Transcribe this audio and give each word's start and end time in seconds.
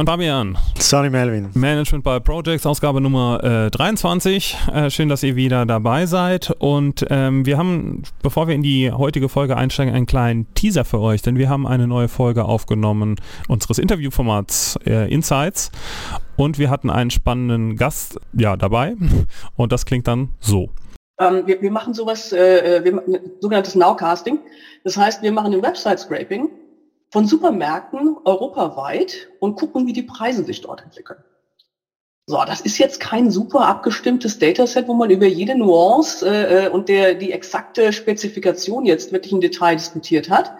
Und 0.00 0.06
Fabian. 0.06 0.56
Sorry, 0.78 1.10
Melvin. 1.10 1.50
Management 1.52 2.02
by 2.02 2.20
Projects, 2.20 2.64
Ausgabe 2.64 3.02
Nummer 3.02 3.66
äh, 3.66 3.70
23. 3.70 4.56
Äh, 4.72 4.88
schön, 4.88 5.10
dass 5.10 5.22
ihr 5.22 5.36
wieder 5.36 5.66
dabei 5.66 6.06
seid. 6.06 6.50
Und 6.58 7.04
ähm, 7.10 7.44
wir 7.44 7.58
haben, 7.58 8.04
bevor 8.22 8.48
wir 8.48 8.54
in 8.54 8.62
die 8.62 8.90
heutige 8.90 9.28
Folge 9.28 9.58
einsteigen, 9.58 9.94
einen 9.94 10.06
kleinen 10.06 10.46
Teaser 10.54 10.86
für 10.86 11.00
euch, 11.00 11.20
denn 11.20 11.36
wir 11.36 11.50
haben 11.50 11.66
eine 11.66 11.86
neue 11.86 12.08
Folge 12.08 12.46
aufgenommen 12.46 13.16
unseres 13.46 13.78
Interviewformats 13.78 14.78
äh, 14.86 15.12
Insights. 15.12 15.70
Und 16.36 16.58
wir 16.58 16.70
hatten 16.70 16.88
einen 16.88 17.10
spannenden 17.10 17.76
Gast 17.76 18.18
ja, 18.32 18.56
dabei. 18.56 18.96
Und 19.56 19.70
das 19.70 19.84
klingt 19.84 20.08
dann 20.08 20.30
so. 20.40 20.70
Ähm, 21.18 21.42
wir, 21.44 21.60
wir, 21.60 21.70
machen 21.70 21.92
sowas, 21.92 22.32
äh, 22.32 22.78
äh 22.78 22.84
wir, 22.84 23.20
sogenanntes 23.40 23.74
Nowcasting. 23.74 24.38
Das 24.82 24.96
heißt, 24.96 25.22
wir 25.22 25.30
machen 25.30 25.52
ein 25.52 25.60
Website-Scraping 25.60 26.48
von 27.10 27.26
Supermärkten 27.26 28.16
europaweit 28.24 29.28
und 29.40 29.56
gucken, 29.56 29.86
wie 29.86 29.92
die 29.92 30.02
Preise 30.02 30.44
sich 30.44 30.60
dort 30.60 30.82
entwickeln. 30.82 31.22
So, 32.26 32.38
das 32.46 32.60
ist 32.60 32.78
jetzt 32.78 33.00
kein 33.00 33.30
super 33.30 33.66
abgestimmtes 33.66 34.38
Dataset, 34.38 34.86
wo 34.86 34.94
man 34.94 35.10
über 35.10 35.26
jede 35.26 35.56
Nuance 35.56 36.24
äh, 36.24 36.66
äh, 36.66 36.68
und 36.68 36.88
der, 36.88 37.14
die 37.14 37.32
exakte 37.32 37.92
Spezifikation 37.92 38.86
jetzt 38.86 39.12
wirklich 39.12 39.32
im 39.32 39.40
Detail 39.40 39.74
diskutiert 39.74 40.30
hat. 40.30 40.52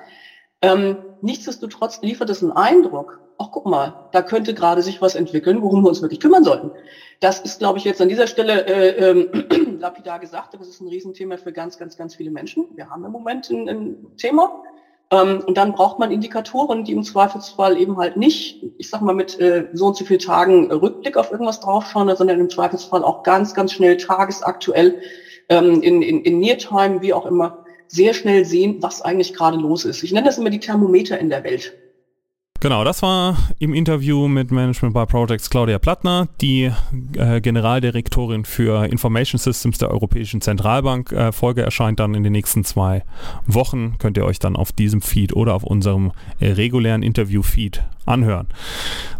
Ähm, 0.62 0.96
nichtsdestotrotz 1.22 2.02
liefert 2.02 2.28
es 2.28 2.42
einen 2.42 2.52
Eindruck, 2.52 3.20
ach 3.38 3.50
guck 3.52 3.66
mal, 3.66 4.08
da 4.10 4.20
könnte 4.20 4.52
gerade 4.52 4.82
sich 4.82 5.00
was 5.00 5.14
entwickeln, 5.14 5.62
worum 5.62 5.82
wir 5.82 5.88
uns 5.88 6.02
wirklich 6.02 6.18
kümmern 6.18 6.42
sollten. 6.42 6.72
Das 7.20 7.40
ist, 7.40 7.60
glaube 7.60 7.78
ich, 7.78 7.84
jetzt 7.84 8.00
an 8.00 8.08
dieser 8.08 8.26
Stelle 8.26 8.66
äh, 8.66 9.10
äh, 9.10 9.58
lapidar 9.78 10.18
gesagt, 10.18 10.54
aber 10.54 10.62
es 10.62 10.70
ist 10.70 10.80
ein 10.80 10.88
Riesenthema 10.88 11.36
für 11.36 11.52
ganz, 11.52 11.78
ganz, 11.78 11.96
ganz 11.96 12.16
viele 12.16 12.32
Menschen. 12.32 12.66
Wir 12.74 12.90
haben 12.90 13.04
im 13.04 13.12
Moment 13.12 13.48
ein, 13.48 13.68
ein 13.68 14.16
Thema, 14.16 14.62
und 15.10 15.56
dann 15.56 15.72
braucht 15.72 15.98
man 15.98 16.12
Indikatoren, 16.12 16.84
die 16.84 16.92
im 16.92 17.02
Zweifelsfall 17.02 17.76
eben 17.76 17.96
halt 17.96 18.16
nicht, 18.16 18.64
ich 18.78 18.88
sag 18.88 19.02
mal, 19.02 19.14
mit 19.14 19.38
äh, 19.40 19.66
so 19.72 19.86
und 19.86 19.96
so 19.96 20.04
vielen 20.04 20.20
Tagen 20.20 20.70
Rückblick 20.70 21.16
auf 21.16 21.32
irgendwas 21.32 21.58
draufschauen, 21.58 22.14
sondern 22.16 22.38
im 22.38 22.48
Zweifelsfall 22.48 23.02
auch 23.02 23.24
ganz, 23.24 23.52
ganz 23.52 23.72
schnell 23.72 23.96
tagesaktuell 23.96 25.02
ähm, 25.48 25.82
in, 25.82 26.00
in, 26.02 26.22
in 26.22 26.38
Neartime, 26.38 27.02
wie 27.02 27.12
auch 27.12 27.26
immer, 27.26 27.64
sehr 27.88 28.14
schnell 28.14 28.44
sehen, 28.44 28.76
was 28.80 29.02
eigentlich 29.02 29.34
gerade 29.34 29.58
los 29.58 29.84
ist. 29.84 30.04
Ich 30.04 30.12
nenne 30.12 30.26
das 30.26 30.38
immer 30.38 30.50
die 30.50 30.60
Thermometer 30.60 31.18
in 31.18 31.28
der 31.28 31.42
Welt. 31.42 31.72
Genau, 32.62 32.84
das 32.84 33.00
war 33.00 33.38
im 33.58 33.72
Interview 33.72 34.28
mit 34.28 34.50
Management 34.50 34.92
by 34.92 35.06
Projects 35.06 35.48
Claudia 35.48 35.78
Plattner, 35.78 36.28
die 36.42 36.70
äh, 37.16 37.40
Generaldirektorin 37.40 38.44
für 38.44 38.84
Information 38.84 39.38
Systems 39.38 39.78
der 39.78 39.90
Europäischen 39.90 40.42
Zentralbank. 40.42 41.10
Äh, 41.10 41.32
Folge 41.32 41.62
erscheint 41.62 42.00
dann 42.00 42.14
in 42.14 42.22
den 42.22 42.32
nächsten 42.32 42.62
zwei 42.62 43.02
Wochen. 43.46 43.96
Könnt 43.98 44.18
ihr 44.18 44.26
euch 44.26 44.40
dann 44.40 44.56
auf 44.56 44.72
diesem 44.72 45.00
Feed 45.00 45.34
oder 45.34 45.54
auf 45.54 45.64
unserem 45.64 46.12
äh, 46.38 46.48
regulären 46.48 47.02
Interview-Feed 47.02 47.82
anhören. 48.04 48.48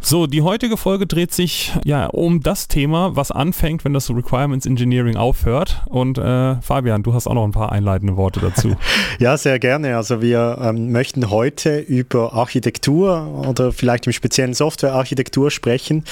So, 0.01 0.27
die 0.27 0.43
heutige 0.43 0.77
Folge 0.77 1.07
dreht 1.07 1.33
sich 1.33 1.73
ja 1.85 2.07
um 2.07 2.43
das 2.43 2.69
Thema, 2.69 3.17
was 3.17 3.31
anfängt, 3.31 3.85
wenn 3.85 3.95
das 3.95 4.11
Requirements 4.11 4.67
Engineering 4.67 5.17
aufhört. 5.17 5.83
Und 5.87 6.19
äh, 6.19 6.57
Fabian, 6.61 7.03
du 7.03 7.15
hast 7.15 7.27
auch 7.27 7.35
noch 7.35 7.45
ein 7.45 7.53
paar 7.53 7.73
einleitende 7.73 8.17
Worte 8.17 8.41
dazu. 8.41 8.77
ja, 9.19 9.37
sehr 9.37 9.59
gerne. 9.59 9.97
Also 9.97 10.21
wir 10.21 10.59
ähm, 10.61 10.93
möchten 10.93 11.31
heute 11.31 11.79
über 11.79 12.33
Architektur 12.35 13.30
oder 13.31 13.73
vielleicht 13.73 14.07
im 14.07 14.13
speziellen 14.13 14.55
Softwarearchitektur 14.55 15.51
sprechen. 15.51 16.05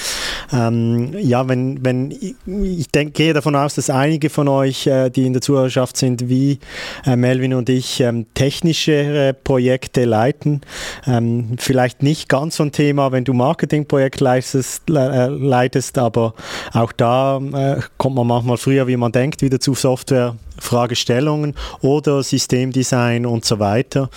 Ähm, 0.51 1.13
ja, 1.19 1.47
wenn, 1.47 1.83
wenn 1.83 2.11
ich 2.11 2.87
denke, 2.89 3.11
gehe 3.13 3.33
davon 3.33 3.55
aus, 3.55 3.75
dass 3.75 3.89
einige 3.89 4.29
von 4.29 4.47
euch, 4.47 4.87
äh, 4.87 5.09
die 5.09 5.25
in 5.25 5.33
der 5.33 5.41
Zuhörerschaft 5.41 5.97
sind, 5.97 6.29
wie 6.29 6.59
äh, 7.05 7.15
Melvin 7.15 7.53
und 7.53 7.69
ich, 7.69 7.99
ähm, 8.01 8.25
technische 8.33 9.35
Projekte 9.43 10.05
leiten. 10.05 10.61
Ähm, 11.05 11.55
vielleicht 11.57 12.03
nicht 12.03 12.29
ganz 12.29 12.57
so 12.57 12.63
ein 12.63 12.71
Thema, 12.71 13.11
wenn 13.11 13.23
du 13.23 13.33
Marketingprojekt 13.33 14.19
leitest, 14.19 14.89
äh, 14.89 15.27
leitest 15.27 15.97
aber 15.97 16.33
auch 16.73 16.91
da 16.91 17.37
äh, 17.37 17.81
kommt 17.97 18.15
man 18.15 18.27
manchmal 18.27 18.57
früher, 18.57 18.87
wie 18.87 18.97
man 18.97 19.11
denkt, 19.11 19.41
wieder 19.41 19.59
zu 19.59 19.75
Software. 19.75 20.35
Fragestellungen 20.59 21.55
oder 21.81 22.23
Systemdesign 22.23 23.25
und 23.25 23.45
so 23.45 23.59
weiter. 23.59 24.09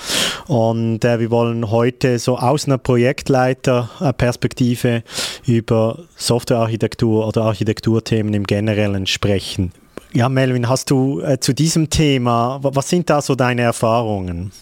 Und 0.47 1.05
äh, 1.05 1.21
wir 1.21 1.31
wollen 1.31 1.71
heute 1.71 2.19
so 2.19 2.39
aus 2.39 2.65
einer 2.67 2.79
Projektleiterperspektive 2.79 5.05
über 5.47 6.01
Softwarearchitektur 6.17 7.25
oder 7.27 7.43
Architekturthemen 7.43 8.33
im 8.35 8.45
Generellen 8.45 9.07
sprechen. 9.07 9.73
Ja, 10.13 10.29
Melvin, 10.29 10.69
hast 10.69 10.91
du 10.91 11.21
äh, 11.21 11.39
zu 11.41 11.55
diesem 11.55 11.89
Thema, 11.89 12.59
was 12.63 12.91
sind 12.91 13.09
da 13.09 13.23
so 13.23 13.35
deine 13.35 13.63
Erfahrungen? 13.63 14.53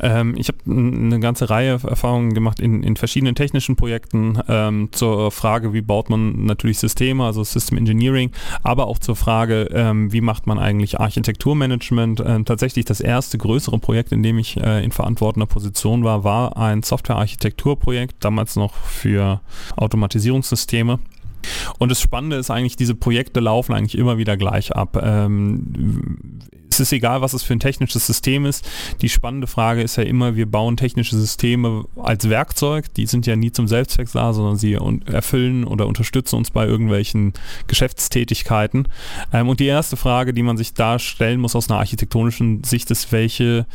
Ähm, 0.00 0.34
ich 0.36 0.48
habe 0.48 0.58
eine 0.66 1.20
ganze 1.20 1.50
Reihe 1.50 1.80
Erfahrungen 1.82 2.34
gemacht 2.34 2.60
in, 2.60 2.82
in 2.82 2.96
verschiedenen 2.96 3.34
technischen 3.34 3.76
Projekten 3.76 4.38
ähm, 4.48 4.88
zur 4.92 5.30
Frage, 5.30 5.72
wie 5.72 5.80
baut 5.80 6.10
man 6.10 6.44
natürlich 6.44 6.78
Systeme, 6.78 7.24
also 7.24 7.44
System 7.44 7.78
Engineering, 7.78 8.30
aber 8.62 8.86
auch 8.86 8.98
zur 8.98 9.16
Frage, 9.16 9.68
ähm, 9.72 10.12
wie 10.12 10.20
macht 10.20 10.46
man 10.46 10.58
eigentlich 10.58 11.00
Architekturmanagement. 11.00 12.22
Ähm, 12.24 12.44
tatsächlich 12.44 12.84
das 12.84 13.00
erste 13.00 13.38
größere 13.38 13.78
Projekt, 13.78 14.12
in 14.12 14.22
dem 14.22 14.38
ich 14.38 14.56
äh, 14.56 14.84
in 14.84 14.92
verantwortender 14.92 15.46
Position 15.46 16.04
war, 16.04 16.24
war 16.24 16.56
ein 16.56 16.82
Software-Architekturprojekt, 16.82 18.16
damals 18.20 18.56
noch 18.56 18.74
für 18.74 19.40
Automatisierungssysteme. 19.76 20.98
Und 21.78 21.90
das 21.90 22.00
Spannende 22.00 22.36
ist 22.36 22.50
eigentlich, 22.50 22.76
diese 22.76 22.94
Projekte 22.94 23.40
laufen 23.40 23.72
eigentlich 23.72 23.96
immer 23.96 24.18
wieder 24.18 24.36
gleich 24.36 24.74
ab. 24.74 25.00
Ähm, 25.02 26.40
es 26.80 26.88
ist 26.88 26.92
egal, 26.92 27.20
was 27.20 27.32
es 27.32 27.42
für 27.42 27.52
ein 27.52 27.60
technisches 27.60 28.06
System 28.06 28.46
ist. 28.46 28.68
Die 29.02 29.08
spannende 29.08 29.46
Frage 29.46 29.82
ist 29.82 29.96
ja 29.96 30.04
immer, 30.04 30.36
wir 30.36 30.46
bauen 30.46 30.76
technische 30.76 31.16
Systeme 31.16 31.84
als 31.96 32.28
Werkzeug. 32.28 32.92
Die 32.94 33.06
sind 33.06 33.26
ja 33.26 33.36
nie 33.36 33.52
zum 33.52 33.68
Selbstzweck 33.68 34.08
da, 34.12 34.32
sondern 34.32 34.56
sie 34.56 34.78
erfüllen 35.06 35.64
oder 35.64 35.86
unterstützen 35.86 36.36
uns 36.36 36.50
bei 36.50 36.66
irgendwelchen 36.66 37.32
Geschäftstätigkeiten. 37.66 38.88
Ähm, 39.32 39.48
und 39.48 39.60
die 39.60 39.66
erste 39.66 39.96
Frage, 39.96 40.32
die 40.32 40.42
man 40.42 40.56
sich 40.56 40.74
da 40.74 40.98
stellen 40.98 41.40
muss 41.40 41.56
aus 41.56 41.68
einer 41.68 41.78
architektonischen 41.78 42.64
Sicht, 42.64 42.90
ist, 42.90 43.12
welche 43.12 43.66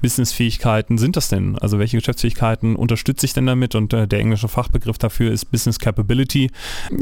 Businessfähigkeiten 0.00 0.98
sind 0.98 1.16
das 1.16 1.28
denn? 1.28 1.58
Also 1.58 1.78
welche 1.78 1.96
Geschäftsfähigkeiten 1.98 2.76
unterstütze 2.76 3.26
ich 3.26 3.32
denn 3.32 3.46
damit? 3.46 3.74
Und 3.74 3.92
äh, 3.92 4.06
der 4.06 4.20
englische 4.20 4.48
Fachbegriff 4.48 4.98
dafür 4.98 5.32
ist 5.32 5.46
Business 5.46 5.78
Capability. 5.78 6.50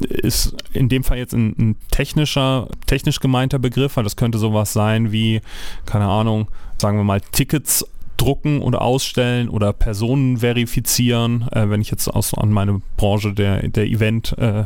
Ist 0.09 0.55
in 0.73 0.89
dem 0.89 1.05
Fall 1.05 1.19
jetzt 1.19 1.35
ein, 1.35 1.55
ein 1.59 1.77
technischer, 1.91 2.69
technisch 2.87 3.21
gemeinter 3.21 3.59
Begriff, 3.59 3.97
weil 3.97 4.05
das 4.05 4.17
könnte 4.17 4.39
sowas 4.39 4.73
sein 4.73 5.13
wie, 5.13 5.41
keine 5.87 6.07
Ahnung, 6.07 6.49
sagen 6.79 6.99
wir 6.99 7.05
mal, 7.05 7.21
Tickets 7.21 7.85
drucken 8.17 8.63
oder 8.63 8.83
ausstellen 8.83 9.49
oder 9.49 9.73
Personen 9.73 10.39
verifizieren, 10.39 11.49
äh, 11.53 11.69
wenn 11.69 11.81
ich 11.81 11.91
jetzt 11.91 12.09
aus, 12.09 12.35
an 12.35 12.51
meine 12.51 12.81
Branche 12.97 13.33
der, 13.33 13.69
der 13.69 13.87
Event, 13.87 14.37
äh, 14.39 14.65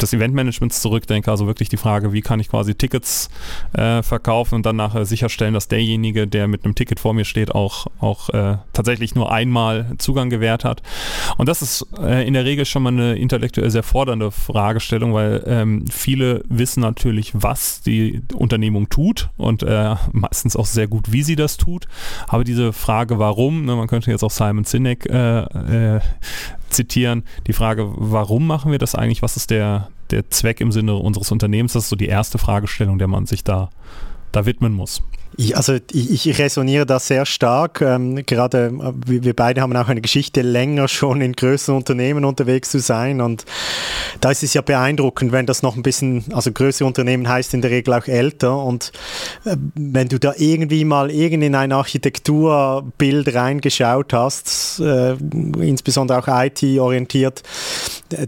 des 0.00 0.12
Eventmanagements 0.12 0.80
zurückdenke, 0.80 1.30
also 1.30 1.46
wirklich 1.46 1.68
die 1.68 1.76
Frage, 1.76 2.12
wie 2.12 2.20
kann 2.20 2.40
ich 2.40 2.48
quasi 2.48 2.74
Tickets 2.74 3.30
äh, 3.72 4.02
verkaufen 4.02 4.56
und 4.56 4.66
dann 4.66 4.76
nachher 4.76 5.04
sicherstellen, 5.04 5.54
dass 5.54 5.68
derjenige, 5.68 6.26
der 6.26 6.46
mit 6.48 6.64
einem 6.64 6.74
Ticket 6.74 7.00
vor 7.00 7.14
mir 7.14 7.24
steht, 7.24 7.54
auch, 7.54 7.86
auch 8.00 8.28
äh, 8.30 8.58
tatsächlich 8.72 9.14
nur 9.14 9.32
einmal 9.32 9.92
Zugang 9.98 10.30
gewährt 10.30 10.64
hat. 10.64 10.82
Und 11.36 11.48
das 11.48 11.62
ist 11.62 11.86
äh, 12.00 12.26
in 12.26 12.34
der 12.34 12.44
Regel 12.44 12.64
schon 12.64 12.82
mal 12.82 12.92
eine 12.92 13.16
intellektuell 13.16 13.70
sehr 13.70 13.82
fordernde 13.82 14.30
Fragestellung, 14.30 15.14
weil 15.14 15.42
ähm, 15.46 15.84
viele 15.90 16.44
wissen 16.48 16.80
natürlich, 16.80 17.32
was 17.34 17.82
die 17.82 18.22
Unternehmung 18.34 18.88
tut 18.88 19.30
und 19.36 19.62
äh, 19.62 19.96
meistens 20.12 20.54
auch 20.56 20.66
sehr 20.66 20.86
gut, 20.86 21.10
wie 21.12 21.22
sie 21.22 21.36
das 21.36 21.56
tut. 21.56 21.86
Aber 22.28 22.44
diese 22.44 22.57
Frage, 22.72 23.18
warum, 23.18 23.64
ne, 23.64 23.76
man 23.76 23.86
könnte 23.88 24.10
jetzt 24.10 24.22
auch 24.22 24.30
Simon 24.30 24.64
Sinek 24.64 25.06
äh, 25.06 25.40
äh, 25.96 26.00
zitieren, 26.68 27.24
die 27.46 27.52
Frage, 27.52 27.90
warum 27.96 28.46
machen 28.46 28.70
wir 28.72 28.78
das 28.78 28.94
eigentlich? 28.94 29.22
Was 29.22 29.36
ist 29.36 29.50
der, 29.50 29.88
der 30.10 30.30
Zweck 30.30 30.60
im 30.60 30.72
Sinne 30.72 30.94
unseres 30.94 31.30
Unternehmens? 31.30 31.72
Das 31.72 31.84
ist 31.84 31.90
so 31.90 31.96
die 31.96 32.06
erste 32.06 32.38
Fragestellung, 32.38 32.98
der 32.98 33.08
man 33.08 33.26
sich 33.26 33.44
da, 33.44 33.70
da 34.32 34.46
widmen 34.46 34.72
muss. 34.72 35.02
Ich, 35.36 35.56
also 35.56 35.76
ich, 35.92 36.26
ich 36.26 36.38
resoniere 36.38 36.86
da 36.86 36.98
sehr 36.98 37.26
stark. 37.26 37.80
Ähm, 37.80 38.24
gerade 38.26 38.66
äh, 38.66 38.92
wir, 39.06 39.34
beide 39.34 39.60
haben 39.60 39.76
auch 39.76 39.88
eine 39.88 40.00
Geschichte, 40.00 40.42
länger 40.42 40.88
schon 40.88 41.20
in 41.20 41.32
größeren 41.32 41.76
Unternehmen 41.76 42.24
unterwegs 42.24 42.70
zu 42.70 42.80
sein. 42.80 43.20
Und 43.20 43.44
da 44.20 44.30
ist 44.30 44.42
es 44.42 44.54
ja 44.54 44.62
beeindruckend, 44.62 45.32
wenn 45.32 45.46
das 45.46 45.62
noch 45.62 45.76
ein 45.76 45.82
bisschen, 45.82 46.24
also 46.32 46.50
größere 46.50 46.86
Unternehmen 46.86 47.28
heißt 47.28 47.54
in 47.54 47.62
der 47.62 47.70
Regel 47.70 47.94
auch 47.94 48.06
älter. 48.06 48.62
Und 48.62 48.92
äh, 49.44 49.56
wenn 49.74 50.08
du 50.08 50.18
da 50.18 50.32
irgendwie 50.36 50.84
mal 50.84 51.10
irgend 51.10 51.44
in 51.44 51.54
ein 51.54 51.72
Architekturbild 51.72 53.34
reingeschaut 53.34 54.12
hast, 54.12 54.80
äh, 54.80 55.12
insbesondere 55.12 56.18
auch 56.18 56.28
IT-orientiert, 56.28 57.42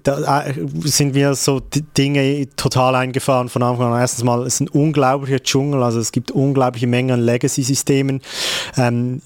da 0.03 0.43
äh, 0.43 0.55
sind 0.85 1.14
wir 1.14 1.35
so 1.35 1.61
Dinge 1.96 2.49
total 2.56 2.94
eingefahren 2.94 3.49
von 3.49 3.62
Anfang 3.62 3.93
an. 3.93 4.00
Erstens 4.00 4.25
mal, 4.25 4.41
es 4.46 4.55
ist 4.55 4.61
ein 4.61 4.69
unglaublicher 4.69 5.43
Dschungel, 5.43 5.82
also 5.82 5.99
es 5.99 6.12
gibt 6.12 6.31
unglaubliche 6.31 6.87
Mengen 6.91 7.13
an 7.13 7.21
Legacy-Systemen. 7.21 8.21
Ähm, 8.77 9.23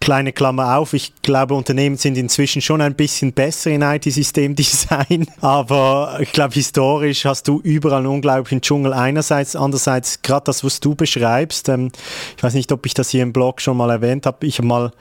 kleine 0.00 0.32
Klammer 0.32 0.76
auf, 0.76 0.92
ich 0.92 1.12
glaube, 1.22 1.54
Unternehmen 1.54 1.96
sind 1.96 2.16
inzwischen 2.16 2.60
schon 2.62 2.80
ein 2.80 2.94
bisschen 2.94 3.32
besser 3.32 3.70
in 3.70 3.82
IT-Systemdesign, 3.82 5.26
aber 5.40 6.18
ich 6.20 6.32
glaube, 6.32 6.54
historisch 6.54 7.24
hast 7.24 7.48
du 7.48 7.60
überall 7.62 7.98
einen 7.98 8.08
unglaublichen 8.08 8.60
Dschungel 8.60 8.92
einerseits, 8.92 9.56
andererseits 9.56 10.22
gerade 10.22 10.44
das, 10.46 10.64
was 10.64 10.80
du 10.80 10.94
beschreibst, 10.94 11.68
ähm, 11.68 11.90
ich 12.36 12.42
weiß 12.42 12.54
nicht, 12.54 12.72
ob 12.72 12.84
ich 12.86 12.94
das 12.94 13.10
hier 13.10 13.22
im 13.22 13.32
Blog 13.32 13.60
schon 13.60 13.76
mal 13.76 13.90
erwähnt 13.90 14.26
habe, 14.26 14.46
ich 14.46 14.58
habe 14.58 14.68
mal 14.68 14.92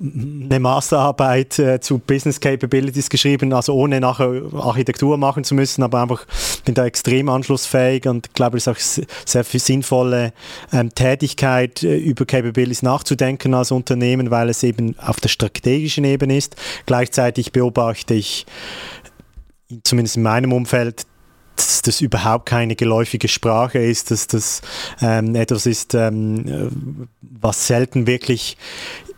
eine 0.00 0.60
Masterarbeit 0.60 1.58
äh, 1.58 1.80
zu 1.80 1.98
Business 1.98 2.40
Capabilities 2.40 3.10
geschrieben, 3.10 3.52
also 3.52 3.74
ohne 3.74 4.00
nachher 4.00 4.42
Architektur 4.54 5.16
machen 5.16 5.44
zu 5.44 5.54
müssen, 5.54 5.82
aber 5.82 6.02
einfach 6.02 6.26
bin 6.64 6.74
da 6.74 6.84
extrem 6.84 7.28
anschlussfähig 7.28 8.06
und 8.06 8.34
glaube, 8.34 8.56
es 8.56 8.66
ist 8.66 8.68
auch 8.68 9.06
sehr 9.26 9.44
viel 9.44 9.60
sinnvolle 9.60 10.32
ähm, 10.72 10.94
Tätigkeit, 10.94 11.82
äh, 11.82 11.96
über 11.96 12.24
Capabilities 12.24 12.82
nachzudenken. 12.82 13.54
Als 13.54 13.70
Unternehmen, 13.80 14.30
weil 14.30 14.48
es 14.48 14.62
eben 14.62 14.98
auf 14.98 15.20
der 15.20 15.28
strategischen 15.28 16.04
Ebene 16.04 16.36
ist. 16.36 16.56
Gleichzeitig 16.86 17.52
beobachte 17.52 18.14
ich, 18.14 18.46
zumindest 19.84 20.16
in 20.16 20.22
meinem 20.22 20.52
Umfeld, 20.52 21.06
dass 21.56 21.82
das 21.82 22.00
überhaupt 22.00 22.46
keine 22.46 22.74
geläufige 22.74 23.28
Sprache 23.28 23.78
ist, 23.78 24.10
dass 24.10 24.26
das 24.26 24.62
ähm, 25.02 25.34
etwas 25.34 25.66
ist, 25.66 25.94
ähm, 25.94 27.08
was 27.20 27.66
selten 27.66 28.06
wirklich 28.06 28.56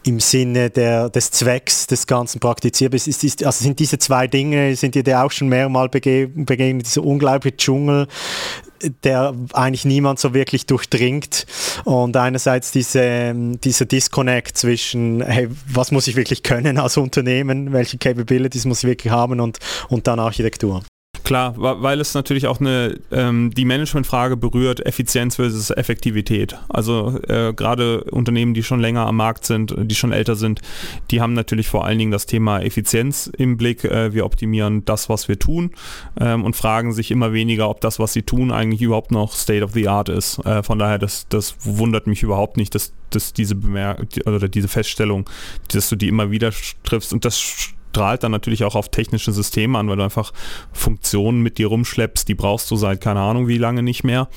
im 0.04 0.20
Sinne 0.20 0.70
der, 0.70 1.10
des 1.10 1.30
Zwecks 1.30 1.86
des 1.86 2.06
Ganzen 2.06 2.40
praktiziert 2.40 2.94
ist, 2.94 3.06
ist, 3.06 3.24
ist, 3.24 3.44
also 3.44 3.62
sind 3.62 3.78
diese 3.78 3.98
zwei 3.98 4.26
Dinge, 4.26 4.74
sind 4.76 4.94
dir 4.94 5.22
auch 5.22 5.30
schon 5.30 5.48
mehrmals 5.48 5.90
begegnet, 5.90 6.86
dieser 6.86 7.04
unglaubliche 7.04 7.56
Dschungel, 7.56 8.08
der 9.04 9.34
eigentlich 9.52 9.84
niemand 9.84 10.18
so 10.18 10.34
wirklich 10.34 10.66
durchdringt. 10.66 11.46
Und 11.84 12.16
einerseits 12.16 12.72
diese, 12.72 13.32
dieser 13.62 13.84
Disconnect 13.84 14.58
zwischen, 14.58 15.22
hey, 15.22 15.48
was 15.68 15.92
muss 15.92 16.08
ich 16.08 16.16
wirklich 16.16 16.42
können 16.42 16.78
als 16.78 16.96
Unternehmen, 16.96 17.72
welche 17.72 17.98
Capabilities 17.98 18.64
muss 18.64 18.78
ich 18.78 18.88
wirklich 18.88 19.12
haben? 19.12 19.40
Und, 19.40 19.58
und 19.88 20.06
dann 20.06 20.18
Architektur. 20.18 20.82
Klar, 21.24 21.54
weil 21.56 22.00
es 22.00 22.14
natürlich 22.14 22.48
auch 22.48 22.58
eine, 22.58 22.98
ähm, 23.12 23.52
die 23.54 23.64
Managementfrage 23.64 24.36
berührt, 24.36 24.84
Effizienz 24.84 25.36
versus 25.36 25.70
Effektivität. 25.70 26.56
Also 26.68 27.20
äh, 27.28 27.52
gerade 27.54 28.04
Unternehmen, 28.04 28.54
die 28.54 28.64
schon 28.64 28.80
länger 28.80 29.06
am 29.06 29.16
Markt 29.16 29.46
sind, 29.46 29.74
die 29.78 29.94
schon 29.94 30.12
älter 30.12 30.34
sind, 30.34 30.60
die 31.10 31.20
haben 31.20 31.34
natürlich 31.34 31.68
vor 31.68 31.84
allen 31.84 31.98
Dingen 31.98 32.10
das 32.10 32.26
Thema 32.26 32.60
Effizienz 32.60 33.30
im 33.38 33.56
Blick. 33.56 33.84
Äh, 33.84 34.12
wir 34.12 34.24
optimieren 34.24 34.84
das, 34.84 35.08
was 35.08 35.28
wir 35.28 35.38
tun 35.38 35.70
ähm, 36.20 36.44
und 36.44 36.56
fragen 36.56 36.92
sich 36.92 37.12
immer 37.12 37.32
weniger, 37.32 37.68
ob 37.68 37.80
das, 37.80 38.00
was 38.00 38.12
sie 38.12 38.22
tun, 38.22 38.50
eigentlich 38.50 38.82
überhaupt 38.82 39.12
noch 39.12 39.34
State 39.34 39.64
of 39.64 39.72
the 39.72 39.88
Art 39.88 40.08
ist. 40.08 40.44
Äh, 40.44 40.64
von 40.64 40.78
daher, 40.78 40.98
das, 40.98 41.28
das 41.28 41.54
wundert 41.60 42.08
mich 42.08 42.24
überhaupt 42.24 42.56
nicht, 42.56 42.74
dass, 42.74 42.92
dass 43.10 43.32
diese 43.32 43.54
Bemerkung 43.54 44.08
oder 44.26 44.48
diese 44.48 44.68
Feststellung, 44.68 45.28
dass 45.68 45.88
du 45.88 45.94
die 45.94 46.08
immer 46.08 46.32
wieder 46.32 46.50
triffst 46.82 47.12
und 47.12 47.24
das 47.24 47.74
strahlt 47.92 48.22
dann 48.22 48.32
natürlich 48.32 48.64
auch 48.64 48.74
auf 48.74 48.88
technische 48.88 49.32
Systeme 49.32 49.78
an, 49.78 49.86
weil 49.88 49.96
du 49.96 50.02
einfach 50.02 50.32
Funktionen 50.72 51.42
mit 51.42 51.58
dir 51.58 51.66
rumschleppst, 51.66 52.26
die 52.26 52.34
brauchst 52.34 52.70
du 52.70 52.76
seit 52.76 53.02
keine 53.02 53.20
Ahnung 53.20 53.48
wie 53.48 53.58
lange 53.58 53.82
nicht 53.82 54.02
mehr. 54.02 54.28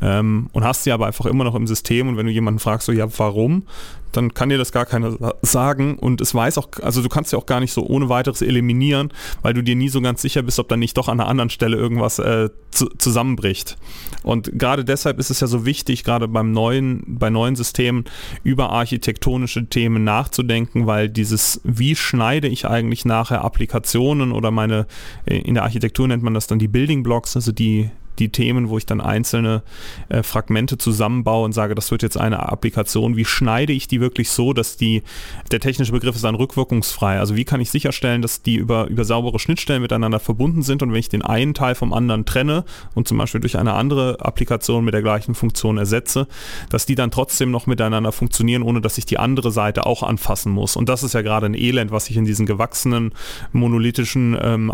Ähm, 0.00 0.48
und 0.52 0.64
hast 0.64 0.84
sie 0.84 0.92
aber 0.92 1.06
einfach 1.06 1.26
immer 1.26 1.44
noch 1.44 1.54
im 1.54 1.66
System 1.66 2.08
und 2.08 2.16
wenn 2.16 2.26
du 2.26 2.32
jemanden 2.32 2.60
fragst, 2.60 2.86
so 2.86 2.92
ja, 2.92 3.06
warum, 3.18 3.64
dann 4.12 4.34
kann 4.34 4.48
dir 4.48 4.58
das 4.58 4.72
gar 4.72 4.86
keiner 4.86 5.16
sagen 5.42 5.96
und 5.98 6.20
es 6.20 6.34
weiß 6.34 6.58
auch, 6.58 6.68
also 6.82 7.02
du 7.02 7.08
kannst 7.08 7.32
ja 7.32 7.38
auch 7.38 7.46
gar 7.46 7.60
nicht 7.60 7.72
so 7.72 7.86
ohne 7.86 8.08
weiteres 8.08 8.42
eliminieren, 8.42 9.12
weil 9.42 9.54
du 9.54 9.62
dir 9.62 9.76
nie 9.76 9.88
so 9.88 10.00
ganz 10.00 10.22
sicher 10.22 10.42
bist, 10.42 10.58
ob 10.58 10.68
dann 10.68 10.80
nicht 10.80 10.96
doch 10.96 11.08
an 11.08 11.20
einer 11.20 11.28
anderen 11.28 11.50
Stelle 11.50 11.76
irgendwas 11.76 12.18
äh, 12.18 12.50
zu, 12.70 12.88
zusammenbricht. 12.98 13.76
Und 14.22 14.58
gerade 14.58 14.84
deshalb 14.84 15.18
ist 15.18 15.30
es 15.30 15.40
ja 15.40 15.46
so 15.46 15.64
wichtig, 15.64 16.04
gerade 16.04 16.28
beim 16.28 16.52
neuen, 16.52 17.02
bei 17.06 17.30
neuen 17.30 17.56
Systemen 17.56 18.04
über 18.42 18.70
architektonische 18.70 19.66
Themen 19.66 20.04
nachzudenken, 20.04 20.86
weil 20.86 21.08
dieses, 21.08 21.60
wie 21.64 21.96
schneide 21.96 22.48
ich 22.48 22.66
eigentlich 22.66 23.04
nachher 23.04 23.44
Applikationen 23.44 24.32
oder 24.32 24.50
meine, 24.50 24.86
äh, 25.26 25.38
in 25.38 25.54
der 25.54 25.62
Architektur 25.62 26.08
nennt 26.08 26.22
man 26.22 26.34
das 26.34 26.46
dann 26.46 26.58
die 26.58 26.68
Building 26.68 27.02
Blocks, 27.02 27.36
also 27.36 27.52
die, 27.52 27.90
die 28.18 28.30
Themen, 28.30 28.68
wo 28.68 28.78
ich 28.78 28.86
dann 28.86 29.00
einzelne 29.00 29.62
äh, 30.08 30.22
Fragmente 30.22 30.78
zusammenbaue 30.78 31.44
und 31.44 31.52
sage, 31.52 31.74
das 31.74 31.90
wird 31.90 32.02
jetzt 32.02 32.18
eine 32.18 32.50
Applikation. 32.50 33.16
Wie 33.16 33.24
schneide 33.24 33.72
ich 33.72 33.88
die 33.88 34.00
wirklich 34.00 34.30
so, 34.30 34.52
dass 34.52 34.76
die, 34.76 35.02
der 35.50 35.60
technische 35.60 35.92
Begriff 35.92 36.16
ist 36.16 36.24
dann 36.24 36.34
rückwirkungsfrei. 36.34 37.18
Also 37.18 37.36
wie 37.36 37.44
kann 37.44 37.60
ich 37.60 37.70
sicherstellen, 37.70 38.22
dass 38.22 38.42
die 38.42 38.56
über, 38.56 38.86
über 38.86 39.04
saubere 39.04 39.38
Schnittstellen 39.38 39.82
miteinander 39.82 40.20
verbunden 40.20 40.62
sind 40.62 40.82
und 40.82 40.92
wenn 40.92 40.98
ich 40.98 41.08
den 41.08 41.22
einen 41.22 41.54
Teil 41.54 41.74
vom 41.74 41.92
anderen 41.92 42.24
trenne 42.24 42.64
und 42.94 43.08
zum 43.08 43.18
Beispiel 43.18 43.40
durch 43.40 43.58
eine 43.58 43.74
andere 43.74 44.18
Applikation 44.20 44.84
mit 44.84 44.94
der 44.94 45.02
gleichen 45.02 45.34
Funktion 45.34 45.78
ersetze, 45.78 46.26
dass 46.68 46.86
die 46.86 46.94
dann 46.94 47.10
trotzdem 47.10 47.50
noch 47.50 47.66
miteinander 47.66 48.12
funktionieren, 48.12 48.62
ohne 48.62 48.80
dass 48.80 48.98
ich 48.98 49.06
die 49.06 49.18
andere 49.18 49.50
Seite 49.50 49.86
auch 49.86 50.02
anfassen 50.02 50.52
muss. 50.52 50.76
Und 50.76 50.88
das 50.88 51.02
ist 51.02 51.14
ja 51.14 51.22
gerade 51.22 51.46
ein 51.46 51.54
Elend, 51.54 51.90
was 51.90 52.10
ich 52.10 52.16
in 52.16 52.24
diesen 52.24 52.46
gewachsenen 52.46 53.12
monolithischen 53.52 54.36
ähm, 54.40 54.72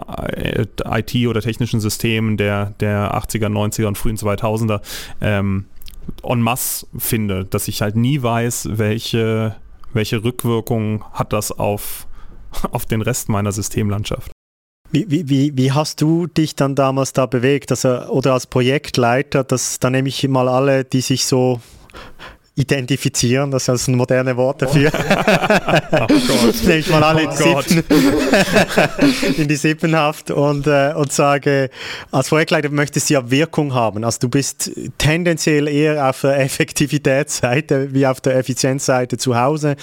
IT- 0.85 1.27
oder 1.29 1.41
technischen 1.41 1.81
Systemen 1.81 2.37
der, 2.37 2.75
der 2.81 3.15
80 3.15 3.26
80er, 3.27 3.49
90er 3.49 3.87
und 3.87 3.99
frühen 3.99 4.17
2000er 4.17 4.81
ähm, 5.21 5.67
en 6.23 6.41
masse 6.41 6.87
finde, 6.97 7.45
dass 7.45 7.69
ich 7.69 7.83
halt 7.83 7.97
nie 7.97 8.23
weiß, 8.23 8.69
welche, 8.73 9.57
welche 9.93 10.23
Rückwirkung 10.23 11.05
hat 11.13 11.33
das 11.33 11.53
auf, 11.53 12.07
auf 12.71 12.87
den 12.87 13.03
Rest 13.03 13.29
meiner 13.29 13.53
Systemlandschaft. 13.53 14.33
Wie, 14.93 15.29
wie, 15.29 15.57
wie 15.57 15.73
hast 15.73 16.01
du 16.01 16.29
dich 16.29 16.55
dann 16.55 16.77
damals 16.77 17.13
da 17.13 17.27
bewegt? 17.27 17.73
Also, 17.73 18.07
oder 18.07 18.35
als 18.35 18.47
Projektleiter, 18.47 19.43
das, 19.43 19.81
da 19.81 19.91
nehme 19.91 20.09
ich 20.09 20.27
mal 20.29 20.49
alle, 20.49 20.85
die 20.85 21.01
sich 21.01 21.27
so 21.27 21.61
identifizieren, 22.57 23.51
das 23.51 23.69
ist 23.69 23.87
ein 23.87 23.97
moderne 23.97 24.35
Wort 24.39 24.63
dafür. 24.63 24.91
oh 25.93 26.07
Nehme 26.67 26.79
ich 26.79 26.89
mal 26.89 27.05
alle 27.05 27.29
oh 27.29 27.61
in, 27.69 27.85
die 29.37 29.43
in 29.43 29.49
die 29.49 29.57
Sippenhaft 29.57 30.31
und, 30.31 30.67
äh, 30.67 30.95
und 30.97 31.13
sage, 31.13 31.69
als 32.11 32.31
Projektleiter 32.31 32.71
möchtest 32.71 33.11
du 33.11 33.15
ja 33.15 33.31
Wirkung 33.31 33.75
haben. 33.75 34.05
Also 34.05 34.21
du 34.23 34.29
bist 34.31 34.71
tendenziell 34.97 35.69
eher 35.69 36.09
auf 36.09 36.23
der 36.23 36.41
Effektivitätsseite 36.41 37.93
wie 37.93 38.07
auf 38.07 38.23
der 38.23 38.37
Effizienzseite 38.37 39.19
zu 39.19 39.39
Hause, 39.39 39.77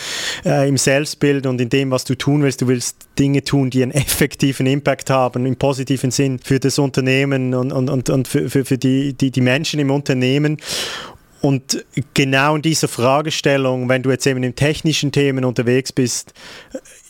äh, 0.43 0.67
im 0.67 0.77
Selbstbild 0.77 1.45
und 1.45 1.61
in 1.61 1.69
dem, 1.69 1.91
was 1.91 2.05
du 2.05 2.15
tun 2.15 2.41
willst. 2.41 2.63
Du 2.63 2.67
willst 2.67 2.97
Dinge 3.19 3.43
tun, 3.43 3.69
die 3.69 3.83
einen 3.83 3.91
effektiven 3.91 4.65
Impact 4.65 5.11
haben, 5.11 5.45
im 5.45 5.57
positiven 5.57 6.09
Sinn 6.09 6.39
für 6.39 6.59
das 6.59 6.79
Unternehmen 6.79 7.53
und, 7.53 7.71
und, 7.71 7.91
und, 7.91 8.09
und 8.09 8.27
für, 8.27 8.49
für, 8.49 8.65
für 8.65 8.79
die, 8.79 9.13
die, 9.13 9.29
die 9.29 9.41
Menschen 9.41 9.79
im 9.79 9.91
Unternehmen. 9.91 10.57
Und 11.43 11.83
genau 12.13 12.55
in 12.55 12.61
dieser 12.61 12.87
Fragestellung, 12.87 13.89
wenn 13.89 14.01
du 14.01 14.11
jetzt 14.11 14.25
eben 14.25 14.43
in 14.43 14.55
technischen 14.55 15.11
Themen 15.11 15.43
unterwegs 15.43 15.91
bist, 15.91 16.33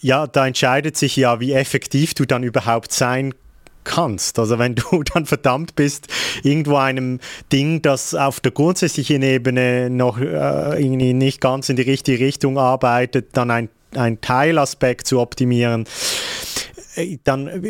ja, 0.01 0.25
da 0.25 0.47
entscheidet 0.47 0.97
sich 0.97 1.15
ja, 1.15 1.39
wie 1.39 1.53
effektiv 1.53 2.15
du 2.15 2.25
dann 2.25 2.41
überhaupt 2.41 2.91
sein 2.94 3.35
kannst. 3.83 4.39
Also 4.39 4.57
wenn 4.57 4.74
du 4.74 5.03
dann 5.13 5.27
verdammt 5.27 5.75
bist, 5.75 6.07
irgendwo 6.41 6.77
einem 6.77 7.19
Ding, 7.51 7.83
das 7.83 8.15
auf 8.15 8.39
der 8.39 8.53
grundsätzlichen 8.53 9.21
Ebene 9.21 9.91
noch 9.91 10.19
äh, 10.19 10.81
irgendwie 10.81 11.13
nicht 11.13 11.39
ganz 11.39 11.69
in 11.69 11.75
die 11.75 11.83
richtige 11.83 12.25
Richtung 12.25 12.57
arbeitet, 12.57 13.38
dann 13.38 13.51
ein, 13.51 13.69
ein 13.94 14.19
Teilaspekt 14.19 15.06
zu 15.06 15.19
optimieren, 15.19 15.86
dann, 17.23 17.63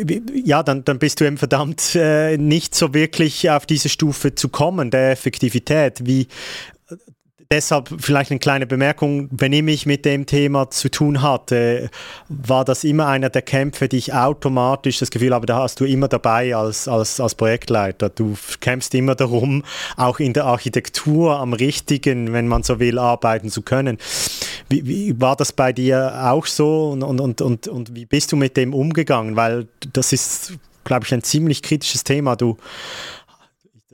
ja, 0.44 0.62
dann, 0.62 0.84
dann 0.84 0.98
bist 0.98 1.20
du 1.20 1.24
eben 1.24 1.38
verdammt 1.38 1.94
äh, 1.94 2.36
nicht 2.36 2.74
so 2.74 2.94
wirklich 2.94 3.50
auf 3.50 3.66
diese 3.66 3.88
Stufe 3.88 4.34
zu 4.34 4.48
kommen, 4.48 4.90
der 4.90 5.10
Effektivität. 5.10 6.06
Wie, 6.06 6.28
deshalb 7.50 7.90
vielleicht 7.98 8.30
eine 8.30 8.40
kleine 8.40 8.66
Bemerkung, 8.66 9.28
wenn 9.30 9.52
ich 9.52 9.62
mich 9.62 9.86
mit 9.86 10.04
dem 10.04 10.26
Thema 10.26 10.70
zu 10.70 10.90
tun 10.90 11.22
hatte, 11.22 11.90
war 12.28 12.64
das 12.64 12.84
immer 12.84 13.06
einer 13.06 13.30
der 13.30 13.42
Kämpfe, 13.42 13.88
die 13.88 13.98
ich 13.98 14.14
automatisch 14.14 14.98
das 14.98 15.10
Gefühl 15.10 15.34
habe, 15.34 15.46
da 15.46 15.58
hast 15.58 15.80
du 15.80 15.84
immer 15.84 16.08
dabei 16.08 16.54
als, 16.54 16.88
als, 16.88 17.20
als 17.20 17.34
Projektleiter. 17.34 18.08
Du 18.08 18.36
kämpfst 18.60 18.94
immer 18.94 19.14
darum, 19.14 19.64
auch 19.96 20.20
in 20.20 20.32
der 20.32 20.44
Architektur 20.44 21.38
am 21.38 21.52
richtigen, 21.52 22.32
wenn 22.32 22.48
man 22.48 22.62
so 22.62 22.78
will, 22.80 22.98
arbeiten 22.98 23.50
zu 23.50 23.62
können. 23.62 23.98
Wie, 24.68 24.86
wie 24.86 25.20
war 25.20 25.36
das 25.36 25.52
bei 25.52 25.72
dir 25.72 26.30
auch 26.30 26.46
so 26.46 26.90
und, 26.90 27.02
und, 27.02 27.40
und, 27.40 27.68
und, 27.68 27.94
wie 27.94 28.06
bist 28.06 28.32
du 28.32 28.36
mit 28.36 28.56
dem 28.56 28.74
umgegangen? 28.74 29.36
Weil 29.36 29.66
das 29.92 30.12
ist, 30.12 30.54
glaube 30.84 31.04
ich, 31.06 31.12
ein 31.12 31.22
ziemlich 31.22 31.62
kritisches 31.62 32.04
Thema. 32.04 32.36
Du 32.36 32.56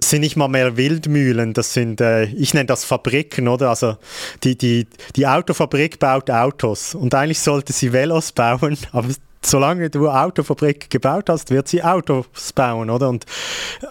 das 0.00 0.10
sind 0.10 0.20
nicht 0.20 0.36
mal 0.36 0.48
mehr 0.48 0.76
Wildmühlen, 0.76 1.52
das 1.52 1.74
sind, 1.74 2.00
äh, 2.00 2.24
ich 2.24 2.54
nenne 2.54 2.66
das 2.66 2.84
Fabriken, 2.84 3.48
oder? 3.48 3.68
Also 3.68 3.96
die, 4.42 4.56
die, 4.56 4.86
die 5.14 5.26
Autofabrik 5.26 5.98
baut 5.98 6.30
Autos 6.30 6.94
und 6.94 7.14
eigentlich 7.14 7.40
sollte 7.40 7.72
sie 7.72 7.92
Velos 7.92 8.32
bauen, 8.32 8.78
aber 8.92 9.08
solange 9.42 9.88
du 9.88 10.08
Autofabrik 10.08 10.90
gebaut 10.90 11.28
hast, 11.28 11.50
wird 11.50 11.68
sie 11.68 11.82
Autos 11.82 12.52
bauen, 12.54 12.90
oder? 12.90 13.08
Und, 13.08 13.24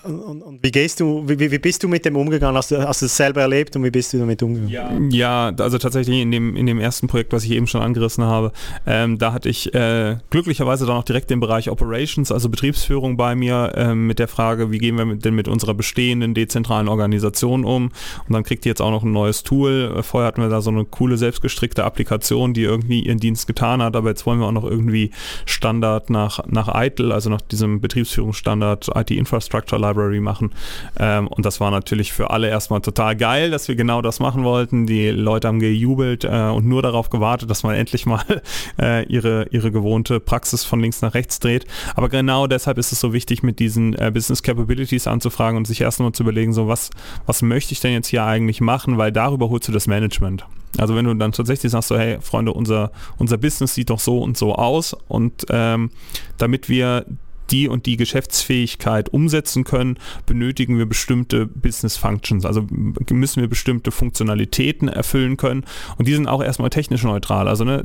und, 0.03 0.41
und 0.41 0.63
wie 0.63 0.71
gehst 0.71 0.99
du, 0.99 1.23
wie, 1.27 1.39
wie, 1.39 1.57
bist 1.57 1.83
du 1.83 1.87
mit 1.87 2.05
dem 2.05 2.15
umgegangen? 2.15 2.55
Hast 2.55 2.71
du, 2.71 2.87
hast 2.87 3.01
du 3.01 3.07
es 3.07 3.17
selber 3.17 3.41
erlebt 3.41 3.75
und 3.75 3.83
wie 3.83 3.89
bist 3.89 4.13
du 4.13 4.19
damit 4.19 4.43
umgegangen? 4.43 5.09
Ja, 5.09 5.49
ja 5.49 5.55
also 5.57 5.77
tatsächlich 5.77 6.21
in 6.21 6.31
dem, 6.31 6.55
in 6.55 6.65
dem 6.67 6.79
ersten 6.79 7.07
Projekt, 7.07 7.33
was 7.33 7.43
ich 7.45 7.51
eben 7.51 7.65
schon 7.65 7.81
angerissen 7.81 8.23
habe, 8.23 8.51
ähm, 8.85 9.17
da 9.17 9.33
hatte 9.33 9.49
ich 9.49 9.73
äh, 9.73 10.17
glücklicherweise 10.29 10.85
dann 10.85 10.97
auch 10.97 11.03
direkt 11.03 11.31
den 11.31 11.39
Bereich 11.39 11.69
Operations, 11.69 12.31
also 12.31 12.49
Betriebsführung 12.49 13.17
bei 13.17 13.35
mir, 13.35 13.73
äh, 13.75 13.95
mit 13.95 14.19
der 14.19 14.27
Frage, 14.27 14.71
wie 14.71 14.77
gehen 14.77 14.97
wir 14.97 15.05
mit, 15.05 15.25
denn 15.25 15.33
mit 15.33 15.47
unserer 15.47 15.73
bestehenden 15.73 16.35
dezentralen 16.35 16.87
Organisation 16.87 17.65
um? 17.65 17.91
Und 18.27 18.33
dann 18.33 18.43
kriegt 18.43 18.65
ihr 18.65 18.71
jetzt 18.71 18.81
auch 18.81 18.91
noch 18.91 19.03
ein 19.03 19.11
neues 19.11 19.43
Tool. 19.43 20.03
Vorher 20.03 20.27
hatten 20.27 20.41
wir 20.41 20.49
da 20.49 20.61
so 20.61 20.69
eine 20.69 20.85
coole 20.85 21.17
selbstgestrickte 21.17 21.83
Applikation, 21.83 22.53
die 22.53 22.63
irgendwie 22.63 23.01
ihren 23.01 23.17
Dienst 23.17 23.47
getan 23.47 23.81
hat, 23.81 23.95
aber 23.95 24.09
jetzt 24.09 24.25
wollen 24.27 24.39
wir 24.39 24.45
auch 24.45 24.51
noch 24.51 24.63
irgendwie 24.63 25.11
Standard 25.45 26.09
nach, 26.09 26.45
nach 26.47 26.69
ITIL, 26.73 27.11
also 27.11 27.29
nach 27.29 27.41
diesem 27.41 27.81
Betriebsführungsstandard 27.81 28.89
IT 28.95 29.11
Infrastructure 29.11 29.79
Library 29.79 30.19
machen. 30.19 30.51
Ähm, 30.97 31.27
und 31.27 31.45
das 31.45 31.59
war 31.59 31.71
natürlich 31.71 32.13
für 32.13 32.29
alle 32.31 32.49
erstmal 32.49 32.81
total 32.81 33.15
geil, 33.15 33.51
dass 33.51 33.67
wir 33.67 33.75
genau 33.75 34.01
das 34.01 34.19
machen 34.19 34.43
wollten. 34.43 34.85
Die 34.85 35.09
Leute 35.09 35.47
haben 35.47 35.59
gejubelt 35.59 36.23
äh, 36.23 36.49
und 36.49 36.65
nur 36.65 36.81
darauf 36.81 37.09
gewartet, 37.09 37.49
dass 37.49 37.63
man 37.63 37.75
endlich 37.79 38.05
mal 38.05 38.41
äh, 38.81 39.05
ihre, 39.05 39.47
ihre 39.51 39.71
gewohnte 39.71 40.19
Praxis 40.19 40.63
von 40.63 40.79
links 40.79 41.01
nach 41.01 41.13
rechts 41.13 41.39
dreht. 41.39 41.65
Aber 41.95 42.09
genau 42.09 42.47
deshalb 42.47 42.77
ist 42.77 42.91
es 42.91 42.99
so 42.99 43.13
wichtig, 43.13 43.43
mit 43.43 43.59
diesen 43.59 43.93
äh, 43.95 44.11
Business 44.13 44.43
Capabilities 44.43 45.07
anzufragen 45.07 45.57
und 45.57 45.65
sich 45.65 45.81
erstmal 45.81 46.11
zu 46.11 46.23
überlegen, 46.23 46.53
so 46.53 46.67
was, 46.67 46.89
was 47.25 47.41
möchte 47.41 47.73
ich 47.73 47.79
denn 47.79 47.93
jetzt 47.93 48.07
hier 48.07 48.23
eigentlich 48.23 48.61
machen, 48.61 48.97
weil 48.97 49.11
darüber 49.11 49.49
holst 49.49 49.67
du 49.67 49.71
das 49.71 49.87
Management. 49.87 50.45
Also 50.77 50.95
wenn 50.95 51.05
du 51.05 51.13
dann 51.15 51.31
tatsächlich 51.31 51.71
sagst 51.71 51.89
so, 51.89 51.97
hey 51.97 52.17
Freunde, 52.21 52.53
unser, 52.53 52.91
unser 53.17 53.37
Business 53.37 53.73
sieht 53.73 53.89
doch 53.89 53.99
so 53.99 54.19
und 54.21 54.37
so 54.37 54.55
aus 54.55 54.95
und 55.07 55.45
ähm, 55.49 55.91
damit 56.37 56.69
wir 56.69 57.05
die 57.51 57.67
und 57.67 57.85
die 57.85 57.97
Geschäftsfähigkeit 57.97 59.09
umsetzen 59.09 59.63
können, 59.63 59.97
benötigen 60.25 60.77
wir 60.77 60.85
bestimmte 60.85 61.45
Business 61.45 61.97
Functions. 61.97 62.45
Also 62.45 62.67
müssen 63.11 63.41
wir 63.41 63.49
bestimmte 63.49 63.91
Funktionalitäten 63.91 64.87
erfüllen 64.87 65.37
können. 65.37 65.65
Und 65.97 66.07
die 66.07 66.13
sind 66.13 66.27
auch 66.27 66.43
erstmal 66.43 66.69
technisch 66.69 67.03
neutral. 67.03 67.47
Also 67.47 67.63
ne, 67.63 67.83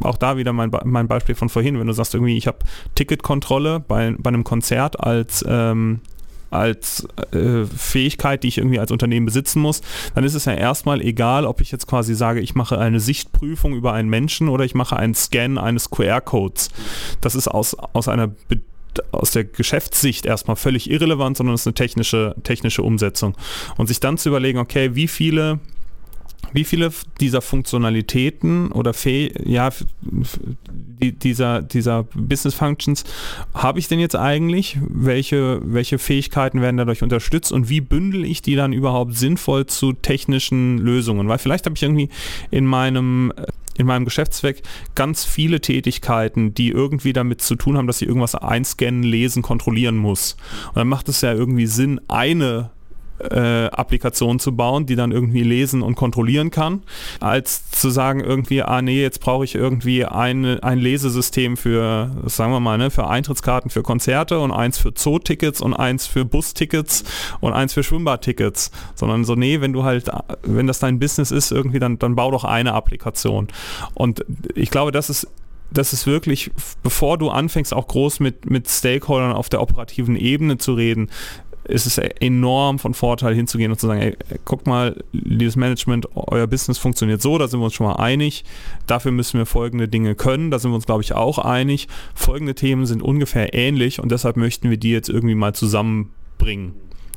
auch 0.00 0.16
da 0.16 0.36
wieder 0.36 0.52
mein, 0.52 0.70
mein 0.84 1.08
Beispiel 1.08 1.34
von 1.34 1.48
vorhin, 1.48 1.78
wenn 1.78 1.86
du 1.86 1.92
sagst 1.92 2.14
irgendwie, 2.14 2.36
ich 2.36 2.46
habe 2.46 2.58
Ticketkontrolle 2.94 3.80
bei, 3.80 4.14
bei 4.18 4.28
einem 4.28 4.44
Konzert 4.44 4.98
als 5.00 5.44
ähm, 5.46 6.00
als 6.54 7.06
äh, 7.32 7.64
Fähigkeit, 7.64 8.42
die 8.42 8.48
ich 8.48 8.58
irgendwie 8.58 8.78
als 8.78 8.90
Unternehmen 8.90 9.26
besitzen 9.26 9.60
muss, 9.60 9.82
dann 10.14 10.24
ist 10.24 10.34
es 10.34 10.44
ja 10.44 10.54
erstmal 10.54 11.00
egal, 11.00 11.46
ob 11.46 11.60
ich 11.60 11.70
jetzt 11.70 11.86
quasi 11.86 12.14
sage, 12.14 12.40
ich 12.40 12.54
mache 12.54 12.78
eine 12.78 13.00
Sichtprüfung 13.00 13.74
über 13.74 13.92
einen 13.92 14.08
Menschen 14.08 14.48
oder 14.48 14.64
ich 14.64 14.74
mache 14.74 14.96
einen 14.96 15.14
Scan 15.14 15.58
eines 15.58 15.90
QR-Codes. 15.90 16.70
Das 17.20 17.34
ist 17.34 17.48
aus, 17.48 17.74
aus 17.74 18.08
einer 18.08 18.32
aus 19.10 19.32
der 19.32 19.42
Geschäftssicht 19.42 20.24
erstmal 20.24 20.54
völlig 20.54 20.88
irrelevant, 20.88 21.36
sondern 21.36 21.54
es 21.54 21.62
ist 21.62 21.66
eine 21.66 21.74
technische, 21.74 22.36
technische 22.44 22.82
Umsetzung. 22.82 23.34
Und 23.76 23.88
sich 23.88 23.98
dann 23.98 24.18
zu 24.18 24.28
überlegen, 24.28 24.58
okay, 24.58 24.94
wie 24.94 25.08
viele 25.08 25.58
wie 26.52 26.64
viele 26.64 26.92
dieser 27.20 27.40
Funktionalitäten 27.40 28.72
oder 28.72 28.94
Fäh 28.94 29.32
ja, 29.44 29.70
dieser, 31.00 31.62
dieser 31.62 32.04
Business 32.14 32.54
Functions 32.54 33.04
habe 33.52 33.78
ich 33.78 33.88
denn 33.88 34.00
jetzt 34.00 34.16
eigentlich? 34.16 34.78
Welche, 34.88 35.60
welche 35.64 35.98
Fähigkeiten 35.98 36.60
werden 36.60 36.76
dadurch 36.76 37.02
unterstützt 37.02 37.52
und 37.52 37.68
wie 37.68 37.80
bündel 37.80 38.24
ich 38.24 38.42
die 38.42 38.56
dann 38.56 38.72
überhaupt 38.72 39.16
sinnvoll 39.16 39.66
zu 39.66 39.92
technischen 39.92 40.78
Lösungen? 40.78 41.28
Weil 41.28 41.38
vielleicht 41.38 41.66
habe 41.66 41.76
ich 41.76 41.82
irgendwie 41.82 42.08
in 42.50 42.66
meinem 42.66 43.32
in 43.76 43.86
meinem 43.86 44.04
Geschäftszweck 44.04 44.62
ganz 44.94 45.24
viele 45.24 45.60
Tätigkeiten, 45.60 46.54
die 46.54 46.68
irgendwie 46.68 47.12
damit 47.12 47.42
zu 47.42 47.56
tun 47.56 47.76
haben, 47.76 47.88
dass 47.88 48.00
ich 48.00 48.08
irgendwas 48.08 48.34
einscannen, 48.36 49.02
lesen, 49.02 49.42
kontrollieren 49.42 49.96
muss. 49.96 50.36
Und 50.68 50.76
dann 50.76 50.88
macht 50.88 51.08
es 51.08 51.20
ja 51.22 51.32
irgendwie 51.32 51.66
Sinn, 51.66 52.00
eine 52.08 52.70
äh, 53.18 53.66
Applikation 53.66 54.38
zu 54.38 54.56
bauen, 54.56 54.86
die 54.86 54.96
dann 54.96 55.12
irgendwie 55.12 55.42
lesen 55.42 55.82
und 55.82 55.94
kontrollieren 55.94 56.50
kann, 56.50 56.82
als 57.20 57.70
zu 57.70 57.90
sagen 57.90 58.20
irgendwie, 58.20 58.62
ah 58.62 58.82
nee, 58.82 59.00
jetzt 59.00 59.20
brauche 59.20 59.44
ich 59.44 59.54
irgendwie 59.54 60.04
eine, 60.04 60.62
ein 60.62 60.78
Lesesystem 60.78 61.56
für, 61.56 62.10
sagen 62.26 62.52
wir 62.52 62.60
mal, 62.60 62.78
ne, 62.78 62.90
für 62.90 63.06
Eintrittskarten 63.06 63.70
für 63.70 63.82
Konzerte 63.82 64.40
und 64.40 64.52
eins 64.52 64.78
für 64.78 64.94
Zootickets 64.94 65.60
und 65.60 65.74
eins 65.74 66.06
für 66.06 66.24
Bustickets 66.24 67.04
und 67.40 67.52
eins 67.52 67.72
für 67.72 67.82
Schwimmbadtickets, 67.82 68.70
sondern 68.94 69.24
so, 69.24 69.34
nee, 69.34 69.60
wenn 69.60 69.72
du 69.72 69.84
halt, 69.84 70.10
wenn 70.42 70.66
das 70.66 70.78
dein 70.78 70.98
Business 70.98 71.30
ist, 71.30 71.52
irgendwie, 71.52 71.78
dann, 71.78 71.98
dann 71.98 72.16
bau 72.16 72.30
doch 72.30 72.44
eine 72.44 72.72
Applikation. 72.74 73.48
Und 73.94 74.24
ich 74.54 74.70
glaube, 74.70 74.92
das 74.92 75.10
ist 75.10 75.28
das 75.74 75.92
ist 75.92 76.06
wirklich, 76.06 76.50
bevor 76.82 77.18
du 77.18 77.30
anfängst, 77.30 77.74
auch 77.74 77.88
groß 77.88 78.20
mit, 78.20 78.48
mit 78.48 78.68
Stakeholdern 78.68 79.32
auf 79.32 79.48
der 79.48 79.60
operativen 79.60 80.16
Ebene 80.16 80.56
zu 80.56 80.74
reden, 80.74 81.10
ist 81.66 81.86
es 81.86 81.98
enorm 81.98 82.78
von 82.78 82.94
Vorteil 82.94 83.34
hinzugehen 83.34 83.70
und 83.72 83.78
zu 83.78 83.86
sagen, 83.86 84.00
ey, 84.00 84.16
guck 84.44 84.66
mal, 84.66 85.02
liebes 85.12 85.56
Management, 85.56 86.08
euer 86.14 86.46
Business 86.46 86.78
funktioniert 86.78 87.22
so, 87.22 87.38
da 87.38 87.48
sind 87.48 87.60
wir 87.60 87.64
uns 87.64 87.74
schon 87.74 87.86
mal 87.86 87.96
einig. 87.96 88.44
Dafür 88.86 89.12
müssen 89.12 89.38
wir 89.38 89.46
folgende 89.46 89.88
Dinge 89.88 90.14
können, 90.14 90.50
da 90.50 90.58
sind 90.58 90.70
wir 90.70 90.76
uns, 90.76 90.86
glaube 90.86 91.02
ich, 91.02 91.14
auch 91.14 91.38
einig. 91.38 91.88
Folgende 92.14 92.54
Themen 92.54 92.86
sind 92.86 93.02
ungefähr 93.02 93.54
ähnlich 93.54 94.00
und 94.00 94.12
deshalb 94.12 94.36
möchten 94.36 94.70
wir 94.70 94.76
die 94.76 94.90
jetzt 94.90 95.08
irgendwie 95.08 95.34
mal 95.34 95.54
zusammenbringen. 95.54 96.74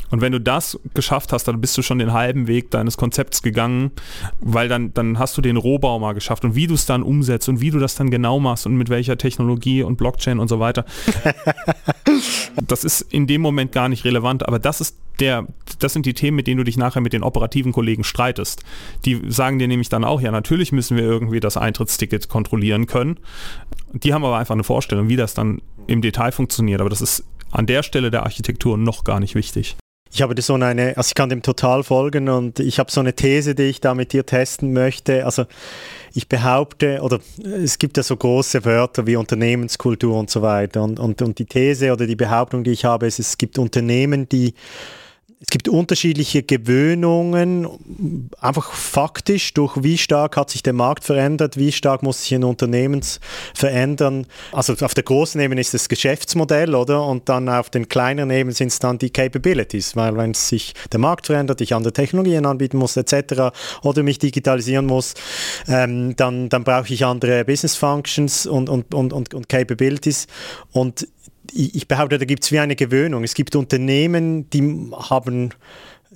Und 0.10 0.22
wenn 0.22 0.32
du 0.32 0.40
das 0.40 0.80
geschafft 0.94 1.34
hast, 1.34 1.48
dann 1.48 1.60
bist 1.60 1.78
du 1.78 1.82
schon 1.82 2.00
den 2.00 2.14
halben 2.14 2.48
Weg 2.48 2.72
deines 2.72 2.98
Konzepts 2.98 3.42
gegangen, 3.42 3.92
weil 4.40 4.68
dann, 4.70 4.94
dann 4.94 5.20
hast 5.20 5.38
du 5.38 5.42
den 5.42 5.58
Rohbau 5.58 6.00
mal 6.00 6.14
geschafft. 6.14 6.46
Und 6.46 6.56
wie 6.56 6.68
du 6.68 6.76
es 6.76 6.86
dann 6.86 7.04
umsetzt 7.04 7.50
und 7.50 7.62
wie 7.62 7.72
du 7.72 7.80
das 7.80 7.96
dann 7.96 8.10
genau 8.10 8.40
machst 8.40 8.66
und 8.66 8.76
mit 8.76 8.90
welcher 8.90 9.18
Technologie 9.18 9.84
und 9.84 9.98
Blockchain 9.98 10.40
und 10.40 10.48
so 10.48 10.60
weiter, 10.60 10.86
das 12.68 12.84
ist 12.84 13.02
in 13.02 13.28
dem 13.28 13.42
Moment 13.42 13.72
gar 13.72 13.90
nicht 13.90 14.06
relevant. 14.06 14.48
Aber 14.48 14.60
das 14.60 14.82
ist 14.82 14.98
der, 15.20 15.48
das 15.80 15.94
sind 15.94 16.06
die 16.06 16.14
Themen, 16.14 16.36
mit 16.36 16.48
denen 16.48 16.58
du 16.58 16.64
dich 16.64 16.78
nachher 16.78 17.02
mit 17.02 17.14
den 17.14 17.24
operativen 17.24 17.72
Kollegen 17.72 18.04
streitest. 18.04 18.64
Die 19.06 19.20
sagen 19.28 19.60
dir 19.60 19.68
nämlich 19.68 19.90
dann 19.90 20.04
auch, 20.04 20.22
ja, 20.22 20.32
natürlich 20.32 20.72
müssen 20.72 20.96
wir 20.96 21.04
irgendwie 21.04 21.40
das 21.40 21.58
Eintrittsticket 21.58 22.30
kontrollieren 22.30 22.86
können. 22.86 23.20
Die 23.94 24.14
haben 24.14 24.24
aber 24.24 24.38
einfach 24.38 24.54
eine 24.54 24.64
Vorstellung, 24.64 25.10
wie 25.10 25.16
das 25.16 25.34
dann 25.34 25.62
im 25.88 26.02
Detail 26.02 26.32
funktioniert. 26.32 26.82
Aber 26.82 26.90
das 26.90 27.02
ist 27.02 27.24
an 27.52 27.66
der 27.66 27.84
Stelle 27.84 28.12
der 28.12 28.24
Architektur 28.24 28.78
noch 28.78 29.04
gar 29.04 29.20
nicht 29.20 29.36
wichtig. 29.36 29.78
Ich 30.12 30.22
habe 30.22 30.40
so 30.42 30.54
eine, 30.54 30.98
also 30.98 31.08
ich 31.10 31.16
kann 31.16 31.30
dem 31.30 31.42
total 31.42 31.84
folgen 31.84 32.30
und 32.30 32.60
ich 32.60 32.80
habe 32.80 32.92
so 32.92 33.00
eine 33.00 33.14
These, 33.14 33.56
die 33.56 33.64
ich 33.64 33.82
da 33.82 33.94
mit 33.94 34.14
dir 34.14 34.26
testen 34.26 34.74
möchte. 34.74 35.26
Also 35.26 35.46
ich 36.14 36.28
behaupte, 36.28 37.02
oder 37.02 37.20
es 37.44 37.78
gibt 37.78 37.98
ja 37.98 38.04
so 38.04 38.16
große 38.16 38.66
Wörter 38.66 39.06
wie 39.06 39.16
Unternehmenskultur 39.16 40.18
und 40.18 40.30
so 40.30 40.42
weiter. 40.42 40.82
Und, 40.84 41.00
und, 41.00 41.22
und 41.22 41.40
die 41.40 41.46
These 41.46 41.92
oder 41.94 42.08
die 42.08 42.16
Behauptung, 42.16 42.64
die 42.64 42.72
ich 42.72 42.86
habe, 42.86 43.06
ist, 43.08 43.20
es 43.20 43.38
gibt 43.38 43.60
Unternehmen, 43.60 44.28
die 44.28 44.54
es 45.40 45.50
gibt 45.50 45.68
unterschiedliche 45.68 46.42
Gewöhnungen, 46.42 47.68
einfach 48.42 48.72
faktisch, 48.72 49.54
durch 49.54 49.84
wie 49.84 50.00
stark 50.00 50.36
hat 50.36 50.50
sich 50.50 50.64
der 50.64 50.74
Markt 50.74 51.04
verändert, 51.04 51.58
wie 51.58 51.72
stark 51.72 52.02
muss 52.02 52.24
sich 52.24 52.34
ein 52.34 52.44
Unternehmen 52.44 53.02
verändern. 53.54 54.26
Also 54.52 54.74
auf 54.84 54.96
der 54.96 55.04
großen 55.04 55.40
Ebene 55.40 55.62
ist 55.62 55.76
das 55.76 55.90
Geschäftsmodell, 55.90 56.74
oder? 56.74 57.06
Und 57.06 57.30
dann 57.30 57.50
auf 57.50 57.70
den 57.70 57.88
kleineren 57.88 58.32
Ebenen 58.32 58.56
sind 58.56 58.70
es 58.70 58.80
dann 58.80 58.98
die 58.98 59.12
Capabilities, 59.12 59.96
weil 59.96 60.18
wenn 60.18 60.34
sich 60.34 60.74
der 60.92 61.00
Markt 61.00 61.28
verändert, 61.28 61.62
ich 61.62 61.76
andere 61.76 61.94
Technologien 61.94 62.48
anbieten 62.48 62.78
muss, 62.78 62.98
etc., 62.98 63.56
oder 63.84 64.02
mich 64.02 64.18
digitalisieren 64.18 64.88
muss, 64.88 65.14
ähm, 65.68 66.16
dann, 66.16 66.50
dann 66.50 66.64
brauche 66.64 66.92
ich 66.92 67.06
andere 67.06 67.46
Business 67.46 67.76
Functions 67.76 68.48
und, 68.48 68.70
und, 68.70 68.92
und, 68.96 69.14
und, 69.14 69.36
und 69.36 69.50
Capabilities. 69.50 70.26
Und 70.72 71.08
ich 71.54 71.88
behaupte, 71.88 72.18
da 72.18 72.26
gibt 72.26 72.44
es 72.44 72.52
wie 72.52 72.60
eine 72.60 72.76
Gewöhnung. 72.76 73.24
Es 73.24 73.34
gibt 73.34 73.56
Unternehmen, 73.56 74.50
die 74.50 74.92
haben, 74.92 75.50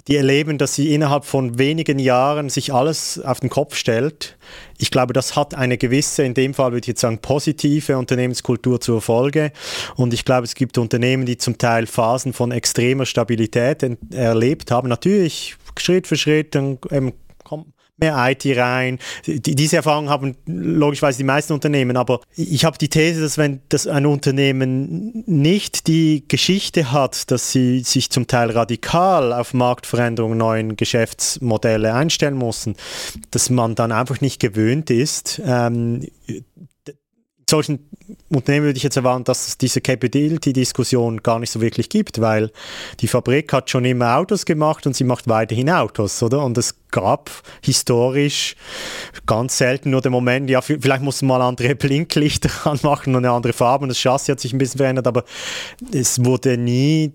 die 0.08 0.16
erleben, 0.16 0.58
dass 0.58 0.76
sie 0.76 0.94
innerhalb 0.94 1.26
von 1.26 1.60
wenigen 1.60 2.00
Jahren 2.00 2.50
sich 2.50 2.74
alles 2.74 3.22
auf 3.24 3.40
den 3.40 3.50
Kopf 3.50 3.76
stellt. 3.76 4.38
Ich 4.78 4.92
glaube, 4.92 5.14
das 5.14 5.36
hat 5.36 5.54
eine 5.54 5.78
gewisse, 5.78 6.24
in 6.24 6.34
dem 6.34 6.54
Fall 6.54 6.72
würde 6.72 6.86
ich 6.86 6.88
jetzt 6.88 7.02
sagen, 7.02 7.20
positive 7.20 7.98
Unternehmenskultur 7.98 8.80
zur 8.80 9.02
Folge. 9.02 9.52
Und 9.96 10.14
ich 10.14 10.26
glaube, 10.26 10.46
es 10.46 10.56
gibt 10.56 10.78
Unternehmen, 10.78 11.26
die 11.26 11.38
zum 11.38 11.58
Teil 11.58 11.88
Phasen 11.88 12.34
von 12.34 12.52
extremer 12.52 13.06
Stabilität 13.06 13.86
erlebt 14.12 14.72
haben. 14.72 14.90
Natürlich 14.90 15.56
Schritt 15.78 16.08
für 16.08 16.18
Schritt, 16.18 16.56
dann 16.56 16.78
ähm, 16.92 17.14
kommt 17.44 17.68
mehr 18.02 18.18
IT 18.32 18.46
rein. 18.58 19.00
Die, 19.26 19.56
diese 19.56 19.78
Erfahrung 19.78 20.10
haben 20.10 20.36
logischerweise 20.48 21.20
die 21.20 21.24
meisten 21.24 21.54
Unternehmen, 21.54 21.96
aber 21.96 22.20
ich 22.36 22.66
habe 22.66 22.78
die 22.78 22.90
These, 22.90 23.22
dass 23.22 23.38
wenn 23.38 23.62
das 23.70 23.88
ein 23.88 24.06
Unternehmen 24.06 25.24
nicht 25.28 25.88
die 25.88 26.26
Geschichte 26.28 26.92
hat, 26.92 27.32
dass 27.32 27.52
sie 27.52 27.82
sich 27.82 28.10
zum 28.10 28.28
Teil 28.28 28.50
radikal 28.50 29.32
auf 29.32 29.54
Marktveränderungen, 29.54 30.38
neuen 30.38 30.76
Geschäftsmodelle 30.76 31.94
einstellen 31.94 32.38
müssen, 32.38 32.76
dass 33.30 33.50
man 33.50 33.76
dann 33.76 33.92
einfach 33.92 34.20
nicht 34.20 34.40
gewöhnt 34.40 34.90
ist, 34.90 35.40
ähm, 35.46 36.08
solchen 37.50 37.90
Unternehmen 38.36 38.66
würde 38.68 38.78
ich 38.78 38.84
jetzt 38.84 38.96
erwarten, 38.96 39.24
dass 39.26 39.48
es 39.48 39.58
diese 39.58 39.82
Capability-Diskussion 39.82 41.22
gar 41.22 41.40
nicht 41.40 41.52
so 41.52 41.60
wirklich 41.62 41.90
gibt, 41.90 42.22
weil 42.22 42.52
die 43.00 43.08
Fabrik 43.08 43.52
hat 43.52 43.70
schon 43.70 43.84
immer 43.84 44.18
Autos 44.18 44.46
gemacht 44.46 44.88
und 44.88 44.96
sie 44.96 45.04
macht 45.04 45.28
weiterhin 45.28 45.70
Autos, 45.70 46.24
oder? 46.24 46.44
Und 46.44 46.58
es 46.58 46.76
gab 46.92 47.30
historisch 47.62 48.56
ganz 49.26 49.58
selten 49.58 49.90
nur 49.90 50.02
den 50.02 50.12
Moment, 50.12 50.50
ja, 50.50 50.62
vielleicht 50.62 51.02
muss 51.02 51.22
man 51.22 51.40
mal 51.40 51.48
andere 51.48 51.76
Blinklichter 51.76 52.50
anmachen 52.66 53.16
und 53.16 53.26
eine 53.26 53.34
andere 53.34 53.54
Farbe 53.54 53.84
und 53.84 53.90
das 53.90 54.00
Chassis 54.00 54.30
hat 54.30 54.40
sich 54.40 54.54
ein 54.54 54.58
bisschen 54.58 54.78
verändert, 54.78 55.08
aber 55.08 55.24
es 55.94 56.24
wurde 56.24 56.58
nie 56.58 57.14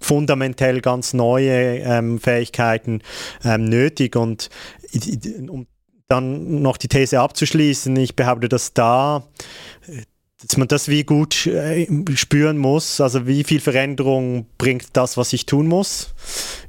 fundamentell 0.00 0.80
ganz 0.80 1.14
neue 1.14 1.78
ähm, 1.78 2.18
Fähigkeiten 2.18 3.02
ähm, 3.44 3.64
nötig 3.64 4.16
und 4.16 4.50
um 5.48 5.66
dann 6.12 6.60
noch 6.60 6.76
die 6.76 6.88
These 6.88 7.20
abzuschließen, 7.20 7.96
ich 7.96 8.14
behaupte, 8.16 8.48
dass 8.48 8.74
da 8.74 9.24
dass 10.46 10.56
man 10.56 10.68
das 10.68 10.88
wie 10.88 11.04
gut 11.04 11.46
äh, 11.46 11.86
spüren 12.14 12.58
muss, 12.58 13.00
also 13.00 13.26
wie 13.26 13.44
viel 13.44 13.60
Veränderung 13.60 14.46
bringt 14.58 14.88
das, 14.94 15.16
was 15.16 15.32
ich 15.32 15.46
tun 15.46 15.66
muss 15.66 16.14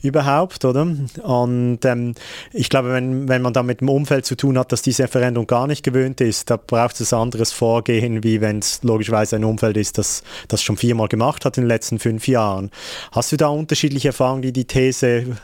überhaupt, 0.01 0.65
oder? 0.65 0.81
Und 0.81 1.79
ähm, 1.85 2.13
ich 2.51 2.69
glaube, 2.69 2.91
wenn, 2.93 3.27
wenn 3.27 3.41
man 3.41 3.53
da 3.53 3.63
mit 3.63 3.81
dem 3.81 3.89
Umfeld 3.89 4.25
zu 4.25 4.35
tun 4.35 4.57
hat, 4.57 4.71
dass 4.71 4.81
diese 4.81 5.07
Veränderung 5.07 5.47
gar 5.47 5.67
nicht 5.67 5.83
gewöhnt 5.83 6.21
ist, 6.21 6.49
da 6.49 6.57
braucht 6.57 6.99
es 6.99 7.13
anderes 7.13 7.51
Vorgehen, 7.51 8.23
wie 8.23 8.41
wenn 8.41 8.59
es 8.59 8.83
logischerweise 8.83 9.37
ein 9.37 9.43
Umfeld 9.43 9.77
ist, 9.77 9.97
das 9.97 10.23
das 10.47 10.61
schon 10.61 10.77
viermal 10.77 11.07
gemacht 11.07 11.45
hat 11.45 11.57
in 11.57 11.63
den 11.63 11.67
letzten 11.67 11.99
fünf 11.99 12.27
Jahren. 12.27 12.71
Hast 13.11 13.31
du 13.31 13.37
da 13.37 13.47
unterschiedliche 13.47 14.09
Erfahrungen, 14.09 14.41
die 14.41 14.53
die 14.53 14.65
These 14.65 15.37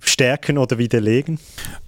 stärken 0.00 0.58
oder 0.58 0.78
widerlegen? 0.78 1.38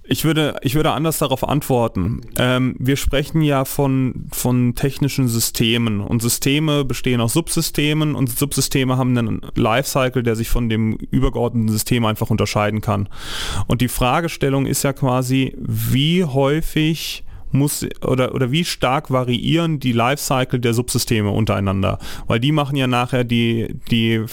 Ich 0.07 0.25
würde, 0.25 0.57
ich 0.63 0.75
würde 0.75 0.91
anders 0.93 1.19
darauf 1.19 1.49
antworten. 1.49 2.21
Ähm, 2.39 2.77
wir 2.79 2.97
sprechen 2.97 3.41
ja 3.41 3.65
von, 3.65 4.27
von 4.33 4.75
technischen 4.75 5.29
Systemen 5.29 6.01
und 6.01 6.21
Systeme 6.21 6.85
bestehen 6.85 7.23
aus 7.23 7.33
Subsystemen 7.33 8.15
und 8.15 8.31
Subsysteme 8.31 8.99
haben 8.99 9.17
einen 9.17 9.41
Lifecycle, 9.55 10.23
der 10.23 10.37
sich 10.37 10.51
von 10.51 10.69
dem 10.69 10.95
übergeordneten 11.11 11.71
System 11.71 12.05
einfach 12.05 12.29
unterscheiden 12.29 12.83
kann. 12.83 13.09
Und 13.67 13.81
die 13.81 13.89
Fragestellung 13.89 14.67
ist 14.67 14.83
ja 14.83 14.93
quasi, 14.93 15.57
wie 15.59 16.25
häufig 16.25 17.25
muss 17.51 17.87
oder, 18.05 18.35
oder 18.35 18.51
wie 18.51 18.65
stark 18.65 19.11
variieren 19.11 19.81
die 19.81 19.93
Lifecycle 19.93 20.61
der 20.61 20.75
Subsysteme 20.75 21.31
untereinander? 21.31 21.99
Weil 22.27 22.41
die 22.41 22.53
machen 22.53 22.77
ja 22.77 22.87
nachher 22.87 23.25
die, 23.25 23.77
die, 23.91 24.25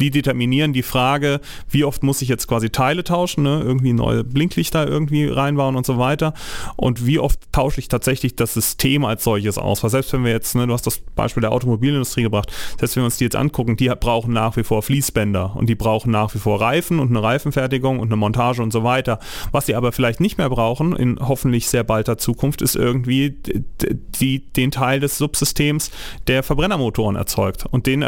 die 0.00 0.10
determinieren 0.10 0.72
die 0.72 0.82
Frage, 0.82 1.40
wie 1.68 1.84
oft 1.84 2.02
muss 2.02 2.22
ich 2.22 2.28
jetzt 2.28 2.46
quasi 2.48 2.70
Teile 2.70 3.04
tauschen, 3.04 3.44
ne? 3.44 3.60
irgendwie 3.62 3.92
neue 3.92 4.24
Blinklichter 4.24 4.86
irgendwie 4.86 5.26
reinbauen 5.26 5.76
und 5.76 5.86
so 5.86 5.98
weiter 5.98 6.34
und 6.76 7.06
wie 7.06 7.18
oft 7.18 7.40
tausche 7.52 7.80
ich 7.80 7.88
tatsächlich 7.88 8.36
das 8.36 8.54
System 8.54 9.04
als 9.04 9.24
solches 9.24 9.58
aus. 9.58 9.82
Weil 9.82 9.90
selbst 9.90 10.12
wenn 10.12 10.24
wir 10.24 10.32
jetzt, 10.32 10.54
ne, 10.54 10.66
du 10.66 10.72
hast 10.72 10.86
das 10.86 10.98
Beispiel 11.14 11.40
der 11.40 11.52
Automobilindustrie 11.52 12.22
gebracht, 12.22 12.52
selbst 12.78 12.96
wenn 12.96 13.02
wir 13.02 13.06
uns 13.06 13.16
die 13.16 13.24
jetzt 13.24 13.36
angucken, 13.36 13.76
die 13.76 13.88
brauchen 13.88 14.32
nach 14.32 14.56
wie 14.56 14.64
vor 14.64 14.82
Fließbänder 14.82 15.56
und 15.56 15.68
die 15.68 15.74
brauchen 15.74 16.10
nach 16.10 16.34
wie 16.34 16.38
vor 16.38 16.60
Reifen 16.60 16.98
und 16.98 17.08
eine 17.08 17.22
Reifenfertigung 17.22 17.98
und 17.98 18.08
eine 18.08 18.16
Montage 18.16 18.62
und 18.62 18.72
so 18.72 18.84
weiter. 18.84 19.18
Was 19.52 19.66
sie 19.66 19.74
aber 19.74 19.92
vielleicht 19.92 20.20
nicht 20.20 20.38
mehr 20.38 20.50
brauchen, 20.50 20.94
in 20.94 21.18
hoffentlich 21.20 21.68
sehr 21.68 21.84
balder 21.84 22.18
Zukunft, 22.18 22.62
ist 22.62 22.76
irgendwie 22.76 23.36
die, 24.20 24.40
den 24.52 24.70
Teil 24.70 25.00
des 25.00 25.18
Subsystems, 25.18 25.90
der 26.26 26.42
Verbrennermotoren 26.42 27.16
erzeugt. 27.16 27.66
Und 27.70 27.86
den, 27.86 28.04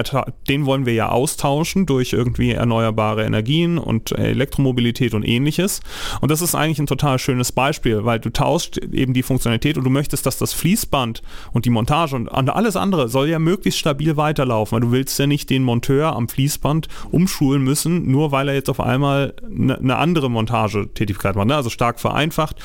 den 0.49 0.66
wollen 0.66 0.87
wir 0.87 0.95
ja 0.95 1.09
austauschen 1.09 1.77
Menschen 1.78 1.87
durch 1.87 2.12
irgendwie 2.12 2.52
erneuerbare 2.52 3.25
Energien 3.25 3.78
und 3.78 4.12
Elektromobilität 4.12 5.14
und 5.14 5.23
ähnliches. 5.23 5.80
Und 6.20 6.30
das 6.30 6.42
ist 6.42 6.54
eigentlich 6.54 6.78
ein 6.78 6.87
total 6.87 7.18
schönes 7.18 7.52
Beispiel, 7.52 8.04
weil 8.04 8.18
du 8.20 8.30
tauschst 8.30 8.78
eben 8.78 9.12
die 9.12 9.23
Funktionalität 9.23 9.78
und 9.78 9.85
du 9.85 9.90
möchtest, 9.90 10.26
dass 10.26 10.38
das 10.38 10.52
Fließband 10.52 11.23
und 11.52 11.64
die 11.64 11.70
Montage 11.70 12.16
und 12.16 12.28
alles 12.28 12.76
andere 12.76 13.08
soll 13.08 13.28
ja 13.28 13.38
möglichst 13.38 13.78
stabil 13.80 14.16
weiterlaufen, 14.16 14.76
weil 14.76 14.80
du 14.80 14.92
willst 14.92 15.18
ja 15.18 15.26
nicht 15.26 15.50
den 15.50 15.62
Monteur 15.62 16.14
am 16.14 16.28
Fließband 16.28 16.88
umschulen 17.11 17.62
müssen, 17.62 18.11
nur 18.11 18.32
weil 18.32 18.49
er 18.49 18.54
jetzt 18.54 18.70
auf 18.70 18.80
einmal 18.80 19.35
eine, 19.44 19.78
eine 19.78 19.97
andere 19.97 20.30
Montagetätigkeit 20.30 21.37
macht. 21.37 21.49
Ne? 21.49 21.56
Also 21.56 21.70
stark 21.70 22.00
vereinfacht. 22.00 22.56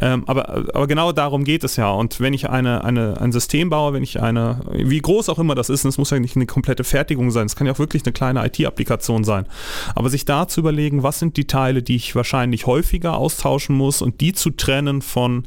Ähm, 0.00 0.24
aber, 0.26 0.48
aber 0.48 0.86
genau 0.86 1.12
darum 1.12 1.44
geht 1.44 1.64
es 1.64 1.76
ja. 1.76 1.90
Und 1.90 2.20
wenn 2.20 2.34
ich 2.34 2.48
eine, 2.48 2.84
eine, 2.84 3.20
ein 3.20 3.32
System 3.32 3.70
baue, 3.70 3.92
wenn 3.92 4.02
ich 4.02 4.20
eine, 4.20 4.60
wie 4.72 5.00
groß 5.00 5.28
auch 5.28 5.38
immer 5.38 5.54
das 5.54 5.68
ist, 5.68 5.84
es 5.84 5.98
muss 5.98 6.10
ja 6.10 6.18
nicht 6.18 6.36
eine 6.36 6.46
komplette 6.46 6.84
Fertigung 6.84 7.30
sein, 7.30 7.46
es 7.46 7.56
kann 7.56 7.66
ja 7.66 7.72
auch 7.72 7.78
wirklich 7.78 8.04
eine 8.04 8.12
kleine 8.12 8.44
IT 8.46 8.61
IT-Applikation 8.62 9.24
sein. 9.24 9.46
Aber 9.94 10.08
sich 10.08 10.24
da 10.24 10.48
zu 10.48 10.60
überlegen, 10.60 11.02
was 11.02 11.18
sind 11.18 11.36
die 11.36 11.46
Teile, 11.46 11.82
die 11.82 11.96
ich 11.96 12.14
wahrscheinlich 12.14 12.66
häufiger 12.66 13.16
austauschen 13.16 13.76
muss 13.76 14.02
und 14.02 14.20
die 14.20 14.32
zu 14.32 14.50
trennen 14.50 15.02
von 15.02 15.44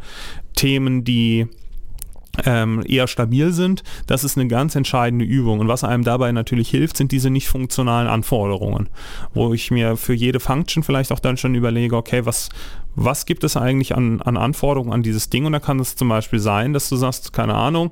Themen, 0.55 1.03
die 1.03 1.47
ähm, 2.45 2.83
eher 2.87 3.07
stabil 3.07 3.51
sind, 3.51 3.83
das 4.07 4.23
ist 4.23 4.37
eine 4.37 4.47
ganz 4.47 4.75
entscheidende 4.75 5.25
Übung. 5.25 5.59
Und 5.59 5.67
was 5.67 5.83
einem 5.83 6.03
dabei 6.03 6.31
natürlich 6.31 6.69
hilft, 6.69 6.97
sind 6.97 7.11
diese 7.11 7.29
nicht 7.29 7.47
funktionalen 7.47 8.07
Anforderungen, 8.07 8.89
wo 9.33 9.53
ich 9.53 9.71
mir 9.71 9.95
für 9.95 10.13
jede 10.13 10.39
Function 10.39 10.83
vielleicht 10.83 11.11
auch 11.11 11.19
dann 11.19 11.37
schon 11.37 11.55
überlege, 11.55 11.95
okay, 11.95 12.25
was, 12.25 12.49
was 12.95 13.25
gibt 13.25 13.43
es 13.43 13.55
eigentlich 13.55 13.95
an, 13.95 14.21
an 14.21 14.37
Anforderungen 14.37 14.93
an 14.93 15.03
dieses 15.03 15.29
Ding? 15.29 15.45
Und 15.45 15.53
da 15.53 15.59
kann 15.59 15.79
es 15.79 15.95
zum 15.95 16.09
Beispiel 16.09 16.39
sein, 16.39 16.73
dass 16.73 16.89
du 16.89 16.95
sagst, 16.95 17.33
keine 17.33 17.55
Ahnung, 17.55 17.91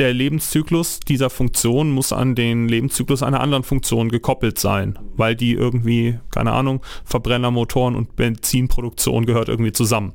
der 0.00 0.14
Lebenszyklus 0.14 0.98
dieser 1.00 1.28
Funktion 1.28 1.90
muss 1.90 2.10
an 2.14 2.34
den 2.34 2.68
Lebenszyklus 2.68 3.22
einer 3.22 3.40
anderen 3.40 3.64
Funktion 3.64 4.08
gekoppelt 4.08 4.58
sein, 4.58 4.98
weil 5.14 5.36
die 5.36 5.52
irgendwie, 5.52 6.18
keine 6.30 6.52
Ahnung, 6.52 6.80
Verbrennermotoren 7.04 7.94
und 7.94 8.16
Benzinproduktion 8.16 9.26
gehört 9.26 9.50
irgendwie 9.50 9.72
zusammen. 9.72 10.14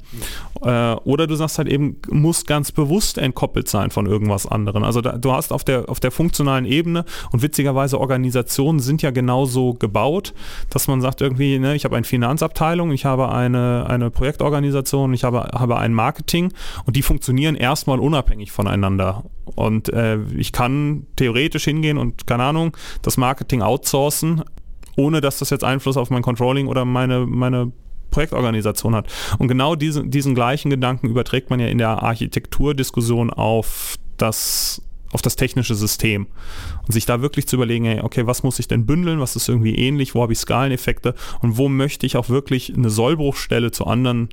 Äh, 0.64 0.94
oder 0.94 1.28
du 1.28 1.36
sagst 1.36 1.60
halt 1.60 1.68
eben, 1.68 1.98
muss 2.10 2.48
ganz 2.48 2.72
bewusst 2.72 3.20
entkoppelt 3.20 3.70
sein 3.70 3.92
von 3.92 4.08
irgendwas 4.08 4.48
anderem. 4.48 4.84
Also 4.84 5.02
da, 5.02 5.20
du 5.20 5.32
hast 5.32 5.54
auf 5.54 5.64
der, 5.64 5.88
auf 5.88 6.00
der 6.00 6.10
funktionalen 6.10 6.66
Ebene 6.66 7.06
und 7.32 7.44
witzigerweise 7.44 8.00
Organisationen 8.00 8.80
sind 8.80 9.04
ja 9.04 9.12
genauso 9.12 9.76
gebaut, 9.76 10.34
dass 10.72 10.88
man 10.88 11.00
sagt 11.00 11.22
irgendwie, 11.22 11.60
ne, 11.60 11.76
ich 11.76 11.86
habe 11.86 11.96
eine 11.96 12.06
Finanzabteilung, 12.06 12.92
ich 12.92 13.06
habe 13.06 13.32
eine, 13.32 13.86
eine 13.88 14.10
Projektorganisation, 14.10 15.14
ich 15.14 15.24
habe, 15.24 15.42
habe 15.54 15.78
ein 15.78 15.94
Marketing 15.94 16.52
und 16.88 16.96
die 16.96 17.04
funktionieren 17.04 17.54
erstmal 17.54 18.00
unabhängig 18.00 18.52
voneinander. 18.52 19.24
Und 19.56 19.90
äh, 19.90 20.20
ich 20.38 20.52
kann 20.52 21.08
theoretisch 21.16 21.64
hingehen 21.64 21.98
und, 21.98 22.28
keine 22.28 22.44
Ahnung, 22.44 22.76
das 23.02 23.18
Marketing 23.18 23.62
outsourcen, 23.62 24.44
ohne 24.98 25.22
dass 25.22 25.40
das 25.40 25.50
jetzt 25.50 25.64
Einfluss 25.64 25.98
auf 25.98 26.10
mein 26.10 26.22
Controlling 26.22 26.68
oder 26.68 26.86
meine, 26.86 27.26
meine 27.26 27.72
Projektorganisation 28.12 28.96
hat. 28.96 29.12
Und 29.40 29.48
genau 29.48 29.76
diesen, 29.76 30.12
diesen 30.12 30.36
gleichen 30.36 30.70
Gedanken 30.70 31.10
überträgt 31.10 31.50
man 31.50 31.60
ja 31.60 31.68
in 31.68 31.78
der 31.78 32.04
Architekturdiskussion 32.04 33.30
auf 33.30 33.96
das 34.18 34.82
auf 35.12 35.22
das 35.22 35.38
technische 35.38 35.76
System. 35.76 36.28
Und 36.86 36.92
sich 36.92 37.06
da 37.06 37.22
wirklich 37.22 37.48
zu 37.48 37.56
überlegen, 37.56 37.86
hey, 37.86 38.02
okay, 38.02 38.28
was 38.28 38.44
muss 38.44 38.60
ich 38.60 38.68
denn 38.68 38.86
bündeln, 38.86 39.22
was 39.22 39.38
ist 39.38 39.48
irgendwie 39.48 39.76
ähnlich, 39.76 40.14
wo 40.14 40.22
habe 40.22 40.34
ich 40.34 40.40
Skaleneffekte? 40.40 41.16
Und 41.42 41.58
wo 41.58 41.70
möchte 41.70 42.06
ich 42.06 42.18
auch 42.18 42.28
wirklich 42.28 42.74
eine 42.76 42.90
Sollbruchstelle 42.90 43.72
zu 43.72 43.86
anderen 43.86 44.28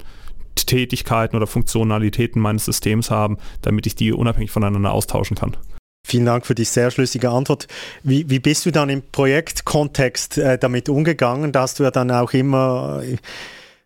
Tätigkeiten 0.57 1.37
oder 1.37 1.47
Funktionalitäten 1.47 2.41
meines 2.41 2.65
Systems 2.65 3.11
haben, 3.11 3.39
damit 3.63 3.87
ich 3.87 3.95
die 3.95 4.13
unabhängig 4.13 4.51
voneinander 4.51 4.93
austauschen 4.93 5.37
kann. 5.37 5.57
Vielen 6.05 6.27
Dank 6.27 6.47
für 6.47 6.55
die 6.55 6.65
sehr 6.65 6.91
schlüssige 6.91 7.31
Antwort. 7.31 7.69
Wie, 8.03 8.29
wie 8.29 8.41
bist 8.41 8.67
du 8.67 8.73
dann 8.73 8.89
im 8.91 9.03
Projektkontext 9.03 10.39
äh, 10.39 10.59
damit 10.59 10.89
umgegangen? 10.89 11.53
Da 11.53 11.63
hast 11.63 11.79
du 11.79 11.85
ja 11.85 11.91
dann 11.91 12.11
auch 12.11 12.33
immer 12.33 13.03
äh, 13.05 13.17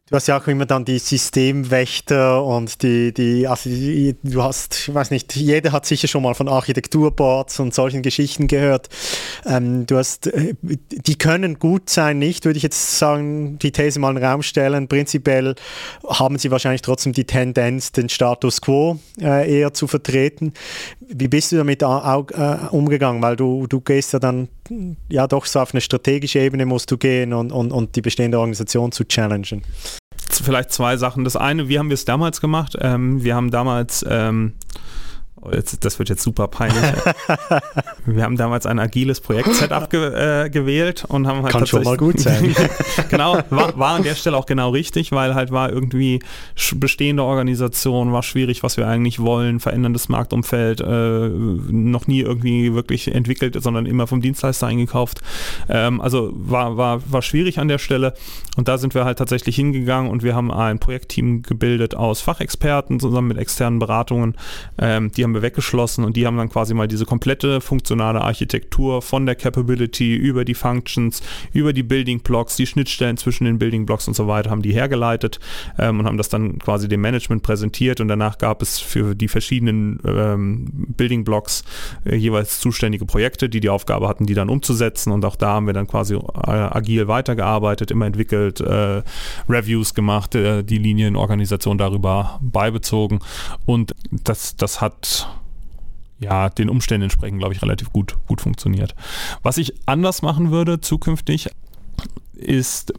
Du 0.08 0.14
hast 0.14 0.28
ja 0.28 0.38
auch 0.38 0.46
immer 0.46 0.66
dann 0.66 0.84
die 0.84 1.00
Systemwächter 1.00 2.44
und 2.44 2.84
die, 2.84 3.12
die, 3.12 3.48
also 3.48 3.68
du 3.68 4.40
hast, 4.40 4.86
ich 4.88 4.94
weiß 4.94 5.10
nicht, 5.10 5.34
jeder 5.34 5.72
hat 5.72 5.84
sicher 5.84 6.06
schon 6.06 6.22
mal 6.22 6.34
von 6.34 6.46
Architekturboards 6.46 7.58
und 7.58 7.74
solchen 7.74 8.02
Geschichten 8.02 8.46
gehört. 8.46 8.88
Ähm, 9.44 9.84
du 9.84 9.96
hast, 9.96 10.28
äh, 10.28 10.54
die 10.62 11.18
können 11.18 11.58
gut 11.58 11.90
sein, 11.90 12.20
nicht, 12.20 12.44
würde 12.44 12.56
ich 12.56 12.62
jetzt 12.62 13.00
sagen, 13.00 13.58
die 13.58 13.72
These 13.72 13.98
mal 13.98 14.10
in 14.10 14.22
den 14.22 14.24
Raum 14.24 14.44
stellen. 14.44 14.86
Prinzipiell 14.86 15.56
haben 16.08 16.38
sie 16.38 16.52
wahrscheinlich 16.52 16.82
trotzdem 16.82 17.12
die 17.12 17.24
Tendenz, 17.24 17.90
den 17.90 18.08
Status 18.08 18.60
quo 18.60 19.00
äh, 19.20 19.58
eher 19.58 19.74
zu 19.74 19.88
vertreten. 19.88 20.52
Wie 21.00 21.26
bist 21.26 21.50
du 21.50 21.56
damit 21.56 21.82
äh, 21.82 21.86
umgegangen? 22.70 23.22
Weil 23.22 23.34
du, 23.34 23.66
du 23.66 23.80
gehst 23.80 24.12
ja 24.12 24.20
dann, 24.20 24.46
ja 25.09 25.26
doch 25.26 25.46
so 25.46 25.61
auf 25.61 25.72
eine 25.72 25.81
strategische 25.81 26.38
Ebene 26.38 26.66
musst 26.66 26.90
du 26.90 26.96
gehen 26.96 27.33
und, 27.33 27.52
und, 27.52 27.72
und 27.72 27.96
die 27.96 28.02
bestehende 28.02 28.38
Organisation 28.38 28.92
zu 28.92 29.05
challengen 29.05 29.62
vielleicht 30.42 30.72
zwei 30.72 30.96
Sachen. 30.96 31.24
Das 31.24 31.37
eine, 31.37 31.68
wie 31.68 31.79
haben 31.79 31.88
wir 31.88 31.94
es 31.94 32.05
damals 32.05 32.40
gemacht? 32.40 32.76
Ähm, 32.81 33.22
wir 33.22 33.35
haben 33.35 33.50
damals 33.50 34.05
ähm, 34.09 34.55
jetzt, 35.52 35.85
das 35.85 35.98
wird 35.98 36.09
jetzt 36.09 36.22
super 36.22 36.48
peinlich. 36.48 36.82
wir 38.06 38.22
haben 38.22 38.37
damals 38.37 38.66
ein 38.66 38.78
agiles 38.78 39.20
Projekt-Setup 39.20 39.90
ge 39.90 40.44
äh, 40.44 40.50
gewählt 40.50 41.04
und 41.09 41.26
haben 41.26 41.42
halt 41.42 41.52
Kann 41.52 41.66
schon 41.66 41.82
mal 41.82 41.96
gut 41.96 42.20
sein. 42.20 42.54
genau, 43.11 43.38
war, 43.50 43.78
war 43.78 43.94
an 43.96 44.02
der 44.02 44.14
Stelle 44.14 44.37
auch 44.37 44.46
genau 44.46 44.70
richtig, 44.70 45.12
weil 45.12 45.35
halt 45.35 45.50
war 45.50 45.70
irgendwie 45.70 46.20
bestehende 46.74 47.22
Organisation, 47.22 48.12
war 48.12 48.22
schwierig, 48.22 48.62
was 48.62 48.76
wir 48.76 48.88
eigentlich 48.88 49.20
wollen, 49.20 49.61
veränderndes 49.61 50.09
Marktumfeld, 50.09 50.80
äh, 50.80 51.28
noch 51.28 52.06
nie 52.06 52.20
irgendwie 52.20 52.74
wirklich 52.74 53.12
entwickelt, 53.14 53.61
sondern 53.62 53.87
immer 53.87 54.06
vom 54.06 54.20
Dienstleister 54.20 54.66
eingekauft. 54.66 55.20
Ähm, 55.68 56.00
also 56.00 56.32
war, 56.35 56.76
war, 56.76 57.00
war 57.11 57.22
schwierig 57.22 57.59
an 57.59 57.68
der 57.68 57.78
Stelle 57.78 58.14
und 58.56 58.68
da 58.68 58.78
sind 58.78 58.94
wir 58.94 59.04
halt 59.04 59.18
tatsächlich 59.18 59.56
hingegangen 59.56 60.11
und 60.11 60.22
wir 60.22 60.35
haben 60.35 60.50
ein 60.50 60.78
Projektteam 60.78 61.42
gebildet 61.42 61.94
aus 61.94 62.20
Fachexperten 62.20 63.00
zusammen 63.00 63.28
mit 63.28 63.38
externen 63.38 63.78
Beratungen. 63.78 64.37
Ähm, 64.78 65.12
die 65.12 65.24
haben 65.24 65.35
wir 65.37 65.42
weggeschlossen 65.42 66.05
und 66.05 66.16
die 66.16 66.27
haben 66.27 66.37
dann 66.37 66.49
quasi 66.49 66.75
mal 66.75 66.88
diese 66.88 67.07
komplette 67.07 67.61
funktionale 67.61 68.20
Architektur 68.20 69.03
von 69.03 69.27
der 69.27 69.37
Capability 69.37 70.16
über 70.16 70.44
die 70.44 70.55
Functions, 70.55 71.22
über 71.53 71.72
die 71.72 71.83
Building 71.83 72.20
Blocks, 72.20 72.57
die 72.57 72.66
Schnittstellen 72.66 73.16
zwischen 73.16 73.44
den 73.44 73.59
Building 73.59 73.87
Blocks 73.87 74.09
und 74.09 74.14
so 74.14 74.27
weiter, 74.27 74.51
haben 74.51 74.62
die 74.62 74.72
hergeleitet 74.72 75.38
ähm, 75.79 76.01
und 76.01 76.07
haben 76.07 76.16
das 76.16 76.29
dann 76.29 76.59
quasi 76.59 76.88
dem 76.88 77.01
Management 77.01 77.42
präsentiert 77.42 78.01
und 78.01 78.09
danach 78.09 78.38
gab 78.38 78.62
es 78.62 78.81
für 78.81 79.14
die 79.14 79.29
verschiedenen 79.29 80.01
ähm, 80.05 80.66
Building 80.96 81.25
Blocks 81.25 81.64
äh, 82.05 82.16
jeweils 82.16 82.61
zuständige 82.61 83.07
Projekte, 83.07 83.49
die 83.49 83.61
die 83.61 83.68
Aufgabe 83.68 84.09
hatten, 84.09 84.27
die 84.27 84.35
dann 84.35 84.49
umzusetzen 84.49 85.12
und 85.12 85.25
auch 85.25 85.37
da 85.37 85.49
haben 85.49 85.66
wir 85.66 85.75
dann 85.75 85.87
quasi 85.87 86.14
äh, 86.14 86.51
agil 86.51 87.09
weitergearbeitet, 87.09 87.90
immer 87.90 88.07
entwickelt, 88.07 88.61
äh, 88.61 89.03
Reviews 89.49 89.94
gemacht, 89.94 90.35
äh, 90.35 90.62
die 90.62 90.79
Linienorganisation 90.79 91.79
darüber 91.79 92.40
beibezogen 92.42 93.20
und 93.66 93.94
das, 94.11 94.57
das 94.57 94.81
hat 94.81 95.25
ja, 96.18 96.48
den 96.48 96.70
Umständen 96.70 97.05
entsprechend, 97.05 97.38
glaube 97.38 97.55
ich, 97.55 97.62
relativ 97.62 97.92
gut, 97.92 98.16
gut 98.26 98.40
funktioniert. 98.40 98.94
Was 99.42 99.59
ich 99.59 99.74
anders 99.87 100.22
machen 100.22 100.50
würde 100.50 100.81
zukünftig, 100.81 101.50
ist, 102.37 102.92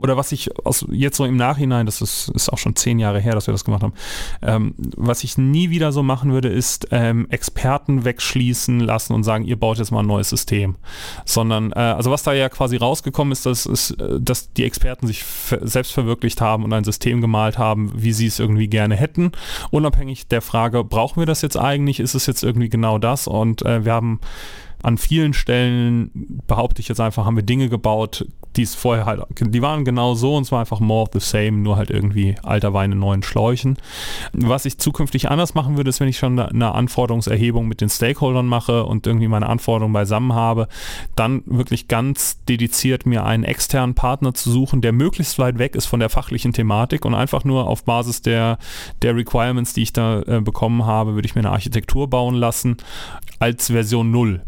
oder 0.00 0.16
was 0.16 0.32
ich 0.32 0.56
aus, 0.64 0.86
jetzt 0.90 1.16
so 1.16 1.24
im 1.24 1.36
Nachhinein, 1.36 1.86
das 1.86 2.00
ist, 2.00 2.28
ist 2.30 2.52
auch 2.52 2.58
schon 2.58 2.76
zehn 2.76 2.98
Jahre 2.98 3.20
her, 3.20 3.32
dass 3.32 3.46
wir 3.46 3.52
das 3.52 3.64
gemacht 3.64 3.82
haben, 3.82 3.94
ähm, 4.42 4.74
was 4.96 5.24
ich 5.24 5.36
nie 5.38 5.70
wieder 5.70 5.92
so 5.92 6.02
machen 6.02 6.32
würde, 6.32 6.48
ist 6.48 6.88
ähm, 6.90 7.26
Experten 7.30 8.04
wegschließen 8.04 8.80
lassen 8.80 9.12
und 9.14 9.24
sagen, 9.24 9.44
ihr 9.44 9.58
baut 9.58 9.78
jetzt 9.78 9.90
mal 9.90 10.00
ein 10.00 10.06
neues 10.06 10.30
System. 10.30 10.76
Sondern, 11.24 11.72
äh, 11.72 11.78
also 11.78 12.10
was 12.10 12.22
da 12.22 12.32
ja 12.32 12.48
quasi 12.48 12.76
rausgekommen 12.76 13.32
ist, 13.32 13.44
dass, 13.46 13.66
ist, 13.66 13.90
äh, 13.92 14.20
dass 14.20 14.52
die 14.52 14.64
Experten 14.64 15.06
sich 15.06 15.24
selbst 15.60 15.92
verwirklicht 15.92 16.40
haben 16.40 16.64
und 16.64 16.72
ein 16.72 16.84
System 16.84 17.20
gemalt 17.20 17.58
haben, 17.58 17.92
wie 17.94 18.12
sie 18.12 18.26
es 18.26 18.38
irgendwie 18.38 18.68
gerne 18.68 18.96
hätten. 18.96 19.32
Unabhängig 19.70 20.28
der 20.28 20.42
Frage, 20.42 20.84
brauchen 20.84 21.20
wir 21.20 21.26
das 21.26 21.42
jetzt 21.42 21.56
eigentlich? 21.56 22.00
Ist 22.00 22.14
es 22.14 22.26
jetzt 22.26 22.44
irgendwie 22.44 22.68
genau 22.68 22.98
das? 22.98 23.26
Und 23.26 23.62
äh, 23.62 23.84
wir 23.84 23.92
haben 23.92 24.20
an 24.82 24.98
vielen 24.98 25.34
Stellen, 25.34 26.42
behaupte 26.46 26.80
ich 26.80 26.88
jetzt 26.88 27.00
einfach, 27.00 27.24
haben 27.24 27.36
wir 27.36 27.42
Dinge 27.42 27.68
gebaut, 27.68 28.26
die 28.56 28.62
es 28.62 28.74
vorher 28.74 29.06
halt, 29.06 29.22
die 29.40 29.62
waren 29.62 29.84
genau 29.84 30.14
so 30.14 30.36
und 30.36 30.44
zwar 30.44 30.60
einfach 30.60 30.80
more 30.80 31.02
of 31.02 31.10
the 31.12 31.20
same, 31.20 31.52
nur 31.52 31.76
halt 31.76 31.90
irgendwie 31.90 32.34
alter 32.42 32.74
Wein 32.74 32.92
in 32.92 32.98
neuen 32.98 33.22
Schläuchen. 33.22 33.76
Was 34.32 34.64
ich 34.64 34.78
zukünftig 34.78 35.30
anders 35.30 35.54
machen 35.54 35.76
würde, 35.76 35.90
ist, 35.90 36.00
wenn 36.00 36.08
ich 36.08 36.18
schon 36.18 36.38
eine 36.38 36.74
Anforderungserhebung 36.74 37.68
mit 37.68 37.80
den 37.80 37.88
Stakeholdern 37.88 38.46
mache 38.46 38.84
und 38.84 39.06
irgendwie 39.06 39.28
meine 39.28 39.48
Anforderungen 39.48 39.92
beisammen 39.92 40.32
habe, 40.32 40.68
dann 41.14 41.42
wirklich 41.46 41.88
ganz 41.88 42.42
dediziert 42.48 43.06
mir 43.06 43.24
einen 43.24 43.44
externen 43.44 43.94
Partner 43.94 44.34
zu 44.34 44.50
suchen, 44.50 44.80
der 44.80 44.92
möglichst 44.92 45.38
weit 45.38 45.58
weg 45.58 45.76
ist 45.76 45.86
von 45.86 46.00
der 46.00 46.08
fachlichen 46.08 46.52
Thematik 46.52 47.04
und 47.04 47.14
einfach 47.14 47.44
nur 47.44 47.68
auf 47.68 47.84
Basis 47.84 48.22
der, 48.22 48.58
der 49.02 49.14
Requirements, 49.14 49.72
die 49.72 49.82
ich 49.82 49.92
da 49.92 50.22
äh, 50.22 50.40
bekommen 50.40 50.84
habe, 50.84 51.14
würde 51.14 51.26
ich 51.26 51.34
mir 51.34 51.42
eine 51.42 51.50
Architektur 51.50 52.08
bauen 52.08 52.34
lassen 52.34 52.76
als 53.38 53.68
Version 53.68 54.10
0. 54.10 54.42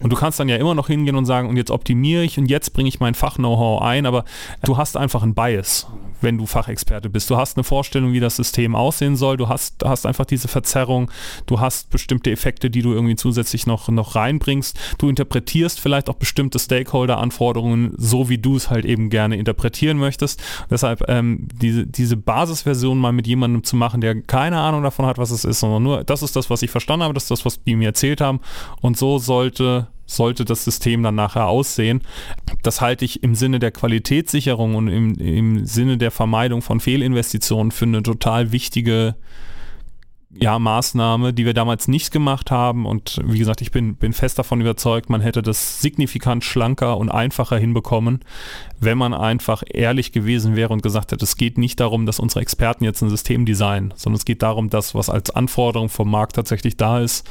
Und 0.00 0.12
du 0.12 0.16
kannst 0.16 0.38
dann 0.38 0.48
ja 0.48 0.56
immer 0.56 0.74
noch 0.74 0.88
hingehen 0.88 1.16
und 1.16 1.24
sagen, 1.24 1.48
und 1.48 1.56
jetzt 1.56 1.70
optimiere 1.70 2.22
ich 2.22 2.38
und 2.38 2.46
jetzt 2.46 2.72
bringe 2.72 2.88
ich 2.88 3.00
mein 3.00 3.14
Fach-Know-how 3.14 3.82
ein, 3.82 4.06
aber 4.06 4.24
du 4.64 4.76
hast 4.76 4.96
einfach 4.96 5.22
einen 5.22 5.34
Bias 5.34 5.86
wenn 6.20 6.38
du 6.38 6.46
Fachexperte 6.46 7.10
bist. 7.10 7.30
Du 7.30 7.36
hast 7.36 7.56
eine 7.56 7.64
Vorstellung, 7.64 8.12
wie 8.12 8.20
das 8.20 8.36
System 8.36 8.74
aussehen 8.74 9.16
soll. 9.16 9.36
Du 9.36 9.48
hast, 9.48 9.84
hast 9.84 10.06
einfach 10.06 10.24
diese 10.24 10.48
Verzerrung. 10.48 11.10
Du 11.46 11.60
hast 11.60 11.90
bestimmte 11.90 12.30
Effekte, 12.30 12.70
die 12.70 12.82
du 12.82 12.92
irgendwie 12.92 13.16
zusätzlich 13.16 13.66
noch, 13.66 13.88
noch 13.88 14.14
reinbringst. 14.14 14.78
Du 14.98 15.08
interpretierst 15.08 15.80
vielleicht 15.80 16.08
auch 16.08 16.14
bestimmte 16.14 16.58
Stakeholder-Anforderungen 16.58 17.94
so, 17.96 18.28
wie 18.28 18.38
du 18.38 18.56
es 18.56 18.70
halt 18.70 18.84
eben 18.84 19.10
gerne 19.10 19.36
interpretieren 19.36 19.98
möchtest. 19.98 20.42
Deshalb 20.70 21.04
ähm, 21.08 21.48
diese, 21.54 21.86
diese 21.86 22.16
Basisversion 22.16 22.98
mal 22.98 23.12
mit 23.12 23.26
jemandem 23.26 23.64
zu 23.64 23.76
machen, 23.76 24.00
der 24.00 24.20
keine 24.22 24.58
Ahnung 24.58 24.82
davon 24.82 25.06
hat, 25.06 25.18
was 25.18 25.30
es 25.30 25.44
ist, 25.44 25.60
sondern 25.60 25.82
nur, 25.82 26.04
das 26.04 26.22
ist 26.22 26.36
das, 26.36 26.50
was 26.50 26.62
ich 26.62 26.70
verstanden 26.70 27.04
habe, 27.04 27.14
das 27.14 27.24
ist 27.24 27.30
das, 27.30 27.44
was 27.44 27.62
die 27.62 27.76
mir 27.76 27.88
erzählt 27.88 28.20
haben. 28.20 28.40
Und 28.80 28.96
so 28.96 29.18
sollte 29.18 29.88
sollte 30.06 30.44
das 30.44 30.64
System 30.64 31.02
dann 31.02 31.14
nachher 31.14 31.46
aussehen. 31.46 32.02
Das 32.62 32.80
halte 32.80 33.04
ich 33.04 33.22
im 33.22 33.34
Sinne 33.34 33.58
der 33.58 33.72
Qualitätssicherung 33.72 34.74
und 34.74 34.88
im, 34.88 35.14
im 35.16 35.66
Sinne 35.66 35.98
der 35.98 36.10
Vermeidung 36.10 36.62
von 36.62 36.80
Fehlinvestitionen 36.80 37.72
für 37.72 37.84
eine 37.84 38.02
total 38.02 38.52
wichtige 38.52 39.16
ja, 40.38 40.58
Maßnahme, 40.58 41.32
die 41.32 41.44
wir 41.44 41.54
damals 41.54 41.88
nicht 41.88 42.10
gemacht 42.10 42.50
haben. 42.50 42.86
Und 42.86 43.20
wie 43.24 43.38
gesagt, 43.38 43.60
ich 43.62 43.70
bin, 43.70 43.96
bin 43.96 44.12
fest 44.12 44.38
davon 44.38 44.60
überzeugt, 44.60 45.08
man 45.08 45.20
hätte 45.20 45.42
das 45.42 45.80
signifikant 45.80 46.44
schlanker 46.44 46.98
und 46.98 47.10
einfacher 47.10 47.58
hinbekommen, 47.58 48.20
wenn 48.78 48.98
man 48.98 49.14
einfach 49.14 49.62
ehrlich 49.68 50.12
gewesen 50.12 50.56
wäre 50.56 50.72
und 50.72 50.82
gesagt 50.82 51.12
hätte, 51.12 51.24
es 51.24 51.36
geht 51.36 51.58
nicht 51.58 51.80
darum, 51.80 52.06
dass 52.06 52.20
unsere 52.20 52.40
Experten 52.40 52.84
jetzt 52.84 53.02
ein 53.02 53.10
System 53.10 53.46
designen, 53.46 53.94
sondern 53.96 54.18
es 54.18 54.24
geht 54.24 54.42
darum, 54.42 54.70
dass 54.70 54.94
was 54.94 55.10
als 55.10 55.30
Anforderung 55.30 55.88
vom 55.88 56.10
Markt 56.10 56.36
tatsächlich 56.36 56.76
da 56.76 57.00
ist, 57.00 57.28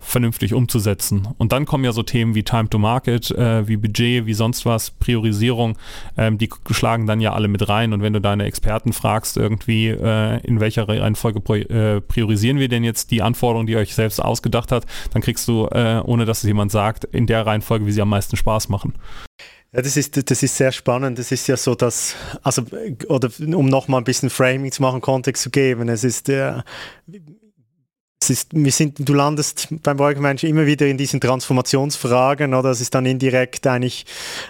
vernünftig 0.00 0.54
umzusetzen. 0.54 1.28
Und 1.38 1.52
dann 1.52 1.66
kommen 1.66 1.84
ja 1.84 1.92
so 1.92 2.02
Themen 2.02 2.34
wie 2.34 2.42
Time 2.42 2.68
to 2.68 2.78
Market, 2.78 3.30
äh, 3.30 3.68
wie 3.68 3.76
Budget, 3.76 4.26
wie 4.26 4.34
sonst 4.34 4.66
was, 4.66 4.90
Priorisierung, 4.90 5.76
ähm, 6.16 6.38
die 6.38 6.48
schlagen 6.70 7.06
dann 7.06 7.20
ja 7.20 7.32
alle 7.32 7.48
mit 7.48 7.68
rein. 7.68 7.92
Und 7.92 8.02
wenn 8.02 8.12
du 8.12 8.20
deine 8.20 8.44
Experten 8.44 8.92
fragst, 8.92 9.36
irgendwie, 9.36 9.88
äh, 9.88 10.40
in 10.44 10.60
welcher 10.60 10.88
Reihenfolge 10.88 11.40
äh, 11.68 12.00
priorisieren 12.00 12.58
wir 12.58 12.68
denn 12.68 12.84
jetzt 12.84 13.10
die 13.10 13.22
Anforderungen, 13.22 13.66
die 13.66 13.74
ihr 13.74 13.78
euch 13.78 13.94
selbst 13.94 14.20
ausgedacht 14.20 14.72
hat, 14.72 14.86
dann 15.12 15.22
kriegst 15.22 15.46
du, 15.46 15.66
äh, 15.66 16.00
ohne 16.04 16.24
dass 16.24 16.38
es 16.38 16.44
jemand 16.44 16.72
sagt, 16.72 17.04
in 17.04 17.26
der 17.26 17.46
Reihenfolge, 17.46 17.86
wie 17.86 17.92
sie 17.92 18.02
am 18.02 18.08
meisten 18.08 18.36
Spaß 18.36 18.68
machen. 18.68 18.94
Ja, 19.72 19.82
das 19.82 19.96
ist, 19.96 20.30
das 20.30 20.42
ist 20.42 20.56
sehr 20.56 20.72
spannend. 20.72 21.18
Das 21.18 21.30
ist 21.30 21.46
ja 21.46 21.56
so, 21.56 21.76
dass, 21.76 22.16
also, 22.42 22.62
oder 23.08 23.30
um 23.38 23.66
nochmal 23.66 24.00
ein 24.00 24.04
bisschen 24.04 24.28
Framing 24.28 24.72
zu 24.72 24.82
machen, 24.82 25.00
Kontext 25.00 25.44
zu 25.44 25.50
geben, 25.50 25.88
es 25.88 26.02
ist, 26.02 26.28
äh, 26.28 26.62
ist, 28.28 28.48
wir 28.52 28.70
sind, 28.70 29.08
du 29.08 29.14
landest 29.14 29.68
beim 29.82 29.96
Projektmensch 29.96 30.44
immer 30.44 30.66
wieder 30.66 30.86
in 30.86 30.98
diesen 30.98 31.22
Transformationsfragen, 31.22 32.52
oder? 32.52 32.68
Das 32.68 32.82
ist 32.82 32.94
dann 32.94 33.06
indirekt 33.06 33.66
eigentlich 33.66 34.04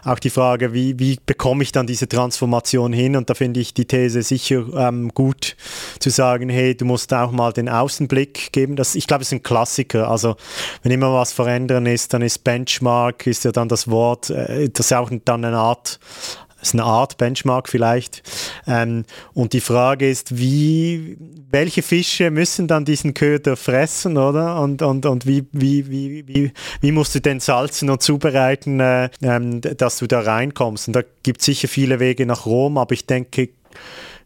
auch 0.05 0.19
die 0.19 0.31
Frage, 0.31 0.73
wie, 0.73 0.99
wie 0.99 1.21
bekomme 1.25 1.63
ich 1.63 1.71
dann 1.71 1.87
diese 1.87 2.09
Transformation 2.09 2.93
hin? 2.93 3.15
Und 3.15 3.31
da 3.31 3.35
finde 3.35 3.61
ich 3.61 3.73
die 3.73 3.85
These 3.85 4.23
sicher 4.23 4.65
ähm, 4.75 5.11
gut 5.15 5.57
zu 6.01 6.11
sagen, 6.11 6.49
hey, 6.49 6.77
du 6.77 6.85
musst 6.85 7.15
auch 7.15 7.31
mal 7.31 7.53
den 7.53 7.69
Außenblick 7.69 8.51
geben. 8.51 8.75
Das, 8.75 8.97
ich 8.97 9.07
glaube, 9.07 9.23
es 9.23 9.29
ist 9.29 9.35
ein 9.35 9.45
Klassiker. 9.45 10.11
Also, 10.11 10.35
wenn 10.83 10.91
immer 10.91 11.15
was 11.15 11.33
verändern 11.33 11.87
ist, 11.87 12.13
dann 12.13 12.23
ist 12.23 12.43
Benchmark, 12.43 13.29
ist 13.29 13.45
ja 13.45 13.53
dann 13.53 13.69
das 13.69 13.89
Wort, 13.89 14.31
äh, 14.31 14.69
das 14.69 14.87
ist 14.87 14.93
auch 14.93 15.11
dann 15.25 15.45
eine 15.45 15.59
Art 15.59 16.01
ist 16.63 16.75
eine 16.75 16.85
Art 16.85 17.17
Benchmark 17.19 17.69
vielleicht. 17.69 18.23
Ähm, 18.67 19.05
und 19.35 19.53
die 19.53 19.61
Frage 19.61 20.09
ist, 20.09 20.39
wie, 20.39 21.17
welche 21.51 21.83
Fische 21.83 22.31
müssen 22.31 22.69
dann 22.69 22.85
diesen 22.85 23.15
Köder 23.15 23.57
fressen, 23.57 24.17
oder? 24.17 24.61
Und, 24.61 24.83
und, 24.83 25.07
und 25.07 25.27
wie, 25.27 25.47
wie, 25.53 25.89
wie, 25.91 26.29
wie, 26.29 26.53
wie 26.81 26.93
musst 26.93 27.15
du 27.15 27.21
den 27.21 27.41
salzen 27.41 27.91
und 27.91 28.03
zubereiten, 28.03 28.81
äh, 28.81 29.11
ähm, 29.23 29.61
dass 29.61 29.99
du 29.99 30.07
da 30.07 30.21
reinkommst? 30.21 30.89
Und 30.89 30.95
da 30.95 31.03
gibt 31.23 31.41
es 31.41 31.47
sicher 31.47 31.69
viele 31.69 32.01
Wege 32.01 32.27
nach 32.27 32.47
Rom, 32.47 32.79
aber 32.79 32.93
ich 32.93 33.07
denke, 33.07 33.51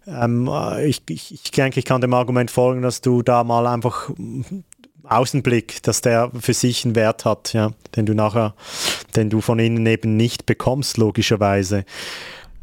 ähm, 0.06 0.50
ich, 0.84 1.02
ich, 1.08 1.32
ich 1.32 1.50
denke, 1.50 1.78
ich 1.78 1.86
kann 1.86 2.00
dem 2.00 2.14
Argument 2.14 2.50
folgen, 2.50 2.82
dass 2.82 3.00
du 3.00 3.22
da 3.22 3.44
mal 3.44 3.66
einfach 3.66 4.10
Außenblick, 5.06 5.82
dass 5.82 6.00
der 6.00 6.30
für 6.38 6.54
sich 6.54 6.84
einen 6.84 6.94
Wert 6.94 7.24
hat, 7.24 7.52
ja, 7.52 7.72
den 7.96 8.06
du 8.06 8.14
nachher, 8.14 8.54
den 9.16 9.30
du 9.30 9.40
von 9.40 9.58
innen 9.58 9.86
eben 9.86 10.16
nicht 10.16 10.46
bekommst, 10.46 10.96
logischerweise. 10.96 11.84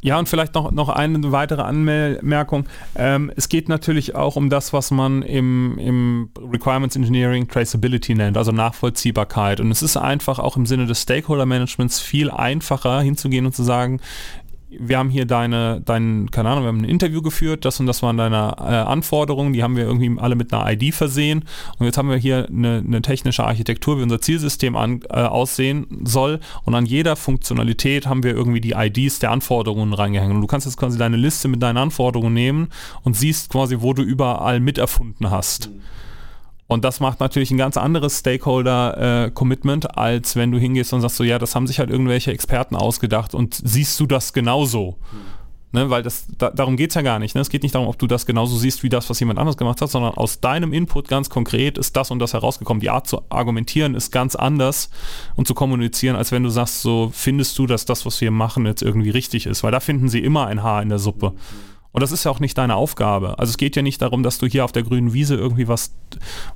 Ja, 0.03 0.17
und 0.17 0.27
vielleicht 0.27 0.55
noch, 0.55 0.71
noch 0.71 0.89
eine 0.89 1.31
weitere 1.31 1.61
Anmerkung. 1.61 2.65
Ähm, 2.95 3.31
es 3.35 3.49
geht 3.49 3.69
natürlich 3.69 4.15
auch 4.15 4.35
um 4.35 4.49
das, 4.49 4.73
was 4.73 4.89
man 4.89 5.21
im, 5.21 5.77
im 5.77 6.29
Requirements 6.51 6.95
Engineering 6.95 7.47
Traceability 7.47 8.15
nennt, 8.15 8.35
also 8.35 8.51
Nachvollziehbarkeit. 8.51 9.59
Und 9.59 9.69
es 9.69 9.83
ist 9.83 9.97
einfach 9.97 10.39
auch 10.39 10.57
im 10.57 10.65
Sinne 10.65 10.87
des 10.87 11.03
Stakeholder 11.03 11.45
Managements 11.45 11.99
viel 11.99 12.31
einfacher 12.31 13.01
hinzugehen 13.01 13.45
und 13.45 13.55
zu 13.55 13.61
sagen, 13.61 14.01
wir 14.79 14.97
haben 14.97 15.09
hier 15.09 15.25
deine, 15.25 15.81
dein, 15.83 16.31
keine 16.31 16.49
Ahnung, 16.49 16.63
wir 16.63 16.69
haben 16.69 16.81
ein 16.81 16.89
Interview 16.89 17.21
geführt, 17.21 17.65
das 17.65 17.79
und 17.79 17.87
das 17.87 18.01
waren 18.01 18.17
deine 18.17 18.55
äh, 18.57 18.63
Anforderungen, 18.63 19.53
die 19.53 19.63
haben 19.63 19.75
wir 19.75 19.83
irgendwie 19.83 20.19
alle 20.19 20.35
mit 20.35 20.53
einer 20.53 20.71
ID 20.71 20.93
versehen 20.93 21.45
und 21.77 21.85
jetzt 21.85 21.97
haben 21.97 22.09
wir 22.09 22.17
hier 22.17 22.47
eine, 22.47 22.83
eine 22.85 23.01
technische 23.01 23.43
Architektur, 23.43 23.97
wie 23.97 24.03
unser 24.03 24.21
Zielsystem 24.21 24.75
an, 24.75 25.01
äh, 25.09 25.21
aussehen 25.21 25.87
soll 26.03 26.39
und 26.63 26.73
an 26.75 26.85
jeder 26.85 27.15
Funktionalität 27.15 28.05
haben 28.05 28.23
wir 28.23 28.31
irgendwie 28.31 28.61
die 28.61 28.71
IDs 28.71 29.19
der 29.19 29.31
Anforderungen 29.31 29.93
reingehängt 29.93 30.33
und 30.33 30.41
du 30.41 30.47
kannst 30.47 30.65
jetzt 30.65 30.77
quasi 30.77 30.97
deine 30.97 31.17
Liste 31.17 31.47
mit 31.47 31.61
deinen 31.61 31.77
Anforderungen 31.77 32.33
nehmen 32.33 32.69
und 33.03 33.15
siehst 33.15 33.49
quasi, 33.49 33.77
wo 33.81 33.93
du 33.93 34.03
überall 34.03 34.59
miterfunden 34.59 35.29
hast. 35.29 35.69
Mhm. 35.69 35.81
Und 36.71 36.85
das 36.85 37.01
macht 37.01 37.19
natürlich 37.19 37.51
ein 37.51 37.57
ganz 37.57 37.75
anderes 37.75 38.19
Stakeholder-Commitment, 38.19 39.83
äh, 39.83 39.89
als 39.93 40.37
wenn 40.37 40.53
du 40.53 40.57
hingehst 40.57 40.93
und 40.93 41.01
sagst 41.01 41.17
so, 41.17 41.25
ja, 41.25 41.37
das 41.37 41.53
haben 41.53 41.67
sich 41.67 41.79
halt 41.79 41.89
irgendwelche 41.89 42.31
Experten 42.31 42.77
ausgedacht 42.77 43.35
und 43.35 43.59
siehst 43.61 43.99
du 43.99 44.05
das 44.05 44.31
genauso? 44.31 44.95
Mhm. 45.11 45.17
Ne, 45.73 45.89
weil 45.89 46.01
das, 46.01 46.27
da, 46.37 46.49
darum 46.49 46.77
geht 46.77 46.91
es 46.91 46.95
ja 46.95 47.01
gar 47.01 47.19
nicht. 47.19 47.35
Ne? 47.35 47.41
Es 47.41 47.49
geht 47.49 47.63
nicht 47.63 47.75
darum, 47.75 47.89
ob 47.89 47.99
du 47.99 48.07
das 48.07 48.25
genauso 48.25 48.55
siehst 48.55 48.83
wie 48.83 48.89
das, 48.89 49.09
was 49.09 49.19
jemand 49.19 49.37
anderes 49.37 49.57
gemacht 49.57 49.81
hat, 49.81 49.89
sondern 49.89 50.13
aus 50.13 50.39
deinem 50.39 50.71
Input 50.71 51.09
ganz 51.09 51.29
konkret 51.29 51.77
ist 51.77 51.97
das 51.97 52.09
und 52.09 52.19
das 52.19 52.31
herausgekommen. 52.31 52.79
Die 52.79 52.89
Art 52.89 53.05
zu 53.05 53.21
argumentieren 53.27 53.93
ist 53.93 54.11
ganz 54.11 54.35
anders 54.35 54.89
und 55.35 55.47
zu 55.47 55.53
kommunizieren, 55.53 56.15
als 56.15 56.31
wenn 56.31 56.43
du 56.43 56.49
sagst, 56.49 56.81
so 56.81 57.11
findest 57.13 57.57
du, 57.57 57.67
dass 57.67 57.83
das, 57.83 58.05
was 58.05 58.21
wir 58.21 58.31
machen, 58.31 58.65
jetzt 58.65 58.81
irgendwie 58.81 59.09
richtig 59.09 59.45
ist. 59.45 59.63
Weil 59.63 59.71
da 59.71 59.81
finden 59.81 60.07
sie 60.07 60.19
immer 60.19 60.47
ein 60.47 60.63
Haar 60.63 60.81
in 60.81 60.89
der 60.89 60.99
Suppe. 60.99 61.31
Mhm. 61.31 61.70
Und 61.93 62.01
das 62.01 62.11
ist 62.11 62.23
ja 62.23 62.31
auch 62.31 62.39
nicht 62.39 62.57
deine 62.57 62.75
Aufgabe. 62.75 63.37
Also 63.37 63.51
es 63.51 63.57
geht 63.57 63.75
ja 63.75 63.81
nicht 63.81 64.01
darum, 64.01 64.23
dass 64.23 64.37
du 64.37 64.47
hier 64.47 64.63
auf 64.63 64.71
der 64.71 64.83
grünen 64.83 65.11
Wiese 65.13 65.35
irgendwie 65.35 65.67
was, 65.67 65.93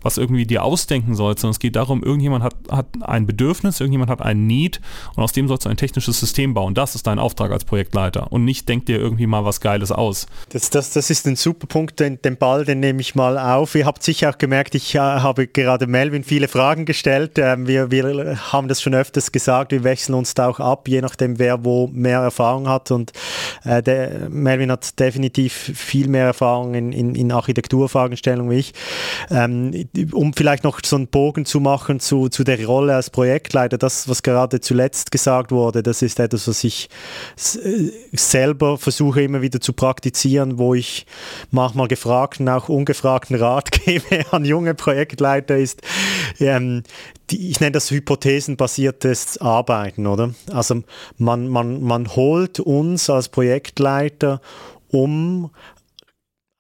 was 0.02 0.18
irgendwie 0.18 0.46
dir 0.46 0.64
ausdenken 0.64 1.14
sollst, 1.16 1.42
sondern 1.42 1.52
es 1.52 1.60
geht 1.60 1.76
darum, 1.76 2.04
irgendjemand 2.04 2.44
hat, 2.44 2.56
hat 2.72 2.88
ein 3.02 3.26
Bedürfnis, 3.26 3.82
irgendjemand 3.82 4.10
hat 4.10 4.22
einen 4.22 4.48
Need 4.48 4.80
und 5.16 5.24
aus 5.24 5.34
dem 5.34 5.48
sollst 5.48 5.66
du 5.66 5.70
ein 5.70 5.78
technisches 5.78 6.20
System 6.20 6.54
bauen. 6.54 6.74
Das 6.74 6.96
ist 6.96 7.06
dein 7.08 7.20
Auftrag 7.20 7.52
als 7.52 7.66
Projektleiter. 7.66 8.32
Und 8.32 8.46
nicht 8.46 8.70
denk 8.70 8.86
dir 8.86 8.98
irgendwie 8.98 9.28
mal 9.28 9.44
was 9.44 9.60
Geiles 9.60 9.92
aus. 9.92 10.28
Das, 10.50 10.70
das, 10.70 10.92
das 10.92 11.10
ist 11.10 11.28
ein 11.28 11.36
super 11.36 11.68
Punkt, 11.68 12.00
den, 12.00 12.22
den 12.22 12.38
Ball, 12.38 12.64
den 12.64 12.80
nehme 12.80 13.02
ich 13.02 13.16
mal 13.16 13.38
auf. 13.38 13.76
Ihr 13.76 13.86
habt 13.86 14.04
sicher 14.04 14.30
auch 14.30 14.38
gemerkt, 14.38 14.74
ich 14.74 14.96
äh, 14.96 15.00
habe 15.00 15.48
gerade 15.48 15.88
Melvin 15.88 16.24
viele 16.24 16.48
Fragen 16.48 16.86
gestellt. 16.86 17.38
Ähm, 17.38 17.68
wir, 17.68 17.92
wir 17.92 18.38
haben 18.52 18.70
das 18.70 18.82
schon 18.82 18.96
öfters 18.96 19.34
gesagt, 19.34 19.74
wir 19.74 19.84
wechseln 19.84 20.16
uns 20.16 20.34
da 20.34 20.48
auch 20.48 20.62
ab, 20.62 20.88
je 20.88 21.02
nachdem, 21.02 21.40
wer 21.40 21.66
wo 21.66 21.88
mehr 21.88 22.20
Erfahrung 22.20 22.70
hat. 22.70 22.92
Und 22.92 23.12
äh, 23.66 23.84
der, 23.84 24.30
Melvin 24.30 24.72
hat 24.72 24.98
definitiv 25.00 25.25
definitiv 25.30 25.54
viel 25.54 26.08
mehr 26.08 26.26
Erfahrung 26.26 26.74
in, 26.76 26.92
in, 26.92 27.16
in 27.16 27.32
Architekturfragestellung 27.32 28.50
wie 28.50 28.56
ich. 28.56 28.74
Ähm, 29.30 29.88
um 30.12 30.34
vielleicht 30.34 30.64
noch 30.64 30.80
so 30.86 30.96
einen 30.96 31.08
Bogen 31.08 31.46
zu 31.46 31.60
machen 31.60 32.00
zu, 32.00 32.30
zu 32.30 32.44
der 32.44 32.64
Rolle 32.66 32.96
als 32.96 33.10
Projektleiter, 33.10 33.78
das, 33.78 34.08
was 34.08 34.24
gerade 34.24 34.62
zuletzt 34.62 35.12
gesagt 35.12 35.52
wurde, 35.52 35.84
das 35.84 36.02
ist 36.02 36.20
etwas, 36.20 36.48
was 36.48 36.64
ich 36.64 36.90
äh, 37.64 37.92
selber 38.14 38.78
versuche 38.78 39.22
immer 39.22 39.42
wieder 39.42 39.62
zu 39.62 39.74
praktizieren, 39.74 40.58
wo 40.58 40.74
ich 40.74 41.06
manchmal 41.52 41.88
gefragten, 41.88 42.48
auch 42.50 42.70
ungefragten 42.70 43.36
Rat 43.36 43.72
gebe 43.86 44.26
an 44.32 44.46
junge 44.46 44.74
Projektleiter, 44.74 45.58
ist, 45.58 45.82
ähm, 46.40 46.84
die, 47.32 47.50
ich 47.50 47.60
nenne 47.60 47.72
das 47.72 47.90
hypothesenbasiertes 47.90 49.40
Arbeiten, 49.40 50.06
oder? 50.06 50.36
Also 50.52 50.84
man, 51.18 51.48
man, 51.48 51.82
man 51.82 52.16
holt 52.16 52.60
uns 52.60 53.10
als 53.10 53.30
Projektleiter 53.30 54.42
um 54.94 55.50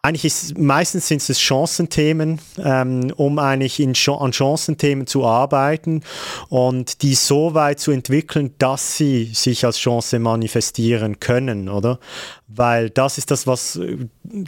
eigentlich 0.05 0.25
ist 0.25 0.57
meistens 0.57 1.07
sind 1.07 1.27
es 1.27 1.41
Chancenthemen, 1.41 2.39
ähm, 2.63 3.11
um 3.15 3.39
eigentlich 3.39 3.79
in, 3.79 3.93
an 4.19 4.33
Chancenthemen 4.33 5.07
zu 5.07 5.25
arbeiten 5.25 6.03
und 6.49 7.01
die 7.01 7.15
so 7.15 7.55
weit 7.55 7.79
zu 7.79 7.89
entwickeln, 7.89 8.53
dass 8.59 8.97
sie 8.97 9.31
sich 9.33 9.65
als 9.65 9.79
Chance 9.79 10.19
manifestieren 10.19 11.19
können, 11.19 11.69
oder? 11.69 11.99
weil 12.47 12.89
das 12.89 13.17
ist 13.17 13.31
das, 13.31 13.47
was, 13.47 13.79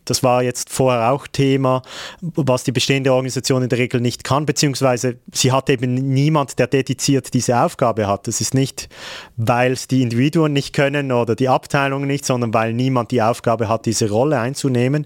das 0.05 0.21
war 0.21 0.43
jetzt 0.43 0.69
vorher 0.69 1.11
auch 1.11 1.27
Thema, 1.27 1.81
was 2.21 2.63
die 2.63 2.71
bestehende 2.71 3.11
Organisation 3.11 3.63
in 3.63 3.69
der 3.69 3.79
Regel 3.79 4.01
nicht 4.01 4.23
kann, 4.23 4.45
beziehungsweise 4.45 5.17
sie 5.33 5.51
hat 5.51 5.69
eben 5.69 5.93
niemand, 5.93 6.59
der 6.59 6.67
dediziert 6.67 7.33
diese 7.33 7.59
Aufgabe 7.59 8.07
hat. 8.07 8.27
Das 8.27 8.39
ist 8.39 8.53
nicht, 8.53 8.89
weil 9.35 9.71
es 9.73 9.87
die 9.87 10.03
Individuen 10.03 10.53
nicht 10.53 10.73
können 10.73 11.11
oder 11.11 11.35
die 11.35 11.49
Abteilungen 11.49 12.07
nicht, 12.07 12.25
sondern 12.25 12.53
weil 12.53 12.73
niemand 12.73 13.11
die 13.11 13.21
Aufgabe 13.21 13.67
hat, 13.67 13.85
diese 13.85 14.09
Rolle 14.09 14.39
einzunehmen. 14.39 15.05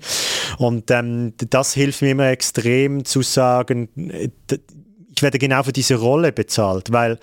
Und 0.58 0.92
ähm, 0.92 1.34
das 1.38 1.74
hilft 1.74 2.02
mir 2.02 2.12
immer 2.12 2.28
extrem 2.28 3.06
zu 3.06 3.22
sagen, 3.22 3.90
ich 5.22 5.24
werde 5.24 5.38
genau 5.38 5.62
für 5.62 5.72
diese 5.72 5.96
Rolle 5.96 6.32
bezahlt, 6.32 6.92
weil 6.92 7.20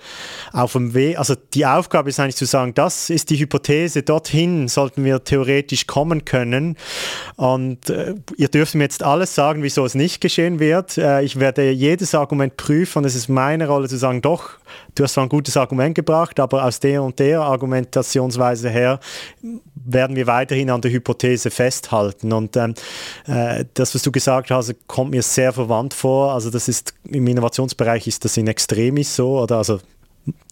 auf 0.53 0.71
dem 0.71 0.93
Weg, 0.93 1.19
also 1.19 1.35
die 1.35 1.65
Aufgabe 1.65 2.09
ist 2.09 2.19
eigentlich 2.19 2.37
zu 2.37 2.45
sagen, 2.45 2.73
das 2.73 3.09
ist 3.09 3.29
die 3.29 3.37
Hypothese, 3.37 4.03
dorthin 4.03 4.69
sollten 4.69 5.03
wir 5.03 5.23
theoretisch 5.25 5.85
kommen 5.85 6.23
können 6.23 6.77
und 7.35 7.89
äh, 7.89 8.15
ihr 8.37 8.47
dürft 8.47 8.75
mir 8.75 8.83
jetzt 8.83 9.03
alles 9.03 9.35
sagen, 9.35 9.63
wieso 9.63 9.83
es 9.83 9.95
nicht 9.95 10.21
geschehen 10.21 10.59
wird. 10.59 10.97
Äh, 10.97 11.23
ich 11.23 11.41
werde 11.41 11.71
jedes 11.71 12.15
Argument 12.15 12.55
prüfen 12.55 12.99
und 12.99 13.05
es 13.05 13.15
ist 13.15 13.27
meine 13.27 13.67
Rolle 13.67 13.89
zu 13.89 13.97
sagen, 13.97 14.21
doch, 14.21 14.51
du 14.95 15.03
hast 15.03 15.13
zwar 15.13 15.25
ein 15.25 15.29
gutes 15.29 15.57
Argument 15.57 15.93
gebracht, 15.93 16.39
aber 16.39 16.63
aus 16.63 16.79
der 16.79 17.03
und 17.03 17.19
der 17.19 17.41
Argumentationsweise 17.41 18.69
her 18.69 19.01
werden 19.93 20.15
wir 20.15 20.27
weiterhin 20.27 20.69
an 20.69 20.81
der 20.81 20.91
Hypothese 20.91 21.51
festhalten. 21.51 22.33
Und 22.33 22.55
ähm, 22.57 22.73
äh, 23.27 23.65
das, 23.73 23.95
was 23.95 24.03
du 24.03 24.11
gesagt 24.11 24.51
hast, 24.51 24.73
kommt 24.87 25.11
mir 25.11 25.21
sehr 25.21 25.53
verwandt 25.53 25.93
vor. 25.93 26.33
Also 26.33 26.49
das 26.49 26.67
ist 26.67 26.93
im 27.03 27.27
Innovationsbereich 27.27 28.07
ist 28.07 28.25
das 28.25 28.37
in 28.37 28.47
Extremis 28.47 29.15
so, 29.15 29.39
oder 29.39 29.57
also 29.57 29.79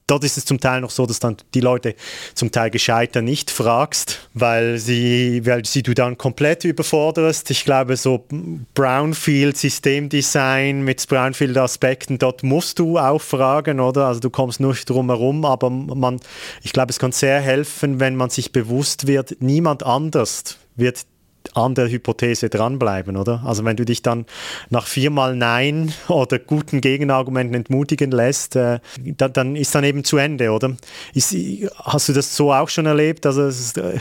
dort 0.07 0.23
ist 0.23 0.37
es 0.37 0.45
zum 0.45 0.59
Teil 0.59 0.81
noch 0.81 0.89
so, 0.89 1.05
dass 1.05 1.19
dann 1.19 1.37
die 1.53 1.59
Leute 1.59 1.95
zum 2.33 2.51
Teil 2.51 2.69
gescheiter 2.69 3.21
nicht 3.21 3.51
fragst, 3.51 4.29
weil 4.33 4.77
sie, 4.77 5.45
weil 5.45 5.65
sie 5.65 5.83
du 5.83 5.93
dann 5.93 6.17
komplett 6.17 6.63
überforderst. 6.63 7.51
Ich 7.51 7.65
glaube, 7.65 7.97
so 7.97 8.25
Brownfield 8.73 9.57
Systemdesign 9.57 10.83
mit 10.83 11.05
Brownfield 11.07 11.57
Aspekten, 11.57 12.17
dort 12.17 12.43
musst 12.43 12.79
du 12.79 12.97
auch 12.97 13.21
fragen, 13.21 13.79
oder? 13.79 14.07
Also 14.07 14.21
du 14.21 14.29
kommst 14.29 14.59
nicht 14.59 14.89
drum 14.89 15.09
herum, 15.09 15.45
aber 15.45 15.69
man, 15.69 16.19
ich 16.63 16.73
glaube, 16.73 16.91
es 16.91 16.99
kann 16.99 17.11
sehr 17.11 17.39
helfen, 17.41 17.99
wenn 17.99 18.15
man 18.15 18.29
sich 18.29 18.51
bewusst 18.51 19.07
wird, 19.07 19.37
niemand 19.41 19.83
anders 19.83 20.57
wird 20.75 21.05
an 21.55 21.75
der 21.75 21.89
Hypothese 21.89 22.49
dranbleiben, 22.49 23.17
oder? 23.17 23.43
Also 23.45 23.63
wenn 23.65 23.77
du 23.77 23.85
dich 23.85 24.01
dann 24.01 24.25
nach 24.69 24.87
viermal 24.87 25.35
Nein 25.35 25.93
oder 26.07 26.39
guten 26.39 26.81
Gegenargumenten 26.81 27.55
entmutigen 27.55 28.11
lässt, 28.11 28.55
äh, 28.55 28.79
dann, 28.99 29.33
dann, 29.33 29.55
ist 29.55 29.73
dann 29.75 29.83
eben 29.83 30.03
zu 30.03 30.17
Ende, 30.17 30.51
oder? 30.51 30.75
Ist, 31.13 31.35
hast 31.83 32.09
du 32.09 32.13
das 32.13 32.35
so 32.35 32.53
auch 32.53 32.69
schon 32.69 32.85
erlebt? 32.85 33.25
Also 33.25 33.47
ist, 33.47 33.77
äh, 33.77 33.99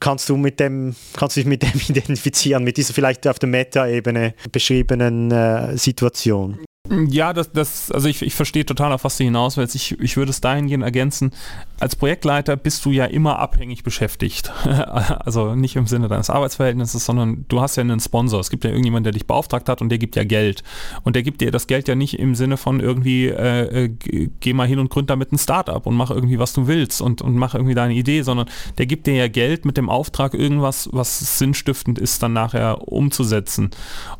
kannst 0.00 0.28
du 0.28 0.36
mit 0.36 0.60
dem, 0.60 0.94
kannst 1.16 1.36
du 1.36 1.40
dich 1.40 1.48
mit 1.48 1.62
dem 1.62 1.80
identifizieren, 1.88 2.64
mit 2.64 2.76
dieser 2.76 2.94
vielleicht 2.94 3.26
auf 3.26 3.38
der 3.38 3.48
Meta-Ebene 3.48 4.34
beschriebenen 4.52 5.30
äh, 5.30 5.76
Situation? 5.76 6.58
Ja, 7.08 7.32
das, 7.32 7.52
das, 7.52 7.90
also 7.90 8.08
ich, 8.08 8.22
ich 8.22 8.34
verstehe 8.34 8.64
total, 8.64 8.92
auf 8.92 9.04
was 9.04 9.16
du 9.16 9.24
hinaus 9.24 9.56
willst. 9.56 9.74
Ich, 9.74 9.98
ich 10.00 10.16
würde 10.16 10.30
es 10.30 10.40
dahingehend 10.40 10.84
ergänzen, 10.84 11.32
als 11.78 11.96
Projektleiter 11.96 12.56
bist 12.56 12.84
du 12.84 12.90
ja 12.90 13.04
immer 13.04 13.38
abhängig 13.38 13.82
beschäftigt. 13.82 14.52
also 14.64 15.54
nicht 15.54 15.76
im 15.76 15.86
Sinne 15.86 16.08
deines 16.08 16.30
Arbeitsverhältnisses, 16.30 17.04
sondern 17.04 17.44
du 17.48 17.60
hast 17.60 17.76
ja 17.76 17.82
einen 17.82 18.00
Sponsor. 18.00 18.40
Es 18.40 18.50
gibt 18.50 18.64
ja 18.64 18.70
irgendjemanden, 18.70 19.04
der 19.04 19.12
dich 19.12 19.26
beauftragt 19.26 19.68
hat 19.68 19.82
und 19.82 19.88
der 19.88 19.98
gibt 19.98 20.16
ja 20.16 20.24
Geld. 20.24 20.62
Und 21.02 21.16
der 21.16 21.22
gibt 21.22 21.40
dir 21.40 21.50
das 21.50 21.66
Geld 21.66 21.88
ja 21.88 21.94
nicht 21.94 22.18
im 22.18 22.34
Sinne 22.34 22.56
von 22.56 22.80
irgendwie, 22.80 23.26
äh, 23.26 23.84
äh 23.84 24.28
geh 24.40 24.52
mal 24.52 24.66
hin 24.66 24.78
und 24.78 24.90
gründ 24.90 25.10
damit 25.10 25.32
ein 25.32 25.38
Startup 25.38 25.84
und 25.86 25.94
mach 25.94 26.10
irgendwie, 26.10 26.38
was 26.38 26.52
du 26.52 26.66
willst 26.66 27.00
und, 27.02 27.20
und 27.20 27.36
mach 27.36 27.54
irgendwie 27.54 27.74
deine 27.74 27.94
Idee, 27.94 28.22
sondern 28.22 28.48
der 28.78 28.86
gibt 28.86 29.06
dir 29.06 29.14
ja 29.14 29.28
Geld 29.28 29.64
mit 29.64 29.76
dem 29.76 29.90
Auftrag, 29.90 30.34
irgendwas, 30.34 30.88
was 30.92 31.38
sinnstiftend 31.38 31.98
ist, 31.98 32.22
dann 32.22 32.32
nachher 32.32 32.88
umzusetzen. 32.88 33.70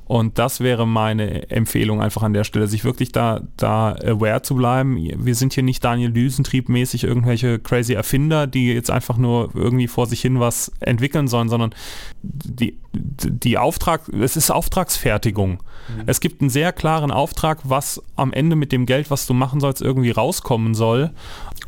Und 0.06 0.38
das 0.38 0.60
wäre 0.60 0.86
meine 0.86 1.50
Empfehlung 1.50 2.00
einfach 2.00 2.22
an 2.22 2.32
der 2.32 2.44
Stelle, 2.44 2.68
sich 2.68 2.84
wirklich 2.84 3.10
da, 3.10 3.40
da 3.56 3.96
aware 4.04 4.40
zu 4.42 4.54
bleiben. 4.54 4.96
Wir 4.96 5.34
sind 5.34 5.52
hier 5.52 5.64
nicht 5.64 5.82
Daniel 5.82 6.12
Düsentrieb 6.12 6.68
mäßig 6.68 7.02
irgendwelche 7.02 7.58
crazy 7.58 7.94
Erfinder, 7.94 8.46
die 8.46 8.72
jetzt 8.72 8.90
einfach 8.90 9.16
nur 9.16 9.50
irgendwie 9.54 9.88
vor 9.88 10.06
sich 10.06 10.20
hin 10.20 10.38
was 10.38 10.70
entwickeln 10.78 11.26
sollen, 11.26 11.48
sondern 11.48 11.74
die, 12.22 12.78
die 12.92 13.58
Auftrag, 13.58 14.08
es 14.08 14.36
ist 14.36 14.52
Auftragsfertigung. 14.52 15.58
Mhm. 15.88 16.02
Es 16.06 16.20
gibt 16.20 16.40
einen 16.40 16.50
sehr 16.50 16.72
klaren 16.72 17.10
Auftrag, 17.10 17.60
was 17.64 18.02
am 18.16 18.32
Ende 18.32 18.56
mit 18.56 18.72
dem 18.72 18.86
Geld, 18.86 19.10
was 19.10 19.26
du 19.26 19.34
machen 19.34 19.60
sollst, 19.60 19.82
irgendwie 19.82 20.10
rauskommen 20.10 20.74
soll. 20.74 21.10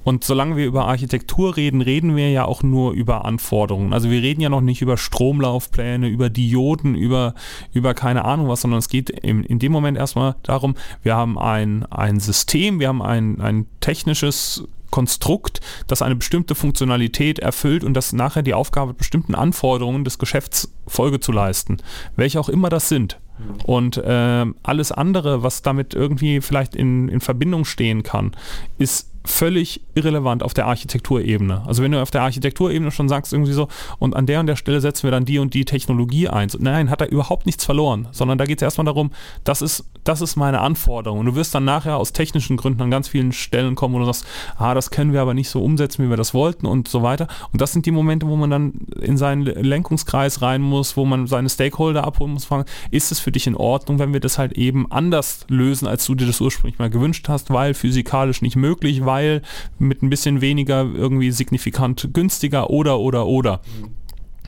Und 0.05 0.25
solange 0.25 0.57
wir 0.57 0.67
über 0.67 0.87
Architektur 0.87 1.57
reden, 1.57 1.81
reden 1.81 2.17
wir 2.17 2.31
ja 2.31 2.45
auch 2.45 2.63
nur 2.63 2.93
über 2.93 3.25
Anforderungen. 3.25 3.93
Also 3.93 4.11
wir 4.11 4.23
reden 4.23 4.41
ja 4.41 4.49
noch 4.49 4.61
nicht 4.61 4.81
über 4.81 4.97
Stromlaufpläne, 4.97 6.09
über 6.09 6.31
Dioden, 6.31 6.95
über, 6.95 7.35
über 7.73 7.95
keine 7.95 8.25
Ahnung 8.25 8.49
was, 8.49 8.63
sondern 8.63 8.79
es 8.79 8.89
geht 8.89 9.11
in, 9.11 9.45
in 9.45 9.59
dem 9.59 9.73
Moment 9.73 9.99
erstmal 9.99 10.37
darum, 10.43 10.77
wir 11.03 11.15
haben 11.15 11.39
ein, 11.39 11.85
ein 11.87 12.21
System, 12.21 12.81
wir 12.81 12.89
haben 12.89 13.03
ein, 13.03 13.41
ein 13.41 13.67
technisches 13.81 14.65
Konstrukt, 14.91 15.61
das 15.87 16.03
eine 16.03 16.17
bestimmte 16.17 16.55
Funktionalität 16.55 17.39
erfüllt 17.39 17.85
und 17.85 17.95
das 17.95 18.13
nachher 18.13 18.43
die 18.43 18.55
Aufgabe 18.55 18.95
bestimmten 18.95 19.35
Anforderungen 19.35 20.05
des 20.05 20.19
Geschäfts 20.19 20.73
Folge 20.87 21.21
zu 21.21 21.33
leisten, 21.33 21.79
welche 22.17 22.41
auch 22.41 22.49
immer 22.49 22.71
das 22.71 22.89
sind. 22.89 23.19
Mhm. 23.39 23.61
Und 23.65 23.97
äh, 23.99 24.47
alles 24.63 24.93
andere, 24.93 25.43
was 25.43 25.63
damit 25.63 25.95
irgendwie 25.95 26.41
vielleicht 26.41 26.75
in, 26.75 27.09
in 27.09 27.21
Verbindung 27.21 27.65
stehen 27.65 28.03
kann, 28.03 28.33
ist 28.79 29.11
völlig 29.25 29.83
irrelevant 29.95 30.43
auf 30.43 30.55
der 30.55 30.67
Architekturebene. 30.67 31.63
Also 31.67 31.83
wenn 31.83 31.93
du 31.93 32.01
auf 32.01 32.11
der 32.11 32.23
Architekturebene 32.23 32.91
schon 32.91 33.09
sagst 33.09 33.33
irgendwie 33.33 33.53
so, 33.53 33.69
und 33.99 34.17
an 34.17 34.27
der 34.27 34.41
und 34.41 34.47
der 34.47 34.57
Stelle 34.57 34.81
setzen 34.81 35.05
wir 35.05 35.11
dann 35.11 35.25
die 35.25 35.39
und 35.39 35.55
die 35.55 35.65
Technologie 35.65 36.29
ein. 36.29 36.49
Nein, 36.59 36.91
hat 36.91 37.01
er 37.01 37.11
überhaupt 37.11 37.47
nichts 37.47 37.65
verloren, 37.65 38.09
sondern 38.13 38.39
da 38.39 38.45
geht 38.47 38.59
es 38.59 38.63
erstmal 38.63 38.87
darum, 38.87 39.11
das 39.45 39.63
ist, 39.63 39.85
das 40.05 40.21
ist 40.21 40.37
meine 40.37 40.61
Anforderung. 40.61 41.19
Und 41.19 41.27
du 41.27 41.35
wirst 41.35 41.55
dann 41.55 41.65
nachher 41.65 41.97
aus 41.97 42.13
technischen 42.13 42.57
Gründen 42.57 42.83
an 42.83 42.91
ganz 42.91 43.09
vielen 43.09 43.33
Stellen 43.33 43.75
kommen, 43.75 43.95
wo 43.95 43.99
du 43.99 44.07
sagst, 44.07 44.25
ah, 44.57 44.75
das 44.75 44.91
können 44.91 45.13
wir 45.13 45.21
aber 45.21 45.35
nicht 45.35 45.51
so 45.51 45.63
umsetzen, 45.63 46.05
wie 46.05 46.11
wir 46.11 46.17
das 46.17 46.33
wollten 46.33 46.67
und 46.67 46.89
so 46.89 47.03
weiter. 47.03 47.29
Und 47.53 47.61
das 47.61 47.73
sind 47.73 47.87
die 47.87 47.91
Momente, 47.91 48.29
wo 48.29 48.37
man 48.37 48.51
dann 48.51 48.73
in 49.01 49.17
seinen 49.17 49.43
Lenkungskreis 49.43 50.43
rein 50.43 50.63
muss, 50.63 50.97
wo 50.97 51.05
man 51.05 51.27
seine 51.27 51.49
Stakeholder 51.49 52.05
abholen 52.05 52.33
muss, 52.33 52.45
fragen, 52.45 52.65
ist 52.91 53.13
es 53.13 53.21
für 53.21 53.33
dich 53.33 53.47
in 53.47 53.57
Ordnung, 53.57 53.99
wenn 53.99 54.13
wir 54.13 54.21
das 54.21 54.39
halt 54.39 54.53
eben 54.53 54.91
anders 54.91 55.45
lösen, 55.49 55.87
als 55.87 56.07
du 56.07 56.15
dir 56.15 56.27
das 56.27 56.41
ursprünglich 56.41 56.79
mal 56.79 56.91
gewünscht 56.91 57.29
hast, 57.29 57.51
weil 57.51 57.75
physikalisch 57.75 58.43
nicht 58.43 58.57
möglich, 58.57 59.05
weil 59.05 59.18
Teil 59.19 59.43
mit 59.79 60.03
ein 60.03 60.11
bisschen 60.11 60.41
weniger 60.41 60.85
irgendwie 60.85 61.31
signifikant 61.31 62.11
günstiger 62.13 62.71
oder 62.71 62.99
oder 63.01 63.27
oder. 63.27 63.61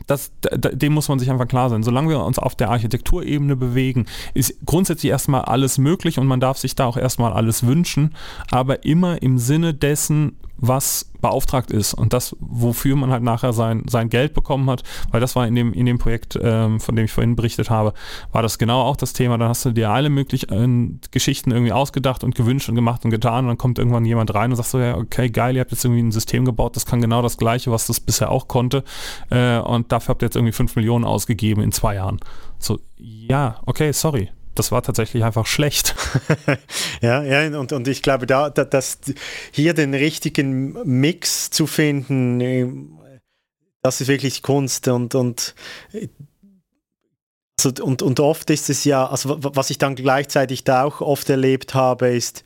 Das, 0.06 0.32
dem 0.40 0.94
muss 0.94 1.08
man 1.08 1.20
sich 1.20 1.30
einfach 1.30 1.46
klar 1.46 1.70
sein. 1.70 1.82
Solange 1.84 2.08
wir 2.08 2.24
uns 2.24 2.38
auf 2.38 2.56
der 2.56 2.70
Architekturebene 2.70 3.54
bewegen, 3.54 4.06
ist 4.34 4.54
grundsätzlich 4.66 5.10
erstmal 5.10 5.42
alles 5.42 5.78
möglich 5.78 6.18
und 6.18 6.26
man 6.26 6.40
darf 6.40 6.58
sich 6.58 6.74
da 6.74 6.86
auch 6.86 6.96
erstmal 6.96 7.32
alles 7.32 7.64
wünschen, 7.64 8.14
aber 8.50 8.84
immer 8.84 9.22
im 9.22 9.38
Sinne 9.38 9.72
dessen, 9.72 10.36
was 10.60 11.10
beauftragt 11.20 11.70
ist 11.70 11.94
und 11.94 12.12
das, 12.12 12.36
wofür 12.40 12.96
man 12.96 13.10
halt 13.10 13.22
nachher 13.22 13.52
sein, 13.52 13.84
sein 13.88 14.08
Geld 14.08 14.34
bekommen 14.34 14.68
hat, 14.70 14.82
weil 15.10 15.20
das 15.20 15.36
war 15.36 15.46
in 15.46 15.54
dem, 15.54 15.72
in 15.72 15.86
dem 15.86 15.98
Projekt, 15.98 16.38
ähm, 16.40 16.80
von 16.80 16.96
dem 16.96 17.06
ich 17.06 17.12
vorhin 17.12 17.36
berichtet 17.36 17.70
habe, 17.70 17.94
war 18.32 18.42
das 18.42 18.58
genau 18.58 18.82
auch 18.82 18.96
das 18.96 19.12
Thema. 19.12 19.38
Dann 19.38 19.48
hast 19.48 19.64
du 19.64 19.72
dir 19.72 19.90
alle 19.90 20.10
möglichen 20.10 21.00
äh, 21.02 21.08
Geschichten 21.10 21.50
irgendwie 21.50 21.72
ausgedacht 21.72 22.24
und 22.24 22.34
gewünscht 22.34 22.68
und 22.68 22.74
gemacht 22.74 23.04
und 23.04 23.10
getan 23.10 23.44
und 23.44 23.48
dann 23.48 23.58
kommt 23.58 23.78
irgendwann 23.78 24.04
jemand 24.04 24.34
rein 24.34 24.50
und 24.50 24.56
sagt 24.56 24.68
so, 24.68 24.78
ja, 24.78 24.96
okay, 24.96 25.30
geil, 25.30 25.56
ihr 25.56 25.60
habt 25.60 25.70
jetzt 25.70 25.84
irgendwie 25.84 26.02
ein 26.02 26.12
System 26.12 26.44
gebaut, 26.44 26.76
das 26.76 26.86
kann 26.86 27.00
genau 27.00 27.22
das 27.22 27.36
Gleiche, 27.36 27.70
was 27.70 27.86
das 27.86 28.00
bisher 28.00 28.30
auch 28.30 28.48
konnte 28.48 28.84
äh, 29.30 29.58
und 29.58 29.92
dafür 29.92 30.10
habt 30.10 30.22
ihr 30.22 30.26
jetzt 30.26 30.36
irgendwie 30.36 30.52
5 30.52 30.76
Millionen 30.76 31.04
ausgegeben 31.04 31.62
in 31.62 31.72
zwei 31.72 31.94
Jahren. 31.94 32.20
So, 32.58 32.78
ja, 32.96 33.60
okay, 33.66 33.92
sorry 33.92 34.30
das 34.54 34.72
war 34.72 34.82
tatsächlich 34.82 35.24
einfach 35.24 35.46
schlecht. 35.46 35.94
ja, 37.00 37.22
ja, 37.22 37.58
und, 37.58 37.72
und 37.72 37.88
ich 37.88 38.02
glaube, 38.02 38.26
da, 38.26 38.50
da, 38.50 38.64
dass 38.64 38.98
hier 39.52 39.74
den 39.74 39.94
richtigen 39.94 40.72
Mix 40.84 41.50
zu 41.50 41.66
finden, 41.66 42.40
äh, 42.40 42.66
das 43.82 44.00
ist 44.00 44.08
wirklich 44.08 44.42
Kunst 44.42 44.88
und, 44.88 45.14
und 45.14 45.54
also, 47.64 47.84
und, 47.84 48.02
und 48.02 48.20
oft 48.20 48.48
ist 48.50 48.70
es 48.70 48.84
ja, 48.84 49.06
also 49.06 49.36
was 49.40 49.70
ich 49.70 49.78
dann 49.78 49.94
gleichzeitig 49.94 50.64
da 50.64 50.84
auch 50.84 51.00
oft 51.00 51.28
erlebt 51.28 51.74
habe, 51.74 52.08
ist, 52.08 52.44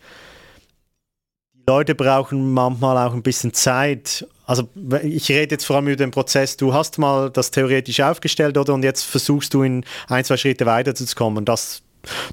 die 1.55 1.63
Leute 1.67 1.95
brauchen 1.95 2.53
manchmal 2.53 2.99
auch 2.99 3.15
ein 3.15 3.23
bisschen 3.23 3.55
Zeit. 3.55 4.27
Also 4.45 4.69
ich 5.03 5.31
rede 5.31 5.55
jetzt 5.55 5.65
vor 5.65 5.77
allem 5.77 5.87
über 5.87 5.97
den 5.97 6.11
Prozess, 6.11 6.57
du 6.57 6.75
hast 6.75 6.99
mal 6.99 7.31
das 7.31 7.51
theoretisch 7.51 8.01
aufgestellt 8.01 8.59
oder 8.59 8.75
und 8.75 8.83
jetzt 8.83 9.03
versuchst 9.03 9.55
du 9.55 9.63
in 9.63 9.85
ein, 10.09 10.25
zwei 10.25 10.37
Schritte 10.37 10.67
weiterzukommen. 10.67 11.45
Das 11.45 11.84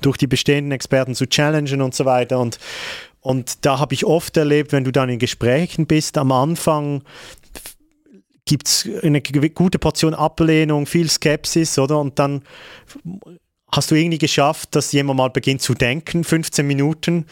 durch 0.02 0.18
die 0.18 0.28
bestehenden 0.28 0.72
Experten 0.72 1.16
zu 1.16 1.28
challengen 1.28 1.82
und 1.82 1.96
so 1.96 2.06
weiter. 2.06 2.40
Und, 2.40 2.60
und 3.20 3.66
da 3.66 3.80
habe 3.80 3.94
ich 3.94 4.06
oft 4.06 4.36
erlebt, 4.38 4.72
wenn 4.72 4.84
du 4.84 4.92
dann 4.92 5.10
in 5.10 5.20
Gesprächen 5.20 5.86
bist, 5.88 6.18
am 6.18 6.32
Anfang 6.32 7.04
gibt 8.46 8.68
es 8.68 8.90
eine 9.04 9.22
gute 9.22 9.80
Portion 9.80 10.14
Ablehnung, 10.14 10.86
viel 10.86 11.10
Skepsis, 11.10 11.78
oder? 11.80 12.00
Und 12.00 12.20
dann 12.20 12.42
hast 13.72 13.92
du 13.92 13.96
irgendwie 13.96 14.18
geschafft, 14.18 14.76
dass 14.76 14.92
jemand 14.92 15.18
mal 15.18 15.30
beginnt 15.30 15.62
zu 15.62 15.74
denken, 15.74 16.24
15 16.24 16.68
Minuten, 16.68 17.26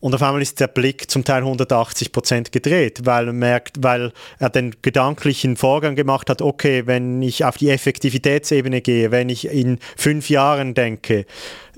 und 0.00 0.14
auf 0.14 0.22
einmal 0.22 0.42
ist 0.42 0.60
der 0.60 0.68
Blick 0.68 1.10
zum 1.10 1.24
Teil 1.24 1.42
180 1.42 2.12
Prozent 2.12 2.52
gedreht, 2.52 3.00
weil 3.04 3.28
er 3.28 3.32
merkt, 3.32 3.82
weil 3.82 4.12
er 4.38 4.50
den 4.50 4.76
gedanklichen 4.82 5.56
Vorgang 5.56 5.96
gemacht 5.96 6.30
hat, 6.30 6.40
okay, 6.40 6.86
wenn 6.86 7.20
ich 7.22 7.44
auf 7.44 7.56
die 7.56 7.70
Effektivitätsebene 7.70 8.80
gehe, 8.80 9.10
wenn 9.10 9.28
ich 9.28 9.48
in 9.48 9.78
fünf 9.96 10.30
Jahren 10.30 10.74
denke, 10.74 11.26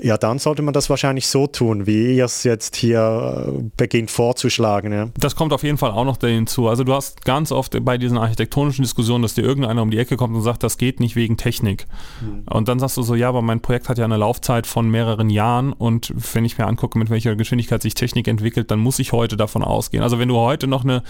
ja, 0.03 0.17
dann 0.17 0.39
sollte 0.39 0.63
man 0.63 0.73
das 0.73 0.89
wahrscheinlich 0.89 1.27
so 1.27 1.47
tun, 1.47 1.87
wie 1.87 2.17
ihr 2.17 2.25
es 2.25 2.45
jetzt 2.45 2.77
hier 2.77 3.47
äh, 3.49 3.63
beginnt 3.77 4.11
vorzuschlagen. 4.11 4.93
Ja. 4.93 5.09
Das 5.19 5.37
kommt 5.37 5.53
auf 5.53 5.63
jeden 5.63 5.77
Fall 5.77 5.91
auch 5.91 6.05
noch 6.05 6.19
hinzu. 6.19 6.69
Also 6.69 6.85
du 6.85 6.95
hast 6.95 7.25
ganz 7.25 7.53
oft 7.53 7.77
bei 7.85 7.99
diesen 7.99 8.17
architektonischen 8.17 8.83
Diskussionen, 8.83 9.23
dass 9.23 9.35
dir 9.35 9.43
irgendeiner 9.43 9.83
um 9.83 9.91
die 9.91 9.99
Ecke 9.99 10.17
kommt 10.17 10.35
und 10.35 10.43
sagt, 10.43 10.63
das 10.63 10.79
geht 10.79 11.01
nicht 11.01 11.17
wegen 11.17 11.37
Technik. 11.37 11.87
Mhm. 12.21 12.45
Und 12.51 12.69
dann 12.69 12.79
sagst 12.79 12.97
du 12.97 13.03
so, 13.03 13.15
ja, 13.15 13.29
aber 13.29 13.43
mein 13.43 13.61
Projekt 13.61 13.89
hat 13.89 13.99
ja 13.99 14.05
eine 14.05 14.17
Laufzeit 14.17 14.67
von 14.67 14.89
mehreren 14.89 15.29
Jahren 15.29 15.73
und 15.73 16.13
wenn 16.35 16.45
ich 16.45 16.57
mir 16.57 16.67
angucke, 16.67 16.99
mit 16.99 17.11
welcher 17.11 17.37
Geschwindigkeit 17.37 17.83
sich 17.83 17.95
Technik 17.95 18.10
entwickelt, 18.17 18.71
dann 18.71 18.79
muss 18.79 18.99
ich 18.99 19.13
heute 19.13 19.37
davon 19.37 19.63
ausgehen. 19.63 20.03
Also 20.03 20.19
wenn 20.19 20.29
du 20.29 20.37
heute 20.37 20.67
noch 20.67 20.85
eine, 20.85 21.03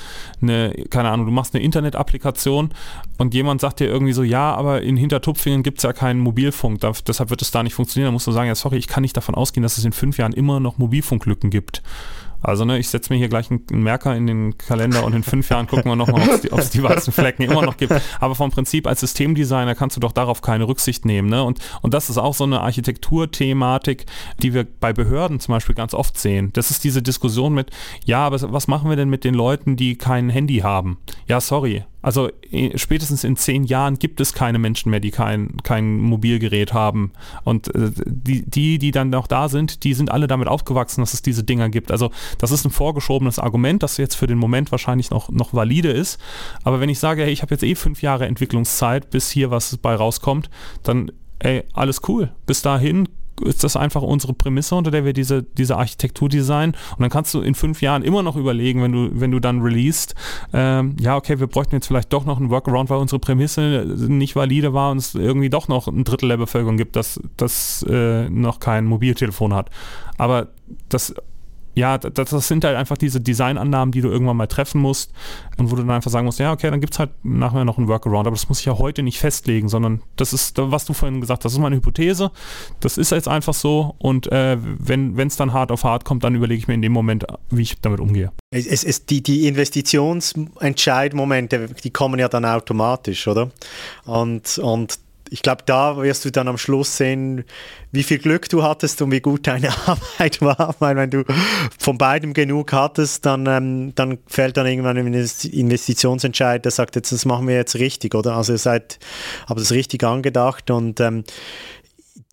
eine 0.42 0.72
keine 0.90 1.10
Ahnung, 1.10 1.26
du 1.26 1.32
machst 1.32 1.54
eine 1.54 1.64
Internet-Applikation 1.64 2.70
und 3.18 3.34
jemand 3.34 3.60
sagt 3.60 3.80
dir 3.80 3.86
irgendwie 3.86 4.12
so, 4.12 4.22
ja, 4.22 4.54
aber 4.54 4.82
in 4.82 4.96
Hintertupfingen 4.96 5.62
gibt 5.62 5.78
es 5.78 5.84
ja 5.84 5.92
keinen 5.92 6.20
Mobilfunk, 6.20 6.80
da, 6.80 6.92
deshalb 7.06 7.30
wird 7.30 7.42
es 7.42 7.50
da 7.50 7.62
nicht 7.62 7.74
funktionieren, 7.74 8.06
dann 8.06 8.14
musst 8.14 8.26
du 8.26 8.32
sagen, 8.32 8.48
ja, 8.48 8.54
sorry, 8.54 8.76
ich 8.76 8.88
kann 8.88 9.02
nicht 9.02 9.16
davon 9.16 9.34
ausgehen, 9.34 9.62
dass 9.62 9.78
es 9.78 9.84
in 9.84 9.92
fünf 9.92 10.18
Jahren 10.18 10.32
immer 10.32 10.60
noch 10.60 10.78
Mobilfunklücken 10.78 11.50
gibt. 11.50 11.82
Also 12.42 12.64
ne, 12.64 12.78
ich 12.78 12.88
setze 12.88 13.12
mir 13.12 13.18
hier 13.18 13.28
gleich 13.28 13.50
einen 13.50 13.64
Merker 13.70 14.16
in 14.16 14.26
den 14.26 14.58
Kalender 14.58 15.04
und 15.04 15.14
in 15.14 15.22
fünf 15.22 15.48
Jahren 15.50 15.66
gucken 15.66 15.90
wir 15.90 15.96
nochmal, 15.96 16.22
ob 16.22 16.58
es 16.58 16.70
die, 16.70 16.78
die 16.78 16.82
weißen 16.82 17.12
Flecken 17.12 17.42
immer 17.42 17.62
noch 17.62 17.76
gibt. 17.76 17.92
Aber 18.20 18.34
vom 18.34 18.50
Prinzip 18.50 18.86
als 18.86 19.00
Systemdesigner 19.00 19.74
kannst 19.74 19.96
du 19.96 20.00
doch 20.00 20.12
darauf 20.12 20.42
keine 20.42 20.66
Rücksicht 20.66 21.04
nehmen. 21.04 21.28
Ne? 21.28 21.42
Und, 21.44 21.60
und 21.82 21.94
das 21.94 22.10
ist 22.10 22.18
auch 22.18 22.34
so 22.34 22.44
eine 22.44 22.60
Architekturthematik, 22.60 24.06
die 24.42 24.54
wir 24.54 24.64
bei 24.64 24.92
Behörden 24.92 25.40
zum 25.40 25.52
Beispiel 25.52 25.74
ganz 25.74 25.94
oft 25.94 26.18
sehen. 26.18 26.50
Das 26.52 26.70
ist 26.70 26.84
diese 26.84 27.02
Diskussion 27.02 27.54
mit, 27.54 27.70
ja, 28.04 28.24
aber 28.26 28.40
was 28.52 28.68
machen 28.68 28.88
wir 28.88 28.96
denn 28.96 29.10
mit 29.10 29.24
den 29.24 29.34
Leuten, 29.34 29.76
die 29.76 29.96
kein 29.96 30.30
Handy 30.30 30.58
haben? 30.58 30.98
Ja, 31.26 31.40
sorry, 31.40 31.84
also 32.02 32.30
spätestens 32.76 33.24
in 33.24 33.36
zehn 33.36 33.64
Jahren 33.64 33.98
gibt 33.98 34.20
es 34.20 34.32
keine 34.32 34.58
Menschen 34.58 34.90
mehr, 34.90 35.00
die 35.00 35.10
kein, 35.10 35.58
kein 35.62 35.98
Mobilgerät 35.98 36.72
haben. 36.72 37.12
Und 37.44 37.74
äh, 37.74 37.90
die, 38.06 38.48
die, 38.48 38.78
die 38.78 38.90
dann 38.90 39.10
noch 39.10 39.26
da 39.26 39.48
sind, 39.48 39.84
die 39.84 39.94
sind 39.94 40.10
alle 40.10 40.26
damit 40.26 40.48
aufgewachsen, 40.48 41.02
dass 41.02 41.14
es 41.14 41.22
diese 41.22 41.44
Dinger 41.44 41.68
gibt. 41.68 41.90
Also 41.90 42.10
das 42.38 42.50
ist 42.50 42.64
ein 42.64 42.70
vorgeschobenes 42.70 43.38
Argument, 43.38 43.82
das 43.82 43.98
jetzt 43.98 44.14
für 44.14 44.26
den 44.26 44.38
Moment 44.38 44.70
wahrscheinlich 44.70 45.10
noch, 45.10 45.28
noch 45.30 45.52
valide 45.52 45.90
ist. 45.90 46.18
Aber 46.64 46.80
wenn 46.80 46.88
ich 46.88 46.98
sage, 46.98 47.22
hey, 47.22 47.32
ich 47.32 47.42
habe 47.42 47.54
jetzt 47.54 47.64
eh 47.64 47.74
fünf 47.74 48.02
Jahre 48.02 48.26
Entwicklungszeit, 48.26 49.10
bis 49.10 49.30
hier 49.30 49.50
was 49.50 49.76
bei 49.76 49.94
rauskommt, 49.94 50.48
dann 50.82 51.12
ey, 51.40 51.64
alles 51.72 52.00
cool. 52.08 52.32
Bis 52.46 52.62
dahin 52.62 53.08
ist 53.42 53.64
das 53.64 53.76
einfach 53.76 54.02
unsere 54.02 54.34
Prämisse, 54.34 54.74
unter 54.74 54.90
der 54.90 55.04
wir 55.04 55.12
diese, 55.12 55.42
diese 55.42 55.76
Architektur 55.76 56.28
designen. 56.28 56.74
Und 56.92 57.00
dann 57.00 57.10
kannst 57.10 57.32
du 57.34 57.40
in 57.40 57.54
fünf 57.54 57.82
Jahren 57.82 58.02
immer 58.02 58.22
noch 58.22 58.36
überlegen, 58.36 58.82
wenn 58.82 58.92
du, 58.92 59.10
wenn 59.12 59.30
du 59.30 59.40
dann 59.40 59.60
released, 59.60 60.14
ähm, 60.52 60.96
ja, 61.00 61.16
okay, 61.16 61.40
wir 61.40 61.46
bräuchten 61.46 61.74
jetzt 61.74 61.86
vielleicht 61.86 62.12
doch 62.12 62.24
noch 62.24 62.38
einen 62.38 62.50
Workaround, 62.50 62.90
weil 62.90 62.98
unsere 62.98 63.18
Prämisse 63.18 63.84
nicht 63.96 64.36
valide 64.36 64.74
war 64.74 64.90
und 64.90 64.98
es 64.98 65.14
irgendwie 65.14 65.50
doch 65.50 65.68
noch 65.68 65.88
ein 65.88 66.04
Drittel 66.04 66.28
der 66.28 66.36
Bevölkerung 66.36 66.76
gibt, 66.76 66.96
das, 66.96 67.20
das 67.36 67.84
äh, 67.88 68.28
noch 68.28 68.60
kein 68.60 68.86
Mobiltelefon 68.86 69.54
hat. 69.54 69.70
Aber 70.18 70.48
das 70.88 71.14
ja, 71.74 71.98
das, 71.98 72.30
das, 72.30 72.48
sind 72.48 72.64
halt 72.64 72.76
einfach 72.76 72.96
diese 72.96 73.20
Designannahmen, 73.20 73.92
die 73.92 74.00
du 74.00 74.08
irgendwann 74.08 74.36
mal 74.36 74.46
treffen 74.46 74.80
musst 74.80 75.12
und 75.56 75.70
wo 75.70 75.76
du 75.76 75.82
dann 75.82 75.92
einfach 75.92 76.10
sagen 76.10 76.26
musst, 76.26 76.40
ja, 76.40 76.52
okay, 76.52 76.70
dann 76.70 76.80
gibt 76.80 76.94
es 76.94 76.98
halt 76.98 77.10
nachher 77.22 77.64
noch 77.64 77.78
einen 77.78 77.88
Workaround, 77.88 78.26
aber 78.26 78.34
das 78.34 78.48
muss 78.48 78.60
ich 78.60 78.66
ja 78.66 78.78
heute 78.78 79.02
nicht 79.02 79.18
festlegen, 79.18 79.68
sondern 79.68 80.02
das 80.16 80.32
ist, 80.32 80.58
was 80.58 80.84
du 80.84 80.92
vorhin 80.92 81.20
gesagt 81.20 81.40
hast, 81.40 81.44
das 81.44 81.52
ist 81.52 81.60
meine 81.60 81.76
Hypothese, 81.76 82.32
das 82.80 82.98
ist 82.98 83.12
jetzt 83.12 83.28
einfach 83.28 83.54
so 83.54 83.94
und 83.98 84.30
äh, 84.32 84.56
wenn 84.60 85.16
es 85.18 85.36
dann 85.36 85.52
hart 85.52 85.70
auf 85.70 85.84
hart 85.84 86.04
kommt, 86.04 86.24
dann 86.24 86.34
überlege 86.34 86.58
ich 86.58 86.66
mir 86.68 86.74
in 86.74 86.82
dem 86.82 86.92
Moment, 86.92 87.24
wie 87.50 87.62
ich 87.62 87.80
damit 87.80 88.00
umgehe. 88.00 88.32
Es, 88.52 88.84
es, 88.84 89.06
die, 89.06 89.22
die 89.22 89.46
Investitionsentscheidmomente, 89.46 91.68
die 91.84 91.90
kommen 91.90 92.18
ja 92.18 92.28
dann 92.28 92.44
automatisch, 92.44 93.28
oder? 93.28 93.52
Und, 94.04 94.58
und 94.58 94.98
ich 95.30 95.42
glaube, 95.42 95.62
da 95.64 95.96
wirst 95.96 96.24
du 96.24 96.30
dann 96.30 96.48
am 96.48 96.58
Schluss 96.58 96.96
sehen, 96.96 97.44
wie 97.92 98.02
viel 98.02 98.18
Glück 98.18 98.48
du 98.48 98.62
hattest 98.62 99.00
und 99.00 99.12
wie 99.12 99.20
gut 99.20 99.46
deine 99.46 99.70
Arbeit 99.86 100.40
war. 100.42 100.74
Weil 100.80 100.96
wenn 100.96 101.10
du 101.10 101.24
von 101.78 101.96
beidem 101.96 102.34
genug 102.34 102.72
hattest, 102.72 103.24
dann, 103.26 103.46
ähm, 103.46 103.94
dann 103.94 104.18
fällt 104.26 104.56
dann 104.56 104.66
irgendwann 104.66 104.98
ein 104.98 105.14
Investitionsentscheid, 105.14 106.64
der 106.64 106.72
sagt, 106.72 106.96
jetzt, 106.96 107.12
das 107.12 107.24
machen 107.24 107.46
wir 107.48 107.54
jetzt 107.54 107.76
richtig, 107.76 108.14
oder? 108.14 108.36
Also 108.36 108.52
ihr 108.52 108.58
seid, 108.58 108.98
habt 109.48 109.60
es 109.60 109.72
richtig 109.72 110.04
angedacht 110.04 110.70
und 110.70 111.00
ähm, 111.00 111.24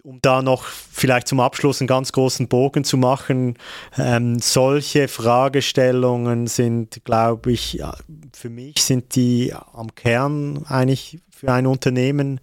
um 0.07 0.19
da 0.21 0.41
noch 0.41 0.63
vielleicht 0.63 1.27
zum 1.27 1.41
Abschluss 1.41 1.81
einen 1.81 1.87
ganz 1.89 2.13
großen 2.13 2.47
Bogen 2.47 2.85
zu 2.85 2.95
machen, 2.95 3.57
ähm, 3.97 4.39
solche 4.39 5.09
Fragestellungen 5.09 6.47
sind, 6.47 7.03
glaube 7.03 7.51
ich, 7.51 7.83
für 8.31 8.49
mich 8.49 8.81
sind 8.81 9.15
die 9.15 9.53
am 9.73 9.93
Kern 9.95 10.65
eigentlich 10.65 11.19
für 11.39 11.51
ein 11.51 11.67
Unternehmen 11.67 12.39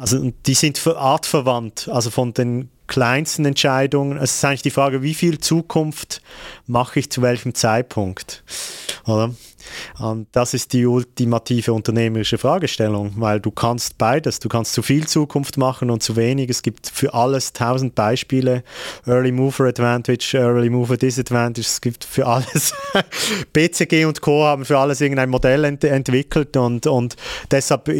also 0.00 0.32
die 0.46 0.54
sind 0.54 0.84
artverwandt, 0.86 1.90
also 1.92 2.08
von 2.08 2.32
den 2.32 2.70
kleinsten 2.86 3.44
Entscheidungen. 3.44 4.16
Es 4.16 4.36
ist 4.36 4.44
eigentlich 4.44 4.62
die 4.62 4.70
Frage, 4.70 5.02
wie 5.02 5.12
viel 5.12 5.38
Zukunft 5.38 6.22
mache 6.66 7.00
ich 7.00 7.10
zu 7.10 7.20
welchem 7.20 7.54
Zeitpunkt? 7.54 8.42
Oder? 9.04 9.34
Und 9.98 10.28
das 10.32 10.54
ist 10.54 10.72
die 10.72 10.86
ultimative 10.86 11.72
unternehmerische 11.72 12.38
Fragestellung, 12.38 13.12
weil 13.16 13.40
du 13.40 13.50
kannst 13.50 13.98
beides. 13.98 14.40
Du 14.40 14.48
kannst 14.48 14.72
zu 14.72 14.82
viel 14.82 15.06
Zukunft 15.06 15.58
machen 15.58 15.90
und 15.90 16.02
zu 16.02 16.16
wenig. 16.16 16.50
Es 16.50 16.62
gibt 16.62 16.88
für 16.88 17.14
alles 17.14 17.52
tausend 17.52 17.94
Beispiele. 17.94 18.62
Early 19.06 19.32
Mover 19.32 19.66
Advantage, 19.66 20.36
Early 20.38 20.70
Mover 20.70 20.96
Disadvantage. 20.96 21.66
Es 21.66 21.80
gibt 21.80 22.04
für 22.04 22.26
alles. 22.26 22.74
BCG 23.52 24.04
und 24.04 24.20
Co. 24.20 24.44
haben 24.44 24.64
für 24.64 24.78
alles 24.78 25.00
irgendein 25.00 25.30
Modell 25.30 25.64
ent 25.64 25.84
entwickelt 25.84 26.56
und, 26.56 26.86
und 26.86 27.16
deshalb, 27.50 27.90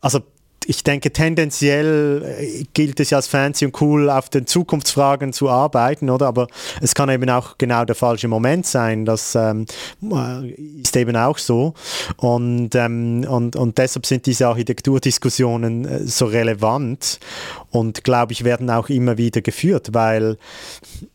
also 0.00 0.20
ich 0.68 0.82
denke, 0.82 1.12
tendenziell 1.12 2.22
äh, 2.38 2.64
gilt 2.74 3.00
es 3.00 3.10
ja 3.10 3.18
als 3.18 3.26
fancy 3.26 3.66
und 3.66 3.80
cool, 3.80 4.10
auf 4.10 4.28
den 4.28 4.46
Zukunftsfragen 4.46 5.32
zu 5.32 5.48
arbeiten, 5.48 6.10
oder? 6.10 6.26
Aber 6.26 6.48
es 6.80 6.94
kann 6.94 7.08
eben 7.08 7.28
auch 7.30 7.56
genau 7.58 7.84
der 7.84 7.94
falsche 7.94 8.28
Moment 8.28 8.66
sein. 8.66 9.04
Das 9.04 9.34
ähm, 9.34 9.66
äh, 10.02 10.50
ist 10.80 10.96
eben 10.96 11.16
auch 11.16 11.38
so. 11.38 11.74
Und, 12.16 12.74
ähm, 12.74 13.24
und, 13.28 13.56
und 13.56 13.78
deshalb 13.78 14.06
sind 14.06 14.26
diese 14.26 14.48
Architekturdiskussionen 14.48 15.84
äh, 15.84 16.06
so 16.06 16.26
relevant 16.26 17.20
und, 17.70 18.04
glaube 18.04 18.32
ich, 18.32 18.44
werden 18.44 18.70
auch 18.70 18.88
immer 18.88 19.18
wieder 19.18 19.42
geführt, 19.42 19.90
weil 19.92 20.38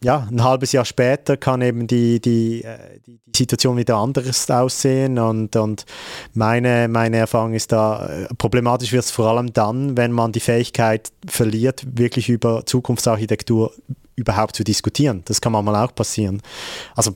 ja, 0.04 0.28
ein 0.30 0.44
halbes 0.44 0.72
Jahr 0.72 0.86
später 0.86 1.36
kann 1.38 1.62
eben 1.62 1.88
die, 1.88 2.20
die, 2.20 2.64
die, 3.06 3.20
Situation 3.36 3.78
wieder 3.78 3.96
anders 3.96 4.50
aussehen. 4.52 5.18
Und, 5.18 5.56
und 5.56 5.86
meine, 6.34 6.88
meine 6.88 7.18
Erfahrung 7.18 7.54
ist 7.54 7.72
da, 7.72 8.28
problematisch 8.38 8.92
wird 8.92 9.06
es 9.06 9.12
vor 9.12 9.28
allem 9.28 9.41
allem 9.42 9.54
dann, 9.54 9.98
wenn 9.98 10.12
man 10.12 10.32
die 10.32 10.40
Fähigkeit 10.40 11.12
verliert, 11.28 11.84
wirklich 11.98 12.30
über 12.30 12.66
Zukunftsarchitektur 12.66 13.74
überhaupt 14.16 14.56
zu 14.56 14.64
diskutieren. 14.64 15.24
Das 15.26 15.42
kann 15.42 15.52
manchmal 15.52 15.76
auch 15.76 15.94
passieren. 15.94 16.42
Also 16.96 17.16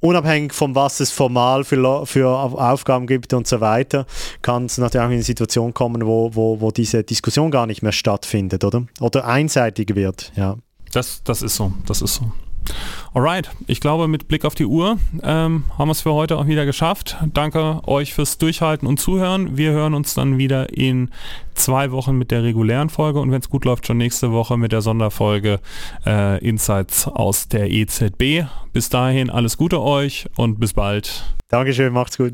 unabhängig 0.00 0.52
von 0.52 0.74
was 0.74 1.00
es 1.00 1.10
formal 1.10 1.64
für, 1.64 2.06
für 2.06 2.28
Aufgaben 2.28 3.06
gibt 3.06 3.32
und 3.32 3.46
so 3.46 3.60
weiter, 3.60 4.06
kann 4.42 4.66
es 4.66 4.78
natürlich 4.78 5.02
auch 5.04 5.08
in 5.08 5.14
eine 5.14 5.22
Situation 5.22 5.74
kommen, 5.74 6.06
wo, 6.06 6.34
wo, 6.34 6.60
wo 6.60 6.70
diese 6.70 7.02
Diskussion 7.02 7.50
gar 7.50 7.66
nicht 7.66 7.82
mehr 7.82 7.92
stattfindet, 7.92 8.64
oder? 8.64 8.84
Oder 9.00 9.26
einseitig 9.26 9.94
wird, 9.94 10.32
ja. 10.36 10.56
Das, 10.92 11.22
das 11.24 11.42
ist 11.42 11.56
so, 11.56 11.72
das 11.86 12.02
ist 12.02 12.14
so. 12.14 12.30
Alright, 13.12 13.50
ich 13.66 13.80
glaube, 13.80 14.08
mit 14.08 14.26
Blick 14.26 14.44
auf 14.44 14.54
die 14.54 14.66
Uhr 14.66 14.98
ähm, 15.22 15.64
haben 15.78 15.88
wir 15.88 15.92
es 15.92 16.00
für 16.00 16.12
heute 16.12 16.36
auch 16.36 16.46
wieder 16.46 16.66
geschafft. 16.66 17.16
Danke 17.32 17.80
euch 17.86 18.14
fürs 18.14 18.38
Durchhalten 18.38 18.88
und 18.88 18.98
Zuhören. 18.98 19.56
Wir 19.56 19.70
hören 19.70 19.94
uns 19.94 20.14
dann 20.14 20.38
wieder 20.38 20.72
in 20.76 21.10
zwei 21.54 21.92
Wochen 21.92 22.18
mit 22.18 22.30
der 22.30 22.42
regulären 22.42 22.90
Folge 22.90 23.20
und 23.20 23.30
wenn 23.30 23.40
es 23.40 23.50
gut 23.50 23.64
läuft, 23.64 23.86
schon 23.86 23.98
nächste 23.98 24.32
Woche 24.32 24.56
mit 24.56 24.72
der 24.72 24.80
Sonderfolge 24.80 25.60
äh, 26.04 26.44
Insights 26.44 27.06
aus 27.06 27.48
der 27.48 27.70
EZB. 27.70 28.46
Bis 28.72 28.88
dahin 28.88 29.30
alles 29.30 29.56
Gute 29.56 29.80
euch 29.80 30.26
und 30.36 30.58
bis 30.58 30.72
bald. 30.72 31.24
Dankeschön, 31.48 31.92
macht's 31.92 32.18
gut. 32.18 32.32